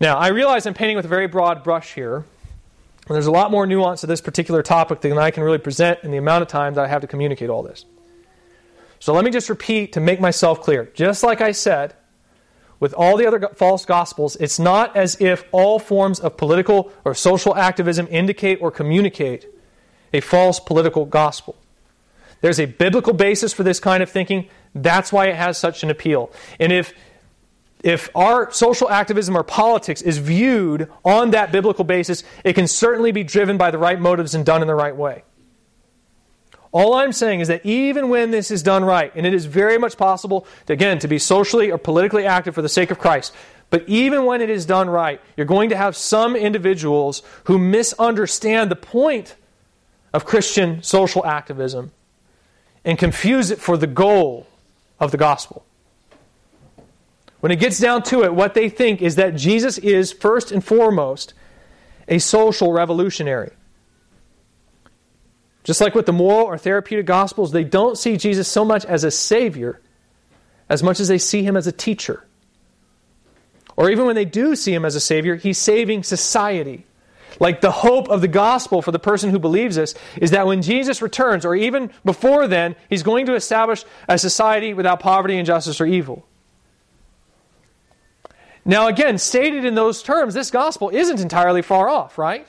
Now, 0.00 0.16
I 0.16 0.28
realize 0.28 0.64
I'm 0.64 0.74
painting 0.74 0.96
with 0.96 1.04
a 1.04 1.08
very 1.08 1.26
broad 1.26 1.64
brush 1.64 1.94
here, 1.94 2.24
And 3.08 3.14
there's 3.14 3.26
a 3.26 3.30
lot 3.30 3.50
more 3.50 3.66
nuance 3.66 4.02
to 4.02 4.06
this 4.06 4.20
particular 4.20 4.62
topic 4.62 5.00
than 5.00 5.16
I 5.16 5.30
can 5.30 5.42
really 5.42 5.58
present 5.58 6.00
in 6.02 6.10
the 6.10 6.18
amount 6.18 6.42
of 6.42 6.48
time 6.48 6.74
that 6.74 6.84
I 6.84 6.88
have 6.88 7.00
to 7.00 7.06
communicate 7.06 7.48
all 7.48 7.62
this. 7.62 7.86
So 9.00 9.14
let 9.14 9.24
me 9.24 9.30
just 9.30 9.48
repeat 9.48 9.94
to 9.94 10.00
make 10.00 10.20
myself 10.20 10.60
clear. 10.60 10.90
Just 10.92 11.22
like 11.22 11.40
I 11.40 11.52
said, 11.52 11.94
with 12.80 12.92
all 12.92 13.16
the 13.16 13.26
other 13.26 13.48
false 13.54 13.86
gospels, 13.86 14.36
it's 14.36 14.58
not 14.58 14.94
as 14.94 15.18
if 15.20 15.44
all 15.52 15.78
forms 15.78 16.20
of 16.20 16.36
political 16.36 16.92
or 17.04 17.14
social 17.14 17.56
activism 17.56 18.06
indicate 18.10 18.58
or 18.60 18.70
communicate 18.70 19.46
a 20.12 20.20
false 20.20 20.60
political 20.60 21.04
gospel. 21.04 21.56
There's 22.40 22.60
a 22.60 22.66
biblical 22.66 23.12
basis 23.12 23.52
for 23.52 23.62
this 23.62 23.80
kind 23.80 24.02
of 24.02 24.10
thinking. 24.10 24.48
That's 24.74 25.12
why 25.12 25.26
it 25.26 25.36
has 25.36 25.58
such 25.58 25.82
an 25.82 25.90
appeal. 25.90 26.30
And 26.60 26.72
if 26.72 26.94
if 27.82 28.10
our 28.16 28.50
social 28.50 28.90
activism 28.90 29.36
or 29.36 29.44
politics 29.44 30.02
is 30.02 30.18
viewed 30.18 30.90
on 31.04 31.30
that 31.30 31.52
biblical 31.52 31.84
basis, 31.84 32.24
it 32.44 32.54
can 32.54 32.66
certainly 32.66 33.12
be 33.12 33.22
driven 33.22 33.56
by 33.56 33.70
the 33.70 33.78
right 33.78 34.00
motives 34.00 34.34
and 34.34 34.44
done 34.44 34.62
in 34.62 34.68
the 34.68 34.74
right 34.74 34.96
way. 34.96 35.22
All 36.72 36.94
I'm 36.94 37.12
saying 37.12 37.40
is 37.40 37.48
that 37.48 37.64
even 37.64 38.08
when 38.08 38.30
this 38.30 38.50
is 38.50 38.62
done 38.62 38.84
right, 38.84 39.12
and 39.14 39.24
it 39.26 39.32
is 39.32 39.46
very 39.46 39.78
much 39.78 39.96
possible, 39.96 40.46
to, 40.66 40.72
again, 40.72 40.98
to 40.98 41.08
be 41.08 41.18
socially 41.18 41.70
or 41.70 41.78
politically 41.78 42.26
active 42.26 42.54
for 42.54 42.62
the 42.62 42.68
sake 42.68 42.90
of 42.90 42.98
Christ, 42.98 43.32
but 43.70 43.88
even 43.88 44.24
when 44.24 44.40
it 44.40 44.50
is 44.50 44.66
done 44.66 44.90
right, 44.90 45.20
you're 45.36 45.46
going 45.46 45.70
to 45.70 45.76
have 45.76 45.96
some 45.96 46.34
individuals 46.34 47.22
who 47.44 47.58
misunderstand 47.58 48.70
the 48.70 48.76
point 48.76 49.36
of 50.12 50.24
Christian 50.24 50.82
social 50.82 51.24
activism 51.24 51.92
and 52.84 52.98
confuse 52.98 53.50
it 53.50 53.58
for 53.60 53.76
the 53.76 53.86
goal 53.86 54.46
of 54.98 55.10
the 55.10 55.16
gospel. 55.16 55.64
When 57.40 57.52
it 57.52 57.60
gets 57.60 57.78
down 57.78 58.02
to 58.04 58.24
it, 58.24 58.34
what 58.34 58.54
they 58.54 58.68
think 58.68 59.00
is 59.00 59.16
that 59.16 59.36
Jesus 59.36 59.78
is, 59.78 60.12
first 60.12 60.50
and 60.50 60.64
foremost, 60.64 61.34
a 62.08 62.18
social 62.18 62.72
revolutionary. 62.72 63.52
Just 65.62 65.80
like 65.80 65.94
with 65.94 66.06
the 66.06 66.12
moral 66.12 66.46
or 66.46 66.58
therapeutic 66.58 67.06
gospels, 67.06 67.52
they 67.52 67.64
don't 67.64 67.98
see 67.98 68.16
Jesus 68.16 68.48
so 68.48 68.64
much 68.64 68.84
as 68.84 69.04
a 69.04 69.10
savior 69.10 69.80
as 70.68 70.82
much 70.82 71.00
as 71.00 71.08
they 71.08 71.18
see 71.18 71.42
him 71.42 71.56
as 71.56 71.66
a 71.66 71.72
teacher. 71.72 72.24
Or 73.76 73.90
even 73.90 74.06
when 74.06 74.16
they 74.16 74.24
do 74.24 74.56
see 74.56 74.74
him 74.74 74.84
as 74.84 74.94
a 74.94 75.00
savior, 75.00 75.36
he's 75.36 75.58
saving 75.58 76.02
society. 76.02 76.84
Like 77.40 77.60
the 77.60 77.70
hope 77.70 78.08
of 78.08 78.20
the 78.20 78.28
gospel 78.28 78.82
for 78.82 78.90
the 78.90 78.98
person 78.98 79.30
who 79.30 79.38
believes 79.38 79.76
this 79.76 79.94
is 80.16 80.32
that 80.32 80.46
when 80.46 80.62
Jesus 80.62 81.00
returns, 81.00 81.44
or 81.44 81.54
even 81.54 81.90
before 82.04 82.48
then, 82.48 82.74
he's 82.90 83.02
going 83.02 83.26
to 83.26 83.34
establish 83.34 83.84
a 84.08 84.18
society 84.18 84.74
without 84.74 85.00
poverty, 85.00 85.36
injustice, 85.36 85.80
or 85.80 85.86
evil. 85.86 86.26
Now, 88.64 88.88
again, 88.88 89.18
stated 89.18 89.64
in 89.64 89.74
those 89.74 90.02
terms, 90.02 90.34
this 90.34 90.50
gospel 90.50 90.90
isn't 90.90 91.20
entirely 91.20 91.62
far 91.62 91.88
off, 91.88 92.18
right? 92.18 92.46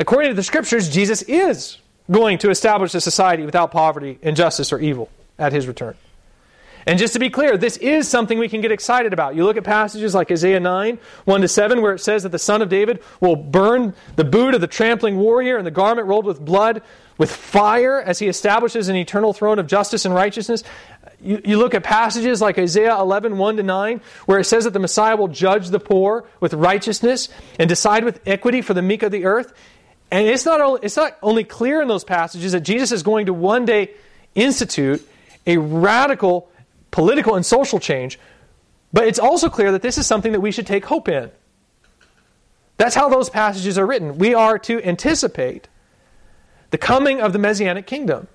According 0.00 0.30
to 0.30 0.34
the 0.34 0.42
scriptures, 0.42 0.88
Jesus 0.88 1.22
is 1.22 1.78
going 2.10 2.38
to 2.38 2.50
establish 2.50 2.94
a 2.94 3.00
society 3.00 3.44
without 3.44 3.70
poverty, 3.70 4.18
injustice, 4.20 4.72
or 4.72 4.78
evil 4.78 5.08
at 5.38 5.52
his 5.52 5.66
return. 5.66 5.94
And 6.88 6.98
just 6.98 7.12
to 7.12 7.18
be 7.18 7.28
clear, 7.28 7.58
this 7.58 7.76
is 7.76 8.08
something 8.08 8.38
we 8.38 8.48
can 8.48 8.62
get 8.62 8.72
excited 8.72 9.12
about. 9.12 9.36
You 9.36 9.44
look 9.44 9.58
at 9.58 9.64
passages 9.64 10.14
like 10.14 10.30
Isaiah 10.30 10.58
9, 10.58 10.98
1 11.26 11.40
to 11.42 11.46
7, 11.46 11.82
where 11.82 11.92
it 11.92 11.98
says 11.98 12.22
that 12.22 12.30
the 12.30 12.38
Son 12.38 12.62
of 12.62 12.70
David 12.70 13.02
will 13.20 13.36
burn 13.36 13.92
the 14.16 14.24
boot 14.24 14.54
of 14.54 14.62
the 14.62 14.66
trampling 14.66 15.18
warrior 15.18 15.58
and 15.58 15.66
the 15.66 15.70
garment 15.70 16.08
rolled 16.08 16.24
with 16.24 16.42
blood 16.42 16.80
with 17.18 17.30
fire 17.30 18.00
as 18.00 18.18
he 18.18 18.26
establishes 18.26 18.88
an 18.88 18.96
eternal 18.96 19.34
throne 19.34 19.58
of 19.58 19.66
justice 19.66 20.06
and 20.06 20.14
righteousness. 20.14 20.64
You, 21.20 21.42
you 21.44 21.58
look 21.58 21.74
at 21.74 21.84
passages 21.84 22.40
like 22.40 22.58
Isaiah 22.58 22.98
11, 22.98 23.36
1 23.36 23.56
to 23.58 23.62
9, 23.62 24.00
where 24.24 24.38
it 24.38 24.44
says 24.44 24.64
that 24.64 24.72
the 24.72 24.78
Messiah 24.78 25.14
will 25.14 25.28
judge 25.28 25.68
the 25.68 25.80
poor 25.80 26.26
with 26.40 26.54
righteousness 26.54 27.28
and 27.58 27.68
decide 27.68 28.02
with 28.02 28.18
equity 28.26 28.62
for 28.62 28.72
the 28.72 28.80
meek 28.80 29.02
of 29.02 29.12
the 29.12 29.26
earth. 29.26 29.52
And 30.10 30.26
it's 30.26 30.46
not, 30.46 30.62
only, 30.62 30.80
it's 30.82 30.96
not 30.96 31.18
only 31.20 31.44
clear 31.44 31.82
in 31.82 31.88
those 31.88 32.04
passages 32.04 32.52
that 32.52 32.60
Jesus 32.60 32.92
is 32.92 33.02
going 33.02 33.26
to 33.26 33.34
one 33.34 33.66
day 33.66 33.90
institute 34.34 35.06
a 35.46 35.58
radical 35.58 36.48
political 36.90 37.34
and 37.34 37.44
social 37.44 37.78
change, 37.78 38.18
but 38.92 39.06
it's 39.06 39.18
also 39.18 39.48
clear 39.48 39.72
that 39.72 39.82
this 39.82 39.98
is 39.98 40.06
something 40.06 40.32
that 40.32 40.40
we 40.40 40.50
should 40.50 40.66
take 40.66 40.86
hope 40.86 41.08
in. 41.08 41.30
That's 42.78 42.94
how 42.94 43.08
those 43.08 43.28
passages 43.28 43.76
are 43.76 43.86
written. 43.86 44.18
We 44.18 44.34
are 44.34 44.58
to 44.60 44.82
anticipate 44.82 45.68
the 46.70 46.78
coming 46.78 47.20
of 47.20 47.32
the 47.32 47.38
Messianic 47.38 47.86
kingdom, 47.86 48.28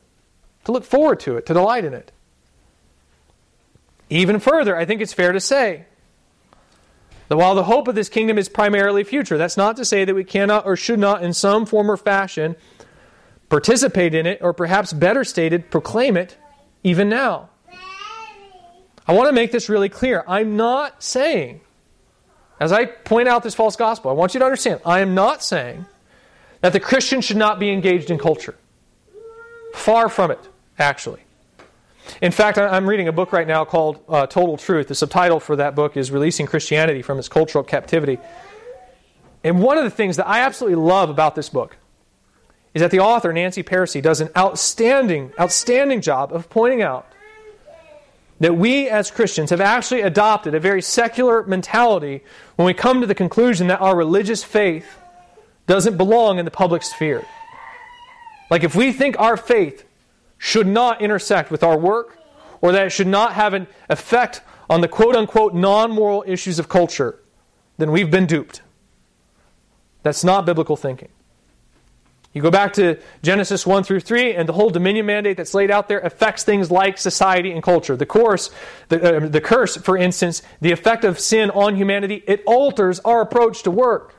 to 0.66 0.72
look 0.72 0.84
forward 0.84 1.20
to 1.22 1.38
it, 1.38 1.46
to 1.46 1.54
delight 1.54 1.86
in 1.86 1.94
it. 1.94 2.12
Even 4.10 4.40
further, 4.40 4.76
I 4.76 4.86
think 4.86 5.02
it's 5.02 5.14
fair 5.14 5.32
to 5.32 5.40
say 5.40 5.86
that 7.30 7.38
while 7.38 7.56
the 7.56 7.64
hope 7.64 7.88
of 7.88 7.96
this 7.96 8.10
kingdom 8.10 8.38
is 8.38 8.50
primarily 8.50 9.04
future, 9.04 9.38
that's 9.38 9.58
not 9.58 9.78
to 9.78 9.86
say 9.86 10.04
that 10.06 10.14
we 10.14 10.24
cannot 10.24 10.66
or 10.66 10.76
should 10.76 11.00
not, 11.00 11.24
in 11.24 11.34
some 11.34 11.66
form 11.66 11.90
or 11.90 11.98
fashion, 11.98 12.56
participate 13.50 14.14
in 14.14 14.26
it, 14.26 14.40
or 14.42 14.54
perhaps 14.54 14.94
better 14.94 15.24
stated, 15.24 15.72
proclaim 15.72 16.18
it 16.18 16.38
even 16.84 17.08
now. 17.08 17.50
I 19.08 19.14
want 19.14 19.28
to 19.28 19.34
make 19.34 19.52
this 19.52 19.70
really 19.70 19.90
clear. 19.90 20.24
I'm 20.28 20.56
not 20.56 21.04
saying, 21.04 21.62
as 22.60 22.72
I 22.72 22.86
point 22.86 23.28
out 23.28 23.44
this 23.44 23.56
false 23.56 23.76
gospel, 23.76 24.10
I 24.12 24.14
want 24.14 24.34
you 24.34 24.40
to 24.40 24.46
understand, 24.46 24.80
I 24.86 25.00
am 25.00 25.14
not 25.14 25.44
saying 25.44 25.86
that 26.62 26.74
the 26.74 26.80
Christian 26.80 27.22
should 27.22 27.38
not 27.38 27.60
be 27.60 27.70
engaged 27.70 28.10
in 28.10 28.18
culture. 28.18 28.56
Far 29.74 30.08
from 30.08 30.32
it, 30.32 30.40
actually. 30.80 31.22
In 32.22 32.32
fact, 32.32 32.58
I'm 32.58 32.88
reading 32.88 33.08
a 33.08 33.12
book 33.12 33.34
right 33.34 33.48
now 33.48 33.66
called 33.66 34.00
uh, 34.08 34.28
Total 34.28 34.58
Truth. 34.58 34.88
The 34.88 34.96
subtitle 34.96 35.40
for 35.40 35.56
that 35.56 35.76
book 35.76 35.98
is 35.98 36.12
Releasing 36.12 36.46
Christianity 36.46 37.02
from 37.02 37.20
Its 37.20 37.28
Cultural 37.28 37.64
Captivity. 37.64 38.20
And 39.44 39.62
one 39.62 39.78
of 39.78 39.84
the 39.84 39.90
things 39.90 40.18
that 40.18 40.28
I 40.28 40.40
absolutely 40.42 40.82
love 40.82 41.10
about 41.10 41.36
this 41.36 41.50
book 41.50 41.78
is 42.74 42.82
that 42.82 42.92
the 42.92 43.00
author, 43.00 43.32
Nancy 43.34 43.64
Pearcey, 43.64 44.02
does 44.02 44.22
an 44.22 44.30
outstanding, 44.38 45.32
outstanding 45.40 46.02
job 46.02 46.34
of 46.34 46.50
pointing 46.50 46.82
out 46.82 47.08
that 48.40 48.58
we 48.58 48.90
as 48.90 49.12
Christians 49.12 49.50
have 49.52 49.62
actually 49.62 50.02
adopted 50.02 50.56
a 50.56 50.60
very 50.60 50.82
secular 50.82 51.44
mentality 51.44 52.24
when 52.56 52.66
we 52.66 52.74
come 52.74 53.02
to 53.02 53.08
the 53.08 53.16
conclusion 53.16 53.68
that 53.68 53.82
our 53.82 53.96
religious 53.96 54.44
faith 54.44 54.98
doesn't 55.68 55.98
belong 55.98 56.40
in 56.40 56.46
the 56.46 56.52
public 56.52 56.84
sphere. 56.84 57.24
Like 58.50 58.64
if 58.64 58.76
we 58.76 58.92
think 58.92 59.20
our 59.20 59.38
faith 59.38 59.86
should 60.38 60.68
not 60.68 61.02
intersect 61.02 61.52
with 61.52 61.64
our 61.64 61.78
work, 61.78 62.18
or 62.64 62.72
that 62.72 62.88
it 62.88 62.90
should 62.92 63.08
not 63.08 63.34
have 63.34 63.54
an 63.54 63.68
effect 63.90 64.42
on 64.70 64.80
the 64.80 64.88
quote 64.88 65.16
unquote 65.16 65.54
non 65.54 65.92
moral 65.92 66.24
issues 66.26 66.60
of 66.60 66.70
culture, 66.70 67.20
then 67.78 67.92
we've 67.92 68.10
been 68.10 68.26
duped. 68.26 68.62
That's 70.02 70.24
not 70.24 70.46
biblical 70.46 70.78
thinking. 70.78 71.10
You 72.34 72.42
go 72.42 72.50
back 72.50 72.74
to 72.74 72.98
Genesis 73.22 73.66
1 73.66 73.84
through 73.84 74.00
3, 74.00 74.34
and 74.34 74.50
the 74.50 74.54
whole 74.54 74.72
dominion 74.72 75.06
mandate 75.06 75.38
that's 75.38 75.54
laid 75.54 75.70
out 75.70 75.88
there 75.88 76.00
affects 76.00 76.44
things 76.44 76.72
like 76.72 76.98
society 76.98 77.52
and 77.52 77.62
culture. 77.62 77.96
The 77.96 78.08
course, 78.08 78.50
the, 78.90 79.18
uh, 79.18 79.28
the 79.28 79.40
curse, 79.40 79.78
for 79.78 79.96
instance, 79.96 80.42
the 80.60 80.72
effect 80.72 81.04
of 81.04 81.20
sin 81.20 81.52
on 81.52 81.76
humanity, 81.76 82.24
it 82.26 82.42
alters 82.48 83.00
our 83.02 83.22
approach 83.22 83.64
to 83.64 83.72
work. 83.72 84.16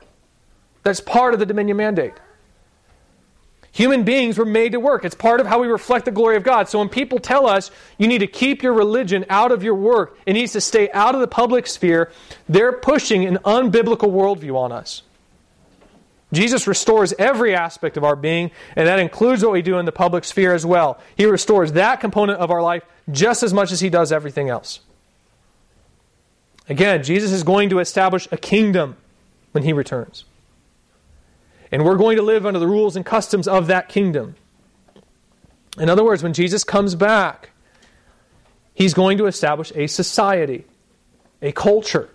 That's 0.83 1.01
part 1.01 1.33
of 1.33 1.41
the 1.41 1.45
dominion 1.45 1.75
mandate. 1.75 2.13
Human 3.75 4.03
beings 4.03 4.37
were 4.37 4.45
made 4.45 4.71
to 4.71 4.79
work. 4.79 5.03
It's 5.03 5.15
part 5.15 5.41
of 5.41 5.47
how 5.47 5.59
we 5.59 5.67
reflect 5.67 6.05
the 6.05 6.11
glory 6.11 6.37
of 6.37 6.43
God. 6.43 6.69
So 6.69 6.79
when 6.79 6.87
people 6.87 7.19
tell 7.19 7.45
us 7.45 7.71
you 7.97 8.07
need 8.07 8.19
to 8.19 8.27
keep 8.27 8.63
your 8.63 8.71
religion 8.71 9.25
out 9.29 9.51
of 9.51 9.63
your 9.63 9.75
work, 9.75 10.17
it 10.25 10.31
needs 10.31 10.53
to 10.53 10.61
stay 10.61 10.89
out 10.93 11.13
of 11.13 11.19
the 11.19 11.27
public 11.27 11.67
sphere, 11.67 12.09
they're 12.47 12.71
pushing 12.71 13.25
an 13.25 13.39
unbiblical 13.43 14.09
worldview 14.09 14.55
on 14.55 14.71
us. 14.71 15.01
Jesus 16.33 16.67
restores 16.67 17.13
every 17.19 17.55
aspect 17.55 17.97
of 17.97 18.03
our 18.03 18.15
being, 18.15 18.51
and 18.75 18.87
that 18.87 18.99
includes 18.99 19.43
what 19.43 19.51
we 19.53 19.61
do 19.61 19.77
in 19.77 19.85
the 19.85 19.91
public 19.91 20.23
sphere 20.23 20.53
as 20.53 20.65
well. 20.65 20.99
He 21.15 21.25
restores 21.25 21.73
that 21.73 21.99
component 21.99 22.39
of 22.39 22.51
our 22.51 22.61
life 22.61 22.83
just 23.11 23.43
as 23.43 23.53
much 23.53 23.71
as 23.71 23.79
he 23.79 23.89
does 23.89 24.11
everything 24.11 24.49
else. 24.49 24.79
Again, 26.67 27.03
Jesus 27.03 27.31
is 27.31 27.43
going 27.43 27.69
to 27.69 27.79
establish 27.79 28.27
a 28.31 28.37
kingdom 28.37 28.97
when 29.51 29.63
he 29.63 29.71
returns. 29.71 30.25
And 31.71 31.85
we're 31.85 31.97
going 31.97 32.17
to 32.17 32.23
live 32.23 32.45
under 32.45 32.59
the 32.59 32.67
rules 32.67 32.95
and 32.95 33.05
customs 33.05 33.47
of 33.47 33.67
that 33.67 33.89
kingdom. 33.89 34.35
In 35.77 35.89
other 35.89 36.03
words, 36.03 36.23
when 36.23 36.33
Jesus 36.33 36.63
comes 36.63 36.95
back, 36.95 37.51
he's 38.73 38.93
going 38.93 39.17
to 39.19 39.27
establish 39.27 39.71
a 39.75 39.87
society, 39.87 40.65
a 41.41 41.51
culture. 41.51 42.09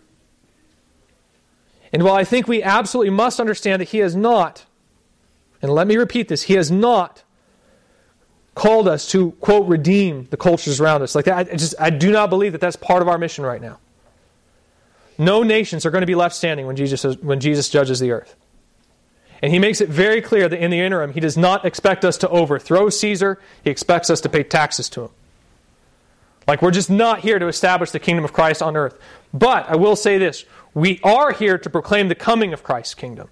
And 1.92 2.02
while 2.02 2.14
I 2.14 2.24
think 2.24 2.46
we 2.46 2.62
absolutely 2.62 3.10
must 3.10 3.40
understand 3.40 3.80
that 3.80 3.88
he 3.88 3.98
has 3.98 4.14
not, 4.14 4.64
and 5.60 5.72
let 5.72 5.86
me 5.86 5.96
repeat 5.96 6.28
this, 6.28 6.42
he 6.42 6.54
has 6.54 6.70
not 6.70 7.24
called 8.54 8.88
us 8.88 9.10
to, 9.10 9.32
quote, 9.32 9.66
redeem 9.68 10.26
the 10.30 10.36
cultures 10.36 10.80
around 10.80 11.02
us. 11.02 11.14
Like 11.14 11.24
that, 11.24 11.48
I, 11.52 11.56
just, 11.56 11.74
I 11.78 11.90
do 11.90 12.12
not 12.12 12.30
believe 12.30 12.52
that 12.52 12.60
that's 12.60 12.76
part 12.76 13.02
of 13.02 13.08
our 13.08 13.18
mission 13.18 13.44
right 13.44 13.60
now. 13.60 13.78
No 15.18 15.42
nations 15.42 15.84
are 15.84 15.90
going 15.90 16.02
to 16.02 16.06
be 16.06 16.14
left 16.14 16.34
standing 16.34 16.66
when 16.66 16.76
Jesus, 16.76 17.04
when 17.16 17.40
Jesus 17.40 17.68
judges 17.68 18.00
the 18.00 18.10
earth. 18.10 18.36
And 19.42 19.52
he 19.52 19.58
makes 19.58 19.80
it 19.80 19.88
very 19.88 20.20
clear 20.20 20.48
that 20.48 20.58
in 20.58 20.70
the 20.70 20.80
interim, 20.80 21.12
he 21.12 21.20
does 21.20 21.36
not 21.36 21.64
expect 21.64 22.04
us 22.04 22.18
to 22.18 22.28
overthrow 22.28 22.90
Caesar, 22.90 23.38
he 23.64 23.70
expects 23.70 24.10
us 24.10 24.20
to 24.22 24.28
pay 24.28 24.42
taxes 24.42 24.88
to 24.90 25.04
him. 25.04 25.10
Like, 26.46 26.62
we're 26.62 26.70
just 26.70 26.90
not 26.90 27.20
here 27.20 27.38
to 27.38 27.46
establish 27.46 27.90
the 27.90 28.00
kingdom 28.00 28.24
of 28.24 28.32
Christ 28.32 28.60
on 28.60 28.76
earth. 28.76 28.98
But 29.32 29.68
I 29.68 29.76
will 29.76 29.96
say 29.96 30.18
this 30.18 30.44
we 30.74 31.00
are 31.02 31.32
here 31.32 31.58
to 31.58 31.70
proclaim 31.70 32.08
the 32.08 32.14
coming 32.14 32.52
of 32.52 32.62
Christ's 32.62 32.94
kingdom. 32.94 33.28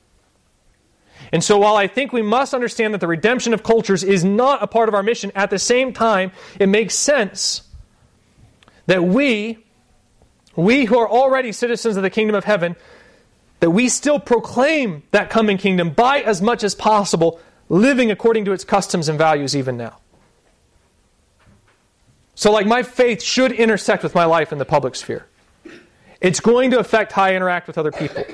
And 1.33 1.45
so, 1.45 1.59
while 1.59 1.77
I 1.77 1.87
think 1.87 2.13
we 2.13 2.23
must 2.23 2.55
understand 2.55 2.95
that 2.95 3.01
the 3.01 3.07
redemption 3.07 3.53
of 3.53 3.63
cultures 3.63 4.03
is 4.03 4.25
not 4.25 4.63
a 4.63 4.67
part 4.67 4.89
of 4.89 4.95
our 4.95 5.03
mission, 5.03 5.31
at 5.35 5.51
the 5.51 5.59
same 5.59 5.93
time, 5.93 6.33
it 6.59 6.69
makes 6.69 6.95
sense 6.95 7.63
that 8.87 9.05
we, 9.05 9.59
we 10.57 10.87
who 10.87 10.99
are 10.99 11.09
already 11.09 11.53
citizens 11.53 11.97
of 11.97 12.03
the 12.03 12.11
kingdom 12.11 12.35
of 12.35 12.45
heaven, 12.45 12.77
that 13.61 13.71
we 13.71 13.89
still 13.89 14.19
proclaim 14.19 15.03
that 15.11 15.29
coming 15.29 15.59
kingdom 15.59 15.91
by 15.91 16.21
as 16.21 16.41
much 16.41 16.65
as 16.65 16.75
possible, 16.75 17.41
living 17.69 18.11
according 18.11 18.47
to 18.47 18.53
its 18.53 18.65
customs 18.65 19.09
and 19.09 19.19
values 19.19 19.55
even 19.55 19.77
now. 19.77 19.99
So, 22.35 22.53
like, 22.53 22.67
my 22.67 22.83
faith 22.83 23.23
should 23.23 23.53
intersect 23.53 24.03
with 24.03 24.15
my 24.15 24.25
life 24.25 24.53
in 24.53 24.59
the 24.59 24.65
public 24.65 24.95
sphere. 24.95 25.27
It's 26.21 26.41
going 26.41 26.73
to 26.73 26.79
affect 26.79 27.13
how 27.13 27.25
I 27.25 27.35
interact 27.35 27.67
with 27.67 27.79
other 27.79 27.93
people. 27.93 28.25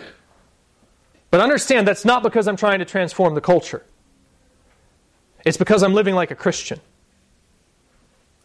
But 1.31 1.41
understand 1.41 1.87
that's 1.87 2.05
not 2.05 2.23
because 2.23 2.47
I'm 2.49 2.57
trying 2.57 2.79
to 2.79 2.85
transform 2.85 3.35
the 3.35 3.41
culture. 3.41 3.85
It's 5.45 5.57
because 5.57 5.83
I'm 5.83 5.93
living 5.93 6.15
like 6.15 6.31
a 6.31 6.35
Christian. 6.35 6.81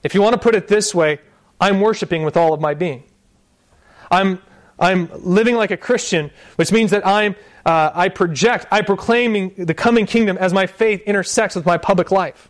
If 0.04 0.14
you 0.14 0.22
want 0.22 0.34
to 0.34 0.40
put 0.40 0.56
it 0.56 0.68
this 0.68 0.94
way, 0.94 1.20
I'm 1.62 1.82
worshiping 1.82 2.24
with 2.24 2.36
all 2.36 2.54
of 2.54 2.60
my 2.60 2.74
being. 2.74 3.04
I'm, 4.12 4.42
I'm 4.80 5.10
living 5.24 5.56
like 5.56 5.72
a 5.72 5.78
Christian, 5.78 6.32
which 6.56 6.72
means 6.72 6.92
that 6.92 7.06
I'm, 7.06 7.36
uh, 7.66 7.92
I 7.94 8.10
project, 8.10 8.66
I 8.72 8.82
proclaiming 8.82 9.54
the 9.58 9.74
coming 9.74 10.06
kingdom 10.06 10.38
as 10.38 10.54
my 10.54 10.68
faith 10.68 11.02
intersects 11.02 11.56
with 11.56 11.66
my 11.66 11.78
public 11.78 12.12
life. 12.12 12.49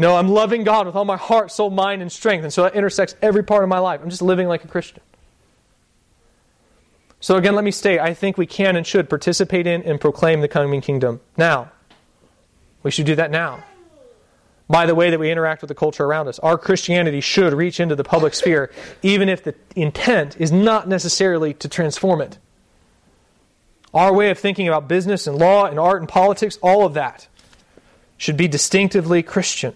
You 0.00 0.06
know, 0.06 0.16
I'm 0.16 0.28
loving 0.28 0.64
God 0.64 0.86
with 0.86 0.96
all 0.96 1.04
my 1.04 1.18
heart, 1.18 1.52
soul, 1.52 1.68
mind, 1.68 2.00
and 2.00 2.10
strength, 2.10 2.42
and 2.42 2.50
so 2.50 2.62
that 2.62 2.74
intersects 2.74 3.14
every 3.20 3.44
part 3.44 3.62
of 3.62 3.68
my 3.68 3.80
life. 3.80 4.00
I'm 4.02 4.08
just 4.08 4.22
living 4.22 4.48
like 4.48 4.64
a 4.64 4.66
Christian. 4.66 5.02
So, 7.20 7.36
again, 7.36 7.54
let 7.54 7.64
me 7.64 7.70
state 7.70 8.00
I 8.00 8.14
think 8.14 8.38
we 8.38 8.46
can 8.46 8.76
and 8.76 8.86
should 8.86 9.10
participate 9.10 9.66
in 9.66 9.82
and 9.82 10.00
proclaim 10.00 10.40
the 10.40 10.48
coming 10.48 10.80
kingdom 10.80 11.20
now. 11.36 11.70
We 12.82 12.90
should 12.90 13.04
do 13.04 13.14
that 13.16 13.30
now. 13.30 13.62
By 14.70 14.86
the 14.86 14.94
way 14.94 15.10
that 15.10 15.20
we 15.20 15.30
interact 15.30 15.60
with 15.60 15.68
the 15.68 15.74
culture 15.74 16.06
around 16.06 16.28
us, 16.28 16.38
our 16.38 16.56
Christianity 16.56 17.20
should 17.20 17.52
reach 17.52 17.78
into 17.78 17.94
the 17.94 18.02
public 18.02 18.32
sphere, 18.32 18.72
even 19.02 19.28
if 19.28 19.44
the 19.44 19.54
intent 19.76 20.34
is 20.40 20.50
not 20.50 20.88
necessarily 20.88 21.52
to 21.52 21.68
transform 21.68 22.22
it. 22.22 22.38
Our 23.92 24.14
way 24.14 24.30
of 24.30 24.38
thinking 24.38 24.66
about 24.66 24.88
business 24.88 25.26
and 25.26 25.36
law 25.36 25.66
and 25.66 25.78
art 25.78 26.00
and 26.00 26.08
politics, 26.08 26.58
all 26.62 26.86
of 26.86 26.94
that, 26.94 27.28
should 28.16 28.38
be 28.38 28.48
distinctively 28.48 29.22
Christian. 29.22 29.74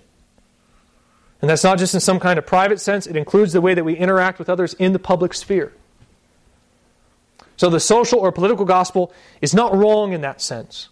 And 1.41 1.51
that's 1.51 1.65
not 1.65 1.79
just 1.79 1.95
in 1.95 2.01
some 2.01 2.21
kind 2.21 2.39
of 2.39 2.47
private 2.47 2.81
sense, 2.81 3.07
it 3.07 3.17
includes 3.17 3.53
the 3.53 3.61
way 3.61 3.75
that 3.75 3.85
we 3.85 3.95
interact 3.97 4.39
with 4.39 4.49
others 4.49 4.75
in 4.75 4.93
the 4.93 4.99
public 4.99 5.35
sphere. 5.35 5.73
So 7.57 7.71
the 7.71 7.81
social 7.81 8.19
or 8.19 8.33
political 8.33 8.65
gospel 8.65 9.13
is 9.41 9.55
not 9.55 9.75
wrong 9.75 10.13
in 10.13 10.23
that 10.23 10.41
sense. 10.41 10.89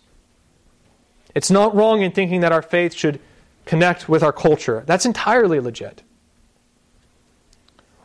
It's 1.35 1.51
not 1.51 1.75
wrong 1.75 2.03
in 2.03 2.13
thinking 2.13 2.41
that 2.41 2.53
our 2.53 2.63
faith 2.63 2.95
should 2.95 3.21
connect 3.65 4.09
with 4.09 4.23
our 4.23 4.33
culture. 4.33 4.83
That's 4.87 5.07
entirely 5.07 5.61
legit. 5.61 6.03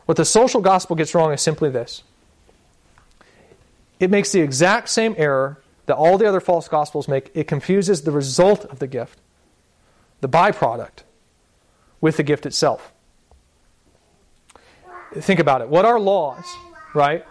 What 0.06 0.16
the 0.16 0.26
social 0.26 0.62
gospel 0.62 0.96
gets 0.96 1.14
wrong 1.14 1.34
is 1.34 1.42
simply 1.42 1.70
this 1.70 2.04
it 4.00 4.10
makes 4.12 4.32
the 4.32 4.42
exact 4.42 4.90
same 4.90 5.16
error 5.18 5.62
that 5.88 5.96
all 5.96 6.18
the 6.18 6.28
other 6.28 6.40
false 6.40 6.68
gospels 6.68 7.08
make. 7.08 7.32
It 7.34 7.48
confuses 7.48 8.04
the 8.04 8.12
result 8.12 8.66
of 8.66 8.80
the 8.80 8.88
gift, 8.88 9.20
the 10.22 10.30
byproduct, 10.30 11.04
with 12.02 12.18
the 12.18 12.24
gift 12.24 12.46
itself. 12.46 12.94
Think 15.14 15.40
about 15.40 15.62
it. 15.62 15.70
What 15.70 15.86
are 15.86 16.00
laws, 16.00 16.46
right? 16.94 17.26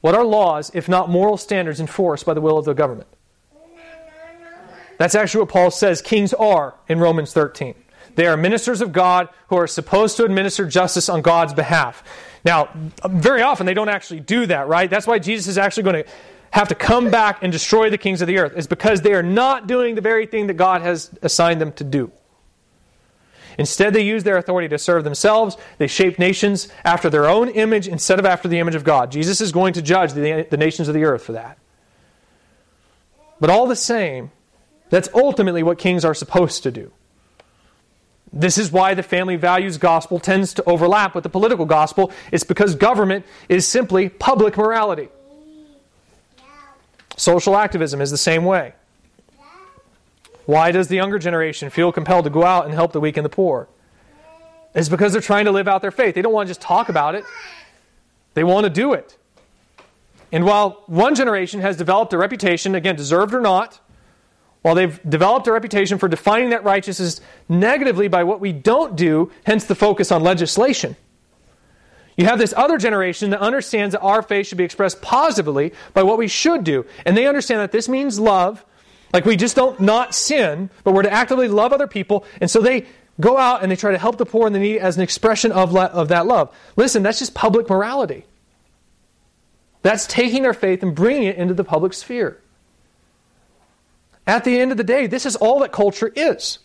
What 0.00 0.14
are 0.14 0.24
laws 0.24 0.70
if 0.74 0.88
not 0.88 1.08
moral 1.08 1.36
standards 1.36 1.80
enforced 1.80 2.26
by 2.26 2.34
the 2.34 2.40
will 2.40 2.58
of 2.58 2.64
the 2.64 2.74
government? 2.74 3.08
That's 4.98 5.14
actually 5.14 5.40
what 5.40 5.48
Paul 5.48 5.70
says 5.70 6.02
kings 6.02 6.34
are 6.34 6.74
in 6.88 7.00
Romans 7.00 7.32
13. 7.32 7.74
They 8.14 8.26
are 8.26 8.36
ministers 8.36 8.80
of 8.80 8.92
God 8.92 9.28
who 9.48 9.56
are 9.56 9.66
supposed 9.66 10.16
to 10.18 10.24
administer 10.24 10.66
justice 10.66 11.08
on 11.08 11.22
God's 11.22 11.52
behalf. 11.52 12.04
Now, 12.44 12.68
very 13.08 13.42
often 13.42 13.66
they 13.66 13.74
don't 13.74 13.88
actually 13.88 14.20
do 14.20 14.46
that, 14.46 14.68
right? 14.68 14.88
That's 14.88 15.06
why 15.06 15.18
Jesus 15.18 15.48
is 15.48 15.58
actually 15.58 15.84
going 15.84 16.04
to 16.04 16.10
have 16.50 16.68
to 16.68 16.76
come 16.76 17.10
back 17.10 17.42
and 17.42 17.50
destroy 17.50 17.90
the 17.90 17.98
kings 17.98 18.20
of 18.20 18.28
the 18.28 18.38
earth, 18.38 18.56
is 18.56 18.68
because 18.68 19.00
they 19.00 19.14
are 19.14 19.22
not 19.22 19.66
doing 19.66 19.96
the 19.96 20.00
very 20.00 20.26
thing 20.26 20.46
that 20.46 20.54
God 20.54 20.82
has 20.82 21.10
assigned 21.22 21.60
them 21.60 21.72
to 21.72 21.82
do. 21.82 22.12
Instead, 23.58 23.92
they 23.92 24.02
use 24.02 24.24
their 24.24 24.36
authority 24.36 24.68
to 24.68 24.78
serve 24.78 25.04
themselves. 25.04 25.56
They 25.78 25.86
shape 25.86 26.18
nations 26.18 26.68
after 26.84 27.08
their 27.08 27.26
own 27.28 27.48
image 27.48 27.88
instead 27.88 28.18
of 28.18 28.26
after 28.26 28.48
the 28.48 28.58
image 28.58 28.74
of 28.74 28.84
God. 28.84 29.10
Jesus 29.10 29.40
is 29.40 29.52
going 29.52 29.74
to 29.74 29.82
judge 29.82 30.12
the, 30.12 30.46
the 30.50 30.56
nations 30.56 30.88
of 30.88 30.94
the 30.94 31.04
earth 31.04 31.24
for 31.24 31.32
that. 31.32 31.58
But 33.40 33.50
all 33.50 33.66
the 33.66 33.76
same, 33.76 34.30
that's 34.90 35.08
ultimately 35.14 35.62
what 35.62 35.78
kings 35.78 36.04
are 36.04 36.14
supposed 36.14 36.62
to 36.64 36.70
do. 36.70 36.92
This 38.32 38.58
is 38.58 38.72
why 38.72 38.94
the 38.94 39.02
family 39.04 39.36
values 39.36 39.78
gospel 39.78 40.18
tends 40.18 40.54
to 40.54 40.64
overlap 40.64 41.14
with 41.14 41.22
the 41.22 41.30
political 41.30 41.66
gospel. 41.66 42.10
It's 42.32 42.42
because 42.42 42.74
government 42.74 43.24
is 43.48 43.66
simply 43.66 44.08
public 44.08 44.56
morality. 44.56 45.08
Social 47.16 47.56
activism 47.56 48.00
is 48.00 48.10
the 48.10 48.16
same 48.16 48.44
way. 48.44 48.74
Why 50.46 50.72
does 50.72 50.88
the 50.88 50.96
younger 50.96 51.18
generation 51.18 51.70
feel 51.70 51.92
compelled 51.92 52.24
to 52.24 52.30
go 52.30 52.44
out 52.44 52.66
and 52.66 52.74
help 52.74 52.92
the 52.92 53.00
weak 53.00 53.16
and 53.16 53.24
the 53.24 53.30
poor? 53.30 53.68
It's 54.74 54.88
because 54.88 55.12
they're 55.12 55.22
trying 55.22 55.44
to 55.44 55.52
live 55.52 55.68
out 55.68 55.82
their 55.82 55.90
faith. 55.90 56.14
They 56.14 56.22
don't 56.22 56.32
want 56.32 56.48
to 56.48 56.50
just 56.50 56.60
talk 56.60 56.88
about 56.88 57.14
it, 57.14 57.24
they 58.34 58.44
want 58.44 58.64
to 58.64 58.70
do 58.70 58.92
it. 58.92 59.16
And 60.32 60.44
while 60.44 60.82
one 60.86 61.14
generation 61.14 61.60
has 61.60 61.76
developed 61.76 62.12
a 62.12 62.18
reputation, 62.18 62.74
again, 62.74 62.96
deserved 62.96 63.34
or 63.34 63.40
not, 63.40 63.78
while 64.62 64.74
they've 64.74 64.98
developed 65.08 65.46
a 65.46 65.52
reputation 65.52 65.98
for 65.98 66.08
defining 66.08 66.50
that 66.50 66.64
righteousness 66.64 67.20
negatively 67.48 68.08
by 68.08 68.24
what 68.24 68.40
we 68.40 68.50
don't 68.50 68.96
do, 68.96 69.30
hence 69.44 69.64
the 69.64 69.74
focus 69.74 70.10
on 70.10 70.22
legislation. 70.22 70.96
You 72.16 72.26
have 72.26 72.38
this 72.38 72.54
other 72.56 72.78
generation 72.78 73.30
that 73.30 73.40
understands 73.40 73.92
that 73.92 74.00
our 74.00 74.22
faith 74.22 74.46
should 74.46 74.58
be 74.58 74.64
expressed 74.64 75.02
positively 75.02 75.72
by 75.92 76.02
what 76.02 76.18
we 76.18 76.28
should 76.28 76.64
do. 76.64 76.86
And 77.04 77.16
they 77.16 77.26
understand 77.26 77.60
that 77.60 77.72
this 77.72 77.88
means 77.88 78.18
love 78.18 78.64
like 79.14 79.24
we 79.24 79.36
just 79.36 79.54
don't 79.54 79.78
not 79.78 80.12
sin, 80.12 80.68
but 80.82 80.92
we're 80.92 81.02
to 81.02 81.12
actively 81.12 81.46
love 81.46 81.72
other 81.72 81.86
people. 81.86 82.26
And 82.40 82.50
so 82.50 82.60
they 82.60 82.86
go 83.20 83.38
out 83.38 83.62
and 83.62 83.70
they 83.70 83.76
try 83.76 83.92
to 83.92 83.98
help 83.98 84.18
the 84.18 84.26
poor 84.26 84.46
and 84.46 84.54
the 84.54 84.58
needy 84.58 84.80
as 84.80 84.96
an 84.96 85.02
expression 85.02 85.52
of, 85.52 85.72
le- 85.72 85.84
of 85.84 86.08
that 86.08 86.26
love. 86.26 86.54
Listen, 86.74 87.04
that's 87.04 87.20
just 87.20 87.32
public 87.32 87.70
morality. 87.70 88.26
That's 89.82 90.08
taking 90.08 90.42
their 90.42 90.52
faith 90.52 90.82
and 90.82 90.96
bringing 90.96 91.28
it 91.28 91.36
into 91.36 91.54
the 91.54 91.62
public 91.62 91.92
sphere. 91.92 92.40
At 94.26 94.42
the 94.42 94.58
end 94.58 94.72
of 94.72 94.78
the 94.78 94.84
day, 94.84 95.06
this 95.06 95.26
is 95.26 95.36
all 95.36 95.60
that 95.60 95.70
culture 95.70 96.10
is. 96.16 96.58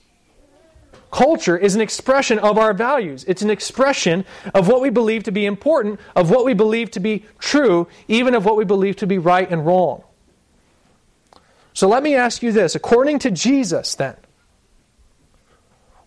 Culture 1.12 1.58
is 1.58 1.76
an 1.76 1.82
expression 1.82 2.39
of 2.39 2.58
our 2.58 2.74
values. 2.74 3.26
It's 3.28 3.43
an 3.43 3.52
expression 3.52 4.26
of 4.56 4.68
what 4.68 4.82
we 4.82 4.89
believe 4.89 5.24
to 5.26 5.32
be 5.32 5.45
important, 5.45 6.00
of 6.16 6.32
what 6.32 6.45
we 6.45 6.56
believe 6.56 6.89
to 6.91 7.00
be 7.00 7.26
true, 7.38 7.88
even 8.08 8.34
of 8.34 8.43
what 8.43 8.58
we 8.58 8.66
believe 8.66 8.95
to 8.97 9.08
be 9.08 9.20
right 9.20 9.50
and 9.52 9.68
wrong. 9.68 10.04
So 11.80 11.88
let 11.88 12.03
me 12.03 12.13
ask 12.13 12.43
you 12.43 12.51
this 12.51 12.75
according 12.75 13.19
to 13.19 13.32
Jesus, 13.32 13.95
then, 13.95 14.17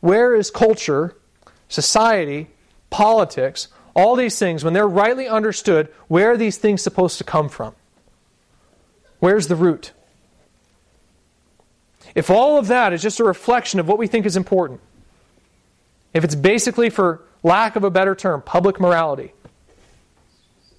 where 0.00 0.34
is 0.34 0.50
culture, 0.50 1.16
society, 1.66 2.50
politics, 2.90 3.68
all 3.96 4.14
these 4.14 4.38
things, 4.38 4.64
when 4.64 4.74
they're 4.74 4.86
rightly 4.86 5.26
understood, 5.26 5.88
where 6.08 6.32
are 6.32 6.36
these 6.36 6.58
things 6.58 6.82
supposed 6.82 7.16
to 7.16 7.24
come 7.24 7.48
from? 7.48 7.74
Where's 9.18 9.48
the 9.48 9.56
root? 9.56 9.92
If 12.14 12.28
all 12.28 12.58
of 12.58 12.66
that 12.66 12.92
is 12.92 13.00
just 13.00 13.18
a 13.18 13.24
reflection 13.24 13.80
of 13.80 13.88
what 13.88 13.96
we 13.96 14.06
think 14.06 14.26
is 14.26 14.36
important, 14.36 14.78
if 16.12 16.22
it's 16.22 16.34
basically, 16.34 16.90
for 16.90 17.22
lack 17.42 17.76
of 17.76 17.84
a 17.84 17.90
better 17.90 18.14
term, 18.14 18.42
public 18.42 18.78
morality, 18.78 19.32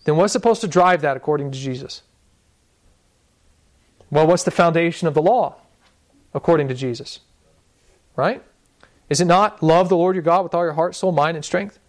then 0.06 0.18
what's 0.18 0.34
supposed 0.34 0.62
to 0.62 0.68
drive 0.68 1.02
that 1.02 1.18
according 1.18 1.50
to 1.50 1.58
Jesus? 1.58 2.04
Well, 4.14 4.28
what's 4.28 4.44
the 4.44 4.52
foundation 4.52 5.08
of 5.08 5.16
the 5.16 5.24
law 5.24 5.56
according 6.36 6.68
to 6.68 6.76
Jesus? 6.76 7.20
Right? 8.16 8.44
Is 9.10 9.20
it 9.20 9.26
not 9.26 9.64
love 9.64 9.90
the 9.90 9.98
Lord 9.98 10.16
your 10.16 10.22
God 10.22 10.44
with 10.44 10.54
all 10.54 10.64
your 10.64 10.74
heart, 10.74 10.94
soul, 10.94 11.12
mind, 11.12 11.36
and 11.36 11.44
strength? 11.44 11.80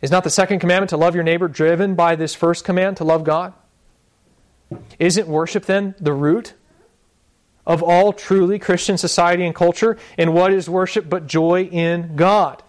Is 0.00 0.10
not 0.10 0.24
the 0.24 0.30
second 0.30 0.58
commandment 0.58 0.90
to 0.90 0.96
love 0.96 1.14
your 1.14 1.22
neighbor 1.22 1.46
driven 1.46 1.94
by 1.94 2.16
this 2.16 2.34
first 2.34 2.64
command 2.64 2.96
to 2.96 3.04
love 3.04 3.22
God? 3.22 3.52
Isn't 4.98 5.28
worship 5.28 5.64
then 5.66 5.94
the 6.00 6.12
root 6.12 6.54
of 7.64 7.84
all 7.84 8.12
truly 8.12 8.58
Christian 8.58 8.98
society 8.98 9.46
and 9.46 9.54
culture? 9.54 9.96
And 10.18 10.34
what 10.34 10.52
is 10.52 10.68
worship 10.68 11.08
but 11.08 11.28
joy 11.28 11.62
in 11.70 12.16
God? 12.16 12.64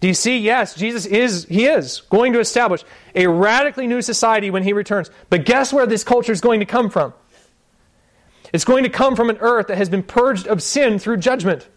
Do 0.00 0.06
you 0.06 0.14
see? 0.14 0.38
Yes, 0.38 0.74
Jesus 0.74 1.06
is, 1.06 1.44
he 1.46 1.66
is 1.66 2.02
going 2.02 2.32
to 2.34 2.40
establish 2.40 2.84
a 3.14 3.26
radically 3.26 3.86
new 3.86 4.00
society 4.00 4.50
when 4.50 4.62
he 4.62 4.72
returns. 4.72 5.10
But 5.28 5.44
guess 5.44 5.72
where 5.72 5.86
this 5.86 6.04
culture 6.04 6.32
is 6.32 6.40
going 6.40 6.60
to 6.60 6.66
come 6.66 6.88
from? 6.88 7.14
It's 8.52 8.64
going 8.64 8.84
to 8.84 8.90
come 8.90 9.16
from 9.16 9.28
an 9.28 9.38
earth 9.40 9.66
that 9.66 9.76
has 9.76 9.88
been 9.88 10.02
purged 10.02 10.46
of 10.46 10.62
sin 10.62 10.98
through 10.98 11.18
judgment. 11.18 11.68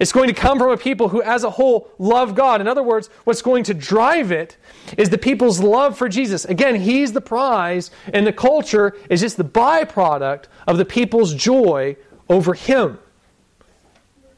It's 0.00 0.12
going 0.12 0.28
to 0.28 0.34
come 0.34 0.58
from 0.58 0.70
a 0.70 0.78
people 0.78 1.10
who, 1.10 1.22
as 1.22 1.44
a 1.44 1.50
whole, 1.50 1.90
love 1.98 2.34
God. 2.34 2.62
In 2.62 2.66
other 2.66 2.82
words, 2.82 3.10
what's 3.24 3.42
going 3.42 3.64
to 3.64 3.74
drive 3.74 4.32
it 4.32 4.56
is 4.96 5.10
the 5.10 5.18
people's 5.18 5.60
love 5.60 5.96
for 5.98 6.08
Jesus. 6.08 6.46
Again, 6.46 6.74
He's 6.74 7.12
the 7.12 7.20
prize, 7.20 7.90
and 8.12 8.26
the 8.26 8.32
culture 8.32 8.96
is 9.10 9.20
just 9.20 9.36
the 9.36 9.44
byproduct 9.44 10.46
of 10.66 10.78
the 10.78 10.86
people's 10.86 11.34
joy 11.34 11.96
over 12.30 12.54
Him. 12.54 12.98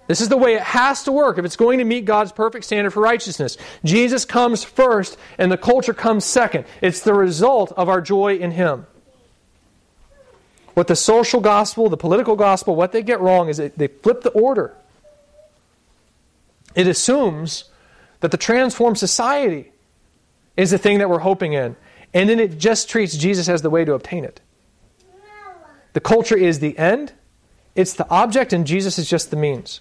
This 0.09 0.21
is 0.21 0.29
the 0.29 0.37
way 0.37 0.55
it 0.55 0.63
has 0.63 1.05
to 1.05 1.13
work 1.13 1.39
if 1.39 1.45
it's 1.45 1.57
going 1.57 1.79
to 1.79 1.85
meet 1.85 2.05
God's 2.05 2.33
perfect 2.33 2.65
standard 2.65 2.91
for 2.91 3.01
righteousness. 3.01 3.57
Jesus 3.85 4.25
comes 4.25 4.65
first, 4.65 5.17
and 5.39 5.51
the 5.51 5.57
culture 5.57 5.95
comes 5.95 6.25
second. 6.25 6.65
It's 6.81 7.01
the 7.01 7.15
result 7.15 7.73
of 7.77 7.89
our 7.89 8.01
joy 8.01 8.37
in 8.37 8.51
Him. 8.51 8.87
What 10.75 10.89
the 10.89 10.97
social 10.97 11.41
gospel, 11.41 11.89
the 11.89 11.97
political 11.97 12.35
gospel, 12.35 12.75
what 12.75 12.93
they 12.93 13.03
get 13.03 13.21
wrong 13.21 13.49
is 13.49 13.59
they 13.59 13.89
flip 13.89 14.23
the 14.23 14.31
order. 14.31 14.75
It 16.75 16.87
assumes 16.87 17.65
that 18.21 18.31
the 18.31 18.37
transformed 18.37 18.99
society 18.99 19.73
is 20.57 20.71
the 20.71 20.79
thing 20.79 20.99
that 20.99 21.09
we're 21.11 21.19
hoping 21.21 21.53
in, 21.53 21.77
and 22.15 22.29
then 22.29 22.41
it 22.41 22.59
just 22.59 22.89
treats 22.89 23.17
Jesus 23.17 23.49
as 23.49 23.63
the 23.63 23.71
way 23.71 23.85
to 23.85 23.93
obtain 23.93 24.25
it. 24.25 24.41
The 25.93 26.01
culture 26.01 26.37
is 26.37 26.59
the 26.59 26.77
end, 26.79 27.13
it's 27.75 27.93
the 27.93 28.09
object, 28.09 28.53
and 28.53 28.67
Jesus 28.67 28.99
is 28.99 29.09
just 29.09 29.31
the 29.31 29.37
means. 29.37 29.81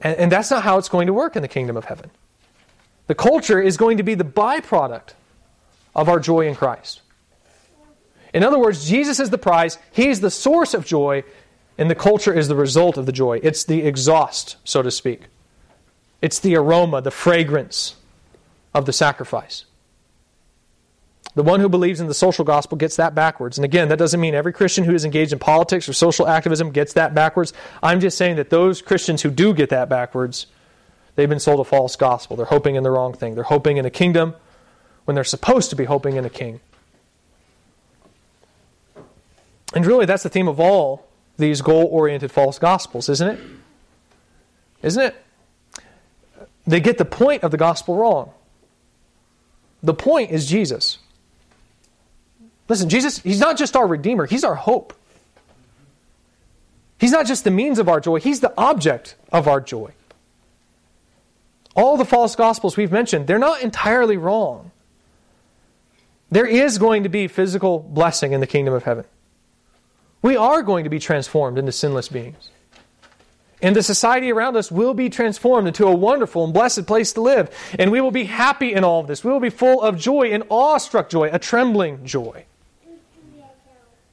And, 0.00 0.16
and 0.16 0.32
that's 0.32 0.50
not 0.50 0.62
how 0.62 0.78
it's 0.78 0.88
going 0.88 1.06
to 1.06 1.12
work 1.12 1.36
in 1.36 1.42
the 1.42 1.48
kingdom 1.48 1.76
of 1.76 1.86
heaven. 1.86 2.10
The 3.06 3.14
culture 3.14 3.60
is 3.60 3.76
going 3.76 3.98
to 3.98 4.02
be 4.02 4.14
the 4.14 4.24
byproduct 4.24 5.14
of 5.94 6.08
our 6.08 6.20
joy 6.20 6.48
in 6.48 6.54
Christ. 6.54 7.02
In 8.34 8.42
other 8.42 8.58
words, 8.58 8.88
Jesus 8.88 9.20
is 9.20 9.30
the 9.30 9.38
prize, 9.38 9.78
He's 9.92 10.20
the 10.20 10.30
source 10.30 10.74
of 10.74 10.84
joy, 10.84 11.24
and 11.78 11.90
the 11.90 11.94
culture 11.94 12.32
is 12.32 12.48
the 12.48 12.56
result 12.56 12.96
of 12.96 13.06
the 13.06 13.12
joy. 13.12 13.40
It's 13.42 13.64
the 13.64 13.82
exhaust, 13.82 14.56
so 14.64 14.82
to 14.82 14.90
speak. 14.90 15.22
It's 16.20 16.38
the 16.38 16.56
aroma, 16.56 17.02
the 17.02 17.10
fragrance 17.10 17.96
of 18.74 18.86
the 18.86 18.92
sacrifice. 18.92 19.64
The 21.36 21.42
one 21.42 21.60
who 21.60 21.68
believes 21.68 22.00
in 22.00 22.06
the 22.06 22.14
social 22.14 22.46
gospel 22.46 22.78
gets 22.78 22.96
that 22.96 23.14
backwards. 23.14 23.58
And 23.58 23.64
again, 23.66 23.90
that 23.90 23.98
doesn't 23.98 24.18
mean 24.18 24.34
every 24.34 24.54
Christian 24.54 24.84
who 24.84 24.94
is 24.94 25.04
engaged 25.04 25.34
in 25.34 25.38
politics 25.38 25.86
or 25.86 25.92
social 25.92 26.26
activism 26.26 26.70
gets 26.70 26.94
that 26.94 27.14
backwards. 27.14 27.52
I'm 27.82 28.00
just 28.00 28.16
saying 28.16 28.36
that 28.36 28.48
those 28.48 28.80
Christians 28.80 29.20
who 29.20 29.30
do 29.30 29.52
get 29.52 29.68
that 29.68 29.90
backwards, 29.90 30.46
they've 31.14 31.28
been 31.28 31.38
sold 31.38 31.60
a 31.60 31.64
false 31.64 31.94
gospel. 31.94 32.36
They're 32.36 32.46
hoping 32.46 32.76
in 32.76 32.82
the 32.82 32.90
wrong 32.90 33.12
thing. 33.12 33.34
They're 33.34 33.44
hoping 33.44 33.76
in 33.76 33.84
a 33.84 33.90
kingdom 33.90 34.34
when 35.04 35.14
they're 35.14 35.24
supposed 35.24 35.68
to 35.70 35.76
be 35.76 35.84
hoping 35.84 36.16
in 36.16 36.24
a 36.24 36.30
king. 36.30 36.58
And 39.74 39.84
really, 39.84 40.06
that's 40.06 40.22
the 40.22 40.30
theme 40.30 40.48
of 40.48 40.58
all 40.58 41.06
these 41.36 41.60
goal 41.60 41.84
oriented 41.84 42.32
false 42.32 42.58
gospels, 42.58 43.10
isn't 43.10 43.28
it? 43.28 43.40
Isn't 44.82 45.02
it? 45.02 45.16
They 46.66 46.80
get 46.80 46.96
the 46.96 47.04
point 47.04 47.42
of 47.42 47.50
the 47.50 47.58
gospel 47.58 47.94
wrong. 47.94 48.30
The 49.82 49.92
point 49.92 50.30
is 50.30 50.46
Jesus. 50.46 50.98
Listen, 52.68 52.88
Jesus, 52.88 53.18
He's 53.18 53.40
not 53.40 53.56
just 53.56 53.76
our 53.76 53.86
Redeemer, 53.86 54.26
He's 54.26 54.44
our 54.44 54.54
hope. 54.54 54.92
He's 56.98 57.12
not 57.12 57.26
just 57.26 57.44
the 57.44 57.50
means 57.50 57.78
of 57.78 57.88
our 57.88 58.00
joy, 58.00 58.20
He's 58.20 58.40
the 58.40 58.52
object 58.56 59.16
of 59.32 59.48
our 59.48 59.60
joy. 59.60 59.92
All 61.74 61.96
the 61.96 62.06
false 62.06 62.34
gospels 62.34 62.76
we've 62.76 62.92
mentioned, 62.92 63.26
they're 63.26 63.38
not 63.38 63.60
entirely 63.60 64.16
wrong. 64.16 64.70
There 66.30 66.46
is 66.46 66.78
going 66.78 67.02
to 67.04 67.08
be 67.08 67.28
physical 67.28 67.78
blessing 67.78 68.32
in 68.32 68.40
the 68.40 68.46
kingdom 68.46 68.74
of 68.74 68.84
heaven. 68.84 69.04
We 70.22 70.36
are 70.36 70.62
going 70.62 70.84
to 70.84 70.90
be 70.90 70.98
transformed 70.98 71.58
into 71.58 71.70
sinless 71.70 72.08
beings. 72.08 72.50
And 73.62 73.76
the 73.76 73.82
society 73.82 74.32
around 74.32 74.56
us 74.56 74.70
will 74.70 74.92
be 74.92 75.08
transformed 75.08 75.68
into 75.68 75.86
a 75.86 75.94
wonderful 75.94 76.44
and 76.44 76.52
blessed 76.52 76.86
place 76.86 77.12
to 77.12 77.20
live. 77.20 77.54
And 77.78 77.90
we 77.90 78.00
will 78.00 78.10
be 78.10 78.24
happy 78.24 78.72
in 78.72 78.84
all 78.84 79.00
of 79.00 79.06
this. 79.06 79.22
We 79.22 79.30
will 79.30 79.40
be 79.40 79.50
full 79.50 79.80
of 79.82 79.98
joy, 79.98 80.32
an 80.32 80.44
awestruck 80.50 81.08
joy, 81.08 81.30
a 81.32 81.38
trembling 81.38 82.04
joy. 82.04 82.44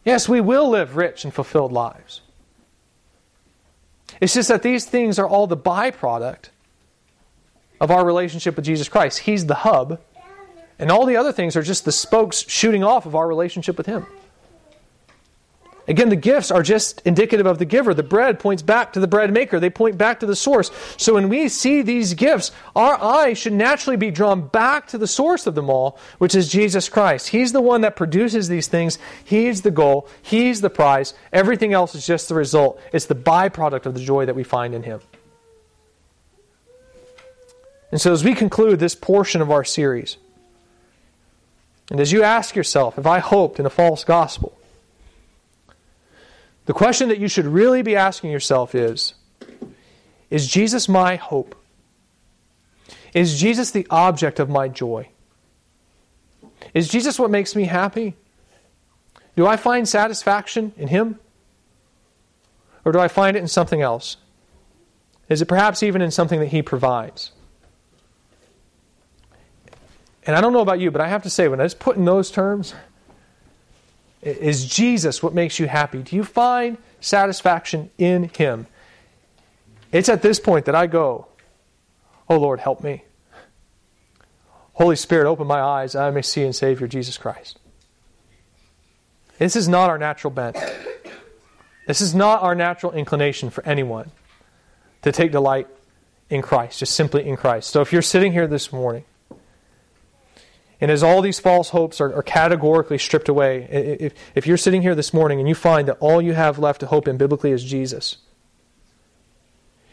Yes, 0.05 0.27
we 0.27 0.41
will 0.41 0.69
live 0.69 0.95
rich 0.95 1.23
and 1.23 1.33
fulfilled 1.33 1.71
lives. 1.71 2.21
It's 4.19 4.33
just 4.33 4.49
that 4.49 4.63
these 4.63 4.85
things 4.85 5.17
are 5.17 5.27
all 5.27 5.47
the 5.47 5.57
byproduct 5.57 6.49
of 7.79 7.91
our 7.91 8.05
relationship 8.05 8.55
with 8.55 8.65
Jesus 8.65 8.87
Christ. 8.87 9.19
He's 9.19 9.45
the 9.45 9.55
hub, 9.55 9.99
and 10.77 10.91
all 10.91 11.05
the 11.05 11.17
other 11.17 11.31
things 11.31 11.55
are 11.55 11.61
just 11.61 11.85
the 11.85 11.91
spokes 11.91 12.45
shooting 12.47 12.83
off 12.83 13.05
of 13.05 13.15
our 13.15 13.27
relationship 13.27 13.77
with 13.77 13.85
Him. 13.85 14.05
Again, 15.87 16.07
the 16.07 16.15
gifts 16.15 16.49
are 16.49 16.63
just 16.63 17.01
indicative 17.05 17.45
of 17.45 17.59
the 17.59 17.65
giver. 17.65 17.93
The 17.93 18.03
bread 18.03 18.39
points 18.39 18.61
back 18.61 18.93
to 18.93 19.01
the 19.01 19.07
bread 19.07 19.33
maker, 19.33 19.59
they 19.59 19.69
point 19.69 19.97
back 19.97 20.21
to 20.21 20.25
the 20.25 20.35
source. 20.35 20.71
So 20.97 21.15
when 21.15 21.27
we 21.27 21.49
see 21.49 21.81
these 21.81 22.13
gifts, 22.13 22.51
our 22.73 23.01
eye 23.01 23.33
should 23.33 23.51
naturally 23.51 23.97
be 23.97 24.09
drawn 24.09 24.47
back 24.47 24.87
to 24.87 24.97
the 24.97 25.07
source 25.07 25.45
of 25.45 25.55
them 25.55 25.69
all, 25.69 25.99
which 26.19 26.35
is 26.35 26.47
Jesus 26.47 26.87
Christ. 26.87 27.29
He's 27.29 27.51
the 27.51 27.61
one 27.61 27.81
that 27.81 27.97
produces 27.97 28.47
these 28.47 28.67
things, 28.67 28.97
He's 29.25 29.61
the 29.61 29.71
goal, 29.71 30.07
He's 30.21 30.61
the 30.61 30.69
prize. 30.69 31.13
Everything 31.33 31.73
else 31.73 31.95
is 31.95 32.05
just 32.05 32.29
the 32.29 32.35
result, 32.35 32.79
it's 32.93 33.05
the 33.05 33.15
byproduct 33.15 33.85
of 33.85 33.93
the 33.93 33.99
joy 33.99 34.25
that 34.25 34.35
we 34.35 34.43
find 34.43 34.73
in 34.73 34.83
Him. 34.83 35.01
And 37.91 37.99
so, 37.99 38.13
as 38.13 38.23
we 38.23 38.33
conclude 38.33 38.79
this 38.79 38.95
portion 38.95 39.41
of 39.41 39.51
our 39.51 39.65
series, 39.65 40.17
and 41.91 41.99
as 41.99 42.11
you 42.11 42.23
ask 42.23 42.55
yourself, 42.55 42.95
have 42.95 43.05
I 43.05 43.19
hoped 43.19 43.59
in 43.59 43.65
a 43.65 43.69
false 43.69 44.03
gospel, 44.03 44.57
the 46.65 46.73
question 46.73 47.09
that 47.09 47.19
you 47.19 47.27
should 47.27 47.45
really 47.45 47.81
be 47.81 47.95
asking 47.95 48.31
yourself 48.31 48.75
is 48.75 49.13
Is 50.29 50.47
Jesus 50.47 50.87
my 50.87 51.15
hope? 51.15 51.55
Is 53.13 53.39
Jesus 53.39 53.71
the 53.71 53.85
object 53.89 54.39
of 54.39 54.49
my 54.49 54.67
joy? 54.67 55.09
Is 56.73 56.87
Jesus 56.87 57.19
what 57.19 57.29
makes 57.29 57.55
me 57.55 57.65
happy? 57.65 58.15
Do 59.35 59.45
I 59.45 59.57
find 59.57 59.87
satisfaction 59.87 60.73
in 60.77 60.87
Him? 60.87 61.19
Or 62.85 62.91
do 62.91 62.99
I 62.99 63.07
find 63.07 63.37
it 63.37 63.39
in 63.39 63.47
something 63.47 63.81
else? 63.81 64.17
Is 65.29 65.41
it 65.41 65.45
perhaps 65.45 65.83
even 65.83 66.01
in 66.01 66.11
something 66.11 66.39
that 66.39 66.47
He 66.47 66.61
provides? 66.61 67.31
And 70.25 70.35
I 70.35 70.41
don't 70.41 70.53
know 70.53 70.61
about 70.61 70.79
you, 70.79 70.89
but 70.91 71.01
I 71.01 71.07
have 71.07 71.23
to 71.23 71.29
say, 71.29 71.47
when 71.47 71.59
I 71.59 71.63
was 71.63 71.73
put 71.73 71.97
in 71.97 72.05
those 72.05 72.31
terms, 72.31 72.73
is 74.23 74.65
Jesus 74.65 75.21
what 75.21 75.33
makes 75.33 75.59
you 75.59 75.67
happy? 75.67 76.01
Do 76.01 76.15
you 76.15 76.23
find 76.23 76.77
satisfaction 77.01 77.91
in 77.97 78.29
Him? 78.35 78.67
It's 79.91 80.09
at 80.09 80.21
this 80.21 80.39
point 80.39 80.65
that 80.65 80.75
I 80.75 80.87
go, 80.87 81.27
Oh 82.29 82.37
Lord, 82.37 82.59
help 82.59 82.81
me. 82.81 83.03
Holy 84.73 84.95
Spirit, 84.95 85.27
open 85.27 85.45
my 85.45 85.61
eyes 85.61 85.95
I 85.95 86.09
may 86.09 86.21
see 86.21 86.43
and 86.43 86.55
Savior 86.55 86.87
Jesus 86.87 87.17
Christ. 87.17 87.59
This 89.37 89.55
is 89.55 89.67
not 89.67 89.89
our 89.89 89.97
natural 89.97 90.31
bent. 90.31 90.57
This 91.85 92.01
is 92.01 92.15
not 92.15 92.41
our 92.41 92.55
natural 92.55 92.93
inclination 92.93 93.49
for 93.49 93.65
anyone 93.65 94.11
to 95.01 95.11
take 95.11 95.31
delight 95.31 95.67
in 96.29 96.41
Christ, 96.41 96.79
just 96.79 96.95
simply 96.95 97.27
in 97.27 97.35
Christ. 97.35 97.69
So 97.69 97.81
if 97.81 97.91
you're 97.91 98.01
sitting 98.01 98.31
here 98.31 98.47
this 98.47 98.71
morning 98.71 99.03
and 100.83 100.91
as 100.91 101.01
all 101.01 101.21
these 101.21 101.39
false 101.39 101.69
hopes 101.69 102.01
are, 102.01 102.13
are, 102.13 102.21
categorically 102.21 102.97
stripped 102.97 103.29
away, 103.29 103.69
if, 103.71 104.13
if 104.35 104.45
you're 104.45 104.57
sitting 104.57 104.81
here 104.81 104.95
this 104.95 105.13
morning 105.13 105.39
and 105.39 105.47
you 105.47 105.55
find 105.55 105.87
that 105.87 105.95
all 106.01 106.21
you 106.21 106.33
have 106.33 106.59
left 106.59 106.81
to 106.81 106.87
hope 106.87 107.07
in 107.07 107.15
biblically 107.15 107.51
is 107.51 107.63
Jesus, 107.63 108.17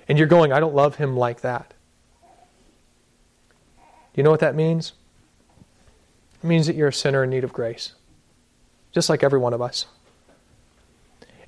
and 0.08 0.18
you're 0.18 0.26
going, 0.26 0.52
I 0.52 0.58
don't 0.58 0.74
love 0.74 0.96
him 0.96 1.16
like 1.16 1.42
that. 1.42 1.74
Do 3.78 3.86
you 4.16 4.24
know 4.24 4.32
what 4.32 4.40
that 4.40 4.56
means? 4.56 4.94
It 6.42 6.48
means 6.48 6.66
that 6.66 6.74
you're 6.74 6.88
a 6.88 6.92
sinner 6.92 7.22
in 7.22 7.30
need 7.30 7.44
of 7.44 7.52
grace, 7.52 7.92
just 8.90 9.08
like 9.08 9.22
every 9.22 9.38
one 9.38 9.54
of 9.54 9.62
us. 9.62 9.86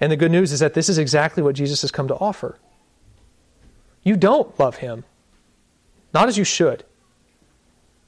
And 0.01 0.13
the 0.13 0.17
good 0.17 0.31
news 0.31 0.53
is 0.53 0.61
that 0.61 0.75
this 0.75 0.89
is 0.89 0.99
exactly 0.99 1.43
what 1.43 1.57
Jesus 1.57 1.81
has 1.83 1.91
come 1.91 2.07
to 2.07 2.15
offer. 2.15 2.61
You 4.05 4.15
don't 4.15 4.57
love 4.61 4.77
him, 4.77 5.03
not 6.15 6.29
as 6.29 6.39
you 6.39 6.45
should. 6.45 6.85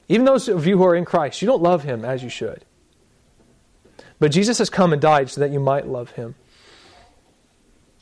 Even 0.07 0.25
those 0.25 0.47
of 0.47 0.67
you 0.67 0.77
who 0.77 0.85
are 0.85 0.95
in 0.95 1.05
Christ, 1.05 1.41
you 1.41 1.47
don't 1.47 1.63
love 1.63 1.83
him 1.83 2.05
as 2.05 2.23
you 2.23 2.29
should. 2.29 2.63
But 4.19 4.31
Jesus 4.31 4.59
has 4.59 4.69
come 4.69 4.93
and 4.93 5.01
died 5.01 5.29
so 5.29 5.41
that 5.41 5.51
you 5.51 5.59
might 5.59 5.87
love 5.87 6.11
him. 6.11 6.35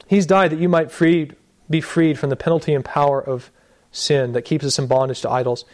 He's 0.08 0.26
died 0.26 0.52
that 0.52 0.60
you 0.60 0.70
might 0.70 0.92
freed, 0.92 1.36
be 1.70 1.82
freed 1.82 2.20
from 2.20 2.30
the 2.30 2.36
penalty 2.36 2.74
and 2.74 2.84
power 2.84 3.22
of 3.22 3.50
sin 3.92 4.34
that 4.34 4.44
keeps 4.44 4.66
us 4.66 4.78
in 4.78 4.88
bondage 4.88 5.22
to 5.22 5.30
idols. 5.30 5.66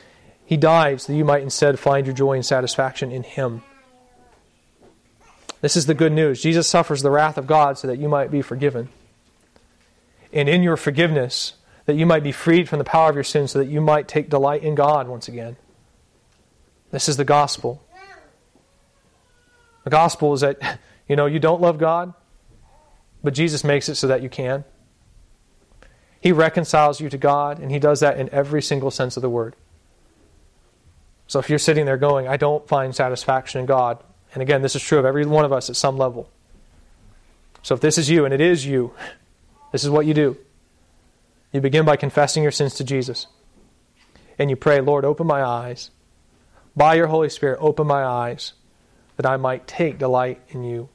He 0.46 0.56
died 0.56 1.02
so 1.02 1.12
that 1.12 1.18
you 1.18 1.26
might 1.26 1.42
instead 1.42 1.80
find 1.80 2.06
your 2.06 2.16
joy 2.16 2.34
and 2.34 2.46
satisfaction 2.46 3.12
in 3.12 3.24
him. 3.24 3.64
This 5.62 5.76
is 5.76 5.88
the 5.88 5.94
good 5.94 6.12
news. 6.12 6.42
Jesus 6.42 6.68
suffers 6.68 7.02
the 7.02 7.12
wrath 7.12 7.38
of 7.38 7.48
God 7.48 7.78
so 7.78 7.88
that 7.88 7.98
you 7.98 8.08
might 8.08 8.32
be 8.32 8.42
forgiven. 8.42 8.90
And 10.32 10.48
in 10.48 10.64
your 10.64 10.78
forgiveness, 10.78 11.54
that 11.86 11.96
you 11.96 12.06
might 12.06 12.24
be 12.24 12.32
freed 12.32 12.70
from 12.70 12.80
the 12.80 12.86
power 12.86 13.10
of 13.10 13.16
your 13.16 13.24
sin 13.24 13.48
so 13.48 13.60
that 13.60 13.68
you 13.68 13.82
might 13.82 14.08
take 14.08 14.30
delight 14.30 14.64
in 14.64 14.76
God 14.76 15.08
once 15.08 15.28
again. 15.28 15.58
This 16.92 17.08
is 17.08 17.18
the 17.18 17.26
gospel. 17.26 17.84
The 19.84 19.90
gospel 19.90 20.34
is 20.34 20.42
that, 20.42 20.80
you 21.08 21.16
know, 21.16 21.26
you 21.26 21.40
don't 21.40 21.62
love 21.62 21.78
God, 21.78 22.14
but 23.24 23.34
Jesus 23.34 23.64
makes 23.64 23.90
it 23.90 23.96
so 23.96 24.08
that 24.08 24.22
you 24.22 24.30
can. 24.30 24.64
He 26.22 26.32
reconciles 26.32 27.00
you 27.00 27.10
to 27.10 27.18
God, 27.18 27.60
and 27.60 27.72
He 27.72 27.80
does 27.80 28.02
that 28.02 28.20
in 28.20 28.30
every 28.30 28.62
single 28.62 28.92
sense 28.92 29.16
of 29.18 29.22
the 29.22 29.30
word. 29.30 29.56
So 31.28 31.40
if 31.40 31.50
you're 31.50 31.60
sitting 31.60 31.86
there 31.86 31.98
going, 31.98 32.28
I 32.28 32.38
don't 32.38 32.68
find 32.68 32.94
satisfaction 32.94 33.62
in 33.62 33.66
God, 33.66 34.04
and 34.34 34.42
again, 34.42 34.62
this 34.62 34.76
is 34.76 34.84
true 34.84 35.00
of 35.00 35.06
every 35.06 35.26
one 35.26 35.46
of 35.46 35.54
us 35.54 35.70
at 35.70 35.76
some 35.76 35.98
level. 35.98 36.30
So 37.62 37.76
if 37.76 37.82
this 37.82 37.98
is 37.98 38.10
you, 38.10 38.26
and 38.26 38.34
it 38.34 38.42
is 38.42 38.66
you, 38.66 38.94
this 39.72 39.84
is 39.84 39.90
what 39.90 40.06
you 40.06 40.14
do. 40.14 40.38
You 41.52 41.62
begin 41.62 41.86
by 41.86 41.96
confessing 41.96 42.44
your 42.44 42.52
sins 42.52 42.76
to 42.76 42.84
Jesus. 42.84 43.28
And 44.38 44.50
you 44.50 44.56
pray, 44.56 44.82
Lord, 44.82 45.06
open 45.06 45.28
my 45.28 45.42
eyes. 45.42 45.92
By 46.76 46.96
your 46.96 47.08
Holy 47.08 47.30
Spirit, 47.30 47.60
open 47.60 47.88
my 47.88 48.04
eyes 48.04 48.54
that 49.18 49.26
I 49.26 49.38
might 49.38 49.68
take 49.68 49.98
delight 49.98 50.42
in 50.50 50.64
you. 50.64 50.90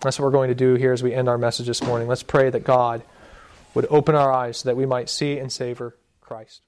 That's 0.00 0.18
what 0.18 0.26
we're 0.26 0.32
going 0.32 0.48
to 0.48 0.54
do 0.54 0.74
here 0.74 0.92
as 0.92 1.02
we 1.02 1.14
end 1.14 1.28
our 1.28 1.38
message 1.38 1.66
this 1.66 1.82
morning. 1.82 2.08
Let's 2.08 2.22
pray 2.22 2.50
that 2.50 2.64
God 2.64 3.02
would 3.74 3.86
open 3.88 4.14
our 4.14 4.32
eyes 4.32 4.58
so 4.58 4.68
that 4.68 4.76
we 4.76 4.86
might 4.86 5.08
see 5.08 5.38
and 5.38 5.50
savor 5.50 5.96
Christ. 6.20 6.62